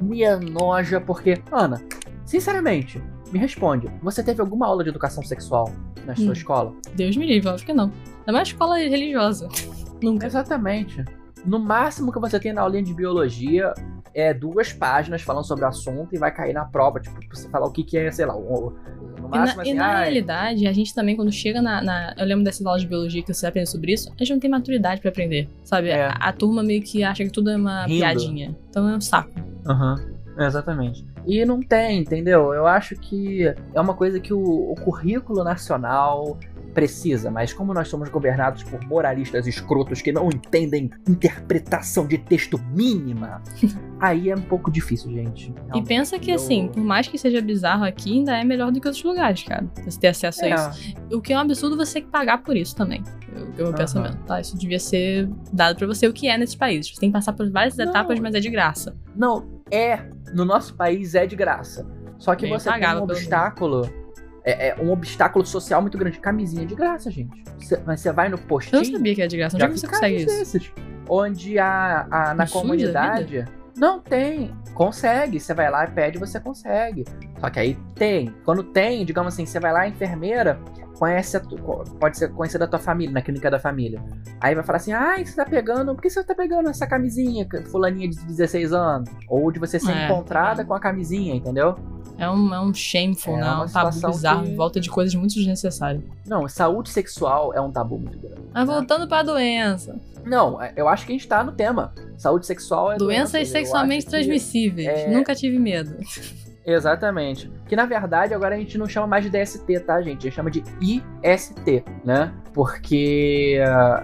me 0.00 0.22
enoja, 0.22 1.00
porque, 1.00 1.40
Ana, 1.52 1.80
sinceramente, 2.24 3.02
me 3.32 3.38
responde, 3.38 3.90
você 4.02 4.22
teve 4.22 4.40
alguma 4.40 4.66
aula 4.66 4.82
de 4.82 4.90
educação 4.90 5.22
sexual 5.22 5.70
na 6.06 6.12
hum. 6.12 6.16
sua 6.16 6.32
escola? 6.32 6.72
Deus 6.94 7.16
me 7.16 7.26
livre, 7.26 7.48
acho 7.48 7.64
que 7.64 7.72
não. 7.72 7.90
É 8.26 8.30
uma 8.30 8.42
escola 8.42 8.78
religiosa. 8.78 9.48
Nunca. 10.02 10.26
Exatamente. 10.26 11.04
No 11.44 11.58
máximo 11.58 12.12
que 12.12 12.18
você 12.18 12.38
tem 12.40 12.52
na 12.52 12.62
aulinha 12.62 12.82
de 12.82 12.94
biologia 12.94 13.72
é 14.14 14.32
duas 14.32 14.72
páginas 14.72 15.22
falando 15.22 15.44
sobre 15.44 15.64
o 15.64 15.68
assunto 15.68 16.14
e 16.14 16.18
vai 16.18 16.32
cair 16.32 16.52
na 16.52 16.64
prova, 16.64 17.00
tipo, 17.00 17.18
você 17.28 17.48
falar 17.48 17.66
o 17.66 17.72
que, 17.72 17.82
que 17.82 17.98
é, 17.98 18.10
sei 18.10 18.24
lá, 18.24 18.36
o, 18.36 18.72
no 19.20 19.28
máximo, 19.28 19.36
e 19.36 19.56
na, 19.56 19.62
assim, 19.62 19.70
e 19.70 19.74
na 19.74 19.98
realidade, 20.00 20.66
a 20.66 20.72
gente 20.72 20.94
também, 20.94 21.16
quando 21.16 21.32
chega 21.32 21.60
na, 21.60 21.82
na, 21.82 22.14
Eu 22.16 22.24
lembro 22.24 22.44
dessas 22.44 22.64
aulas 22.64 22.82
de 22.82 22.88
biologia 22.88 23.22
que 23.22 23.32
você 23.32 23.46
aprende 23.46 23.68
sobre 23.70 23.92
isso, 23.92 24.08
a 24.08 24.18
gente 24.18 24.32
não 24.32 24.40
tem 24.40 24.50
maturidade 24.50 25.00
para 25.00 25.10
aprender, 25.10 25.48
sabe? 25.64 25.88
É. 25.88 26.06
A, 26.06 26.12
a, 26.12 26.32
turma 26.32 26.62
meio 26.62 26.82
que 26.82 27.02
acha 27.02 27.24
que 27.24 27.30
tudo 27.30 27.50
é 27.50 27.56
uma 27.56 27.86
Rindo. 27.86 27.98
piadinha. 27.98 28.56
Então 28.70 28.88
é 28.88 28.96
um 28.96 29.00
saco. 29.00 29.32
Aham, 29.66 29.96
uhum. 30.36 30.44
exatamente. 30.44 31.04
E 31.26 31.44
não 31.44 31.60
tem, 31.60 32.00
entendeu? 32.00 32.52
Eu 32.52 32.66
acho 32.66 32.94
que 32.96 33.44
é 33.46 33.80
uma 33.80 33.94
coisa 33.94 34.20
que 34.20 34.32
o, 34.32 34.72
o 34.72 34.74
currículo 34.76 35.42
nacional 35.42 36.38
precisa, 36.74 37.30
mas 37.30 37.52
como 37.52 37.72
nós 37.72 37.88
somos 37.88 38.08
governados 38.08 38.62
por 38.64 38.84
moralistas 38.86 39.46
escrotos 39.46 40.02
que 40.02 40.12
não 40.12 40.28
entendem 40.28 40.90
interpretação 41.08 42.06
de 42.06 42.18
texto 42.18 42.58
mínima, 42.72 43.42
aí 44.00 44.30
é 44.30 44.34
um 44.34 44.42
pouco 44.42 44.70
difícil, 44.70 45.12
gente. 45.12 45.54
e 45.74 45.82
pensa 45.82 46.18
que, 46.18 46.30
eu... 46.30 46.34
assim, 46.34 46.68
por 46.68 46.82
mais 46.82 47.06
que 47.06 47.16
seja 47.16 47.40
bizarro 47.40 47.84
aqui, 47.84 48.18
ainda 48.18 48.36
é 48.36 48.44
melhor 48.44 48.72
do 48.72 48.80
que 48.80 48.88
outros 48.88 49.04
lugares, 49.04 49.42
cara. 49.44 49.66
Você 49.84 49.98
ter 49.98 50.08
acesso 50.08 50.44
é. 50.44 50.52
a 50.52 50.70
isso. 50.70 50.94
O 51.12 51.20
que 51.20 51.32
é 51.32 51.36
um 51.36 51.40
absurdo 51.40 51.76
você 51.76 51.94
ter 51.94 52.02
que 52.02 52.08
pagar 52.08 52.42
por 52.42 52.56
isso 52.56 52.74
também. 52.74 53.02
Eu, 53.32 53.48
eu 53.56 53.66
uhum. 53.66 53.72
pensamento, 53.72 54.18
tá? 54.24 54.40
Isso 54.40 54.56
devia 54.56 54.78
ser 54.78 55.28
dado 55.52 55.76
para 55.76 55.86
você 55.86 56.08
o 56.08 56.12
que 56.12 56.28
é 56.28 56.36
nesses 56.36 56.56
países. 56.56 56.92
Você 56.92 57.00
tem 57.00 57.10
que 57.10 57.14
passar 57.14 57.32
por 57.32 57.48
várias 57.50 57.76
não. 57.76 57.86
etapas, 57.86 58.18
mas 58.18 58.34
é 58.34 58.40
de 58.40 58.50
graça. 58.50 58.96
Não, 59.14 59.62
é. 59.70 60.08
No 60.32 60.44
nosso 60.44 60.74
país 60.74 61.14
é 61.14 61.26
de 61.26 61.36
graça. 61.36 61.86
Só 62.18 62.34
que 62.34 62.42
Bem 62.42 62.52
você 62.52 62.70
tem 62.72 62.94
um 62.96 63.02
obstáculo 63.02 64.03
é, 64.44 64.68
é, 64.68 64.76
um 64.80 64.92
obstáculo 64.92 65.44
social 65.46 65.80
muito 65.80 65.96
grande. 65.96 66.18
Camisinha 66.20 66.66
de 66.66 66.74
graça, 66.74 67.10
gente. 67.10 67.42
Você 67.86 68.12
vai 68.12 68.28
no 68.28 68.38
postinho. 68.38 68.82
Eu 68.82 68.84
não 68.84 68.92
sabia 68.98 69.14
que 69.14 69.22
é 69.22 69.26
de 69.26 69.36
graça. 69.38 69.56
Onde 69.56 69.64
é 69.64 69.68
que 69.68 69.78
você 69.78 69.86
consegue 69.88 70.16
isso? 70.16 70.26
Desses, 70.26 70.72
onde 71.08 71.58
a, 71.58 72.06
a 72.10 72.34
na 72.34 72.46
comunidade. 72.46 73.44
Não 73.76 73.98
tem. 73.98 74.54
Consegue. 74.74 75.40
Você 75.40 75.54
vai 75.54 75.70
lá 75.70 75.84
e 75.84 75.90
pede, 75.90 76.18
você 76.18 76.38
consegue. 76.38 77.04
Só 77.40 77.50
que 77.50 77.58
aí 77.58 77.78
tem. 77.94 78.34
Quando 78.44 78.62
tem, 78.62 79.04
digamos 79.04 79.34
assim, 79.34 79.46
você 79.46 79.58
vai 79.58 79.72
lá, 79.72 79.80
a 79.80 79.88
enfermeira 79.88 80.60
conhece 80.98 81.36
a 81.36 81.40
tu, 81.40 81.56
pode 81.98 82.18
ser 82.18 82.30
conhecida 82.32 82.66
da 82.66 82.70
tua 82.70 82.78
família, 82.78 83.12
na 83.12 83.22
clínica 83.22 83.50
da 83.50 83.58
família. 83.58 84.02
Aí 84.40 84.54
vai 84.54 84.64
falar 84.64 84.76
assim: 84.76 84.92
ai, 84.92 85.24
você 85.24 85.36
tá 85.36 85.44
pegando. 85.44 85.94
Por 85.94 86.02
que 86.02 86.10
você 86.10 86.22
tá 86.22 86.34
pegando 86.34 86.68
essa 86.68 86.86
camisinha, 86.86 87.46
fulaninha 87.70 88.08
de 88.08 88.18
16 88.24 88.72
anos? 88.72 89.10
Ou 89.28 89.50
de 89.50 89.58
você 89.58 89.78
ser 89.78 89.92
é, 89.92 90.06
encontrada 90.06 90.62
tá 90.62 90.64
com 90.64 90.74
a 90.74 90.80
camisinha, 90.80 91.34
entendeu? 91.34 91.76
É 92.16 92.30
um, 92.30 92.54
é 92.54 92.60
um 92.60 92.72
shameful, 92.72 93.36
é 93.36 93.40
né? 93.40 93.56
Um 93.56 93.66
tabu 93.66 94.06
bizarro, 94.08 94.44
que... 94.44 94.54
volta 94.54 94.80
de 94.80 94.88
coisas 94.88 95.14
muito 95.14 95.34
desnecessárias. 95.34 96.02
Não, 96.26 96.48
saúde 96.48 96.90
sexual 96.90 97.52
é 97.52 97.60
um 97.60 97.72
tabu 97.72 97.98
muito 97.98 98.18
grande. 98.18 98.42
Mas 98.52 98.68
né? 98.68 98.74
voltando 98.74 99.08
pra 99.08 99.22
doença. 99.22 99.98
Não, 100.24 100.62
é, 100.62 100.72
eu 100.76 100.88
acho 100.88 101.04
que 101.04 101.12
a 101.12 101.14
gente 101.14 101.26
tá 101.26 101.42
no 101.42 101.52
tema. 101.52 101.92
Saúde 102.16 102.46
sexual 102.46 102.92
é 102.92 102.96
Doenças 102.96 103.32
doença, 103.32 103.50
sexualmente 103.50 104.06
transmissíveis. 104.06 104.88
É... 104.88 105.10
Nunca 105.10 105.34
tive 105.34 105.58
medo. 105.58 105.96
Exatamente. 106.66 107.50
Que 107.66 107.76
na 107.76 107.84
verdade 107.84 108.32
agora 108.32 108.54
a 108.54 108.58
gente 108.58 108.78
não 108.78 108.88
chama 108.88 109.06
mais 109.06 109.24
de 109.24 109.30
DST, 109.30 109.80
tá, 109.80 110.00
gente? 110.00 110.18
A 110.18 110.22
gente 110.22 110.34
chama 110.34 110.50
de 110.50 110.62
IST, 110.80 111.84
né? 112.04 112.32
Porque 112.52 113.58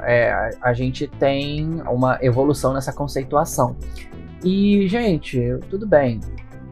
é, 0.05 0.51
a 0.61 0.73
gente 0.73 1.07
tem 1.07 1.81
uma 1.89 2.19
evolução 2.21 2.75
nessa 2.75 2.93
conceituação. 2.93 3.77
E, 4.45 4.87
gente, 4.89 5.59
tudo 5.69 5.87
bem. 5.87 6.21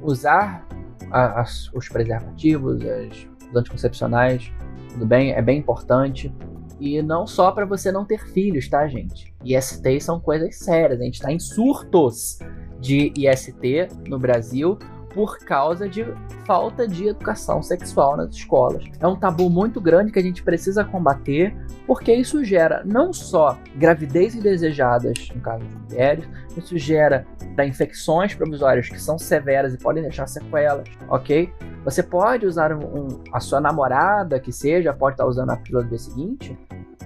Usar 0.02 0.66
as, 1.10 1.72
os 1.72 1.88
preservativos, 1.88 2.82
as, 2.82 3.26
os 3.48 3.56
anticoncepcionais, 3.56 4.52
tudo 4.92 5.06
bem, 5.06 5.32
é 5.32 5.40
bem 5.40 5.58
importante. 5.58 6.32
E 6.80 7.02
não 7.02 7.26
só 7.26 7.50
para 7.50 7.64
você 7.64 7.90
não 7.90 8.04
ter 8.04 8.24
filhos, 8.28 8.68
tá, 8.68 8.86
gente? 8.86 9.34
IST 9.44 10.00
são 10.00 10.20
coisas 10.20 10.56
sérias. 10.56 11.00
A 11.00 11.04
gente 11.04 11.14
está 11.14 11.32
em 11.32 11.38
surtos 11.38 12.38
de 12.78 13.12
IST 13.16 13.88
no 14.06 14.18
Brasil 14.18 14.78
por 15.18 15.40
causa 15.40 15.88
de 15.88 16.06
falta 16.46 16.86
de 16.86 17.08
educação 17.08 17.60
sexual 17.60 18.16
nas 18.16 18.32
escolas. 18.36 18.84
É 19.00 19.06
um 19.08 19.16
tabu 19.16 19.50
muito 19.50 19.80
grande 19.80 20.12
que 20.12 20.18
a 20.20 20.22
gente 20.22 20.44
precisa 20.44 20.84
combater, 20.84 21.52
porque 21.88 22.14
isso 22.14 22.44
gera 22.44 22.84
não 22.84 23.12
só 23.12 23.58
gravidez 23.74 24.36
indesejadas, 24.36 25.28
no 25.34 25.40
caso 25.40 25.64
de 25.64 25.74
mulheres, 25.74 26.24
isso 26.56 26.78
gera 26.78 27.26
da 27.56 27.66
infecções 27.66 28.32
provisórias 28.32 28.88
que 28.88 29.02
são 29.02 29.18
severas 29.18 29.74
e 29.74 29.78
podem 29.78 30.04
deixar 30.04 30.28
sequelas, 30.28 30.88
ok? 31.08 31.52
Você 31.84 32.00
pode 32.00 32.46
usar 32.46 32.72
um, 32.72 32.84
um, 32.86 33.08
a 33.32 33.40
sua 33.40 33.60
namorada, 33.60 34.38
que 34.38 34.52
seja, 34.52 34.92
pode 34.92 35.14
estar 35.14 35.26
usando 35.26 35.50
a 35.50 35.56
pílula 35.56 35.82
do 35.82 35.88
dia 35.88 35.98
seguinte, 35.98 36.56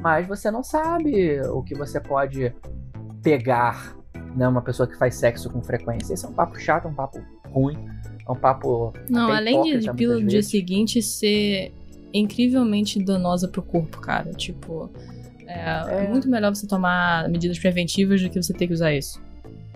mas 0.03 0.29
você 0.29 0.51
não 0.51 0.63
sabe 0.63 1.41
o 1.49 1.63
que 1.63 1.75
você 1.75 1.99
pode 1.99 2.55
pegar, 3.23 3.97
né? 4.37 4.47
Uma 4.49 4.63
pessoa 4.63 4.87
que 4.87 4.97
faz 4.97 5.15
sexo 5.15 5.51
com 5.51 5.63
frequência. 5.63 6.15
Esse 6.15 6.25
é 6.25 6.29
um 6.29 6.33
papo 6.33 6.59
chato, 6.59 6.89
um 6.89 6.95
papo 6.95 7.21
ruim, 7.51 7.77
é 8.27 8.31
um 8.31 8.37
papo. 8.37 8.93
Não, 9.09 9.31
além 9.31 9.63
de, 9.63 9.79
de 9.79 9.93
pílula 9.93 10.21
do 10.21 10.27
dia 10.27 10.43
seguinte 10.43 11.03
ser 11.03 11.73
incrivelmente 12.13 13.03
danosa 13.03 13.49
pro 13.49 13.63
corpo, 13.63 14.01
cara. 14.01 14.31
Tipo, 14.33 14.91
é, 15.47 16.05
é, 16.05 16.09
muito 16.09 16.29
melhor 16.29 16.55
você 16.55 16.67
tomar 16.67 17.29
medidas 17.29 17.59
preventivas 17.59 18.23
do 18.23 18.31
que 18.31 18.43
você 18.43 18.53
ter 18.53 18.67
que 18.67 18.73
usar 18.73 18.95
isso. 18.95 19.21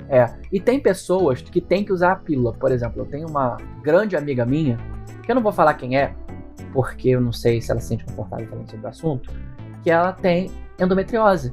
É, 0.09 0.33
e 0.53 0.61
tem 0.61 0.79
pessoas 0.79 1.43
que 1.43 1.61
tem 1.61 1.85
que 1.85 1.93
usar 1.93 2.13
a 2.13 2.17
pílula. 2.17 2.53
Por 2.53 2.71
exemplo, 2.71 3.03
eu 3.03 3.07
tenho 3.07 3.29
uma 3.29 3.57
grande 3.83 4.17
amiga 4.17 4.45
minha, 4.47 4.79
que 5.25 5.31
eu 5.31 5.35
não 5.35 5.43
vou 5.43 5.53
falar 5.53 5.75
quem 5.75 5.99
é, 5.99 6.15
porque 6.73 7.09
eu 7.11 7.21
não 7.21 7.33
sei 7.33 7.61
se 7.61 7.71
ela 7.71 7.81
se 7.81 7.89
sente 7.89 8.05
confortável 8.05 8.47
falando 8.47 8.71
sobre 8.71 8.87
o 8.87 8.89
assunto, 8.89 9.33
que 9.83 9.91
ela 9.91 10.13
tem 10.13 10.51
endometriose. 10.81 11.53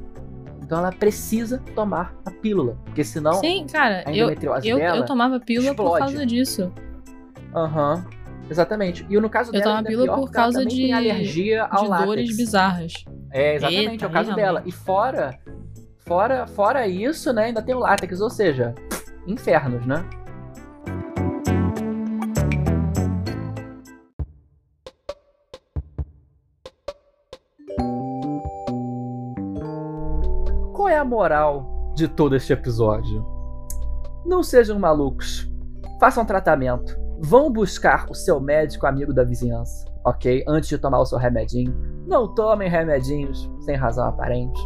Então 0.64 0.78
ela 0.78 0.90
precisa 0.90 1.62
tomar 1.74 2.14
a 2.24 2.30
pílula, 2.30 2.76
porque 2.84 3.04
senão 3.04 3.34
Sim, 3.34 3.66
cara, 3.70 4.04
eu, 4.12 4.30
eu, 4.62 4.78
eu 4.78 5.04
tomava 5.04 5.38
pílula 5.38 5.70
explode. 5.70 5.90
por 5.90 5.98
causa 5.98 6.26
disso. 6.26 6.72
Aham. 7.54 7.96
Uhum. 7.96 8.24
Exatamente. 8.50 9.06
E 9.08 9.18
no 9.18 9.30
caso 9.30 9.48
eu 9.50 9.52
dela, 9.54 9.64
tomava 9.64 9.86
pílula 9.86 10.06
pior, 10.06 10.16
por 10.16 10.30
causa 10.30 10.66
de 10.66 10.92
alergia 10.92 11.64
ao 11.64 11.84
de 11.84 11.88
látex. 11.88 12.06
dores 12.06 12.36
bizarras. 12.36 12.92
É, 13.30 13.54
exatamente, 13.54 13.90
Eita, 13.90 14.04
é 14.04 14.08
o 14.08 14.10
caso 14.10 14.34
dela. 14.34 14.62
E 14.66 14.72
fora 14.72 15.38
Fora, 16.06 16.46
fora 16.46 16.86
isso, 16.86 17.32
né, 17.32 17.44
ainda 17.44 17.62
tem 17.62 17.74
o 17.74 17.78
látex, 17.78 18.20
ou 18.20 18.28
seja, 18.28 18.74
infernos, 19.26 19.86
né? 19.86 20.04
É 30.94 30.98
a 30.98 31.04
moral 31.04 31.92
de 31.94 32.06
todo 32.06 32.36
este 32.36 32.52
episódio? 32.52 33.26
Não 34.24 34.42
sejam 34.42 34.78
malucos. 34.78 35.50
Façam 36.00 36.24
tratamento. 36.24 36.96
Vão 37.20 37.52
buscar 37.52 38.06
o 38.08 38.14
seu 38.14 38.40
médico 38.40 38.86
amigo 38.86 39.12
da 39.12 39.24
vizinhança, 39.24 39.84
ok? 40.04 40.44
Antes 40.48 40.68
de 40.68 40.78
tomar 40.78 41.00
o 41.00 41.06
seu 41.06 41.18
remedinho. 41.18 41.74
Não 42.06 42.32
tomem 42.32 42.68
remedinhos 42.68 43.50
sem 43.60 43.74
razão 43.76 44.06
aparente. 44.06 44.60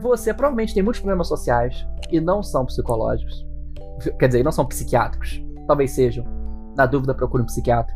Você 0.00 0.32
provavelmente 0.32 0.74
tem 0.74 0.82
muitos 0.82 1.00
problemas 1.00 1.28
sociais 1.28 1.86
e 2.10 2.20
não 2.20 2.42
são 2.42 2.64
psicológicos. 2.64 3.46
Quer 4.18 4.28
dizer, 4.28 4.42
não 4.42 4.52
são 4.52 4.66
psiquiátricos. 4.66 5.42
Talvez 5.66 5.90
sejam. 5.90 6.24
Na 6.76 6.86
dúvida, 6.86 7.14
procure 7.14 7.42
um 7.42 7.46
psiquiatra. 7.46 7.94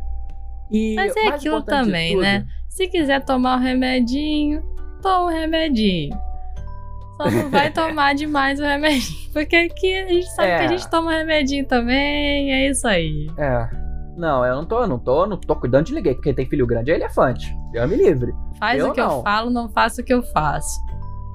E 0.71 0.95
Mas 0.95 1.15
é 1.15 1.27
aquilo 1.29 1.61
também, 1.63 2.13
tudo, 2.13 2.21
né? 2.21 2.45
Se 2.69 2.87
quiser 2.87 3.25
tomar 3.25 3.57
o 3.57 3.61
remedinho, 3.61 4.63
toma 5.01 5.25
o 5.25 5.27
remedinho. 5.27 6.28
Só 7.19 7.29
não 7.29 7.49
vai 7.49 7.69
tomar 7.73 8.15
demais 8.15 8.59
o 8.61 8.63
remedinho. 8.63 9.29
Porque 9.33 9.55
aqui 9.55 9.93
a 9.97 10.07
gente 10.07 10.29
sabe 10.31 10.47
é. 10.47 10.59
que 10.59 10.63
a 10.63 10.67
gente 10.69 10.89
toma 10.89 11.11
remedinho 11.11 11.67
também. 11.67 12.53
É 12.53 12.69
isso 12.69 12.87
aí. 12.87 13.29
É. 13.37 13.69
Não, 14.15 14.45
eu 14.45 14.55
não 14.55 14.65
tô, 14.65 14.87
não 14.87 14.99
tô, 14.99 15.25
não 15.25 15.37
tô 15.37 15.55
cuidando 15.55 15.87
de 15.87 15.93
ninguém. 15.93 16.19
Quem 16.21 16.33
tem 16.33 16.45
filho 16.45 16.65
grande 16.65 16.91
é 16.91 16.95
elefante. 16.95 17.53
Eu 17.73 17.87
me 17.87 17.95
livre. 17.95 18.33
Faz 18.57 18.79
eu 18.79 18.89
o 18.89 18.93
que 18.93 19.01
não. 19.01 19.17
eu 19.17 19.23
falo, 19.23 19.49
não 19.49 19.69
faça 19.69 20.01
o 20.01 20.05
que 20.05 20.13
eu 20.13 20.23
faço. 20.23 20.79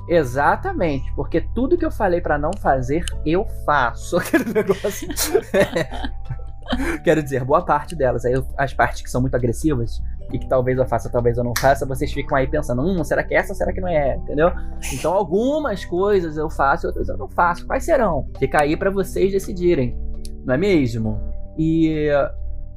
Exatamente, 0.07 1.11
porque 1.15 1.41
tudo 1.55 1.79
que 1.79 1.85
eu 1.85 1.91
falei 1.91 2.21
para 2.21 2.37
não 2.37 2.51
fazer, 2.61 3.03
eu 3.25 3.47
faço. 3.65 4.19
Aquele 4.21 4.53
negócio. 4.53 5.09
Quero 7.03 7.23
dizer, 7.23 7.43
boa 7.45 7.65
parte 7.65 7.95
delas. 7.95 8.25
Aí 8.25 8.35
as 8.59 8.75
partes 8.75 9.01
que 9.03 9.11
são 9.11 9.21
muito 9.21 9.35
agressivas 9.35 10.03
e 10.33 10.39
que 10.39 10.49
talvez 10.49 10.79
eu 10.79 10.87
faça, 10.87 11.11
talvez 11.11 11.37
eu 11.37 11.45
não 11.45 11.53
faça, 11.59 11.87
vocês 11.87 12.13
ficam 12.13 12.37
aí 12.37 12.47
pensando, 12.47 12.83
hum, 12.83 13.05
será 13.05 13.23
que 13.23 13.35
é 13.35 13.39
essa, 13.39 13.55
será 13.55 13.73
que 13.73 13.81
não 13.81 13.89
é, 13.89 14.17
entendeu? 14.17 14.51
Então 14.93 15.13
algumas 15.13 15.85
coisas 15.85 16.37
eu 16.37 16.51
faço, 16.51 16.87
outras 16.87 17.09
eu 17.09 17.17
não 17.17 17.29
faço. 17.29 17.67
Quais 17.67 17.85
serão? 17.85 18.29
Fica 18.39 18.63
aí 18.63 18.77
para 18.77 18.91
vocês 18.91 19.33
decidirem, 19.33 19.97
não 20.45 20.55
é 20.55 20.59
mesmo? 20.59 21.21
E 21.57 22.09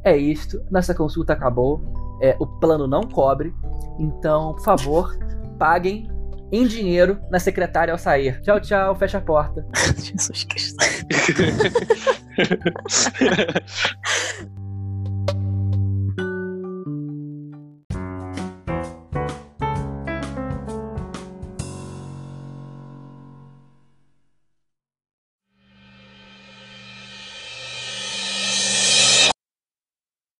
é 0.04 0.16
isto. 0.16 0.62
Nossa 0.72 0.93
consulta 0.93 1.34
acabou. 1.34 1.82
É, 2.22 2.36
o 2.39 2.48
plano 2.48 2.88
não 2.88 3.02
cobre. 3.04 3.54
Então, 4.00 4.54
por 4.54 4.64
favor, 4.64 5.18
paguem 5.60 6.08
em 6.52 6.66
dinheiro 6.66 7.20
na 7.30 7.39
secretária 7.39 7.91
ao 7.91 7.98
sair. 7.98 8.41
Tchau, 8.41 8.60
tchau, 8.60 8.95
fecha 8.95 9.18
a 9.18 9.22
porta. 9.22 9.66
Jesus 9.98 10.43
Cristo. 10.45 10.78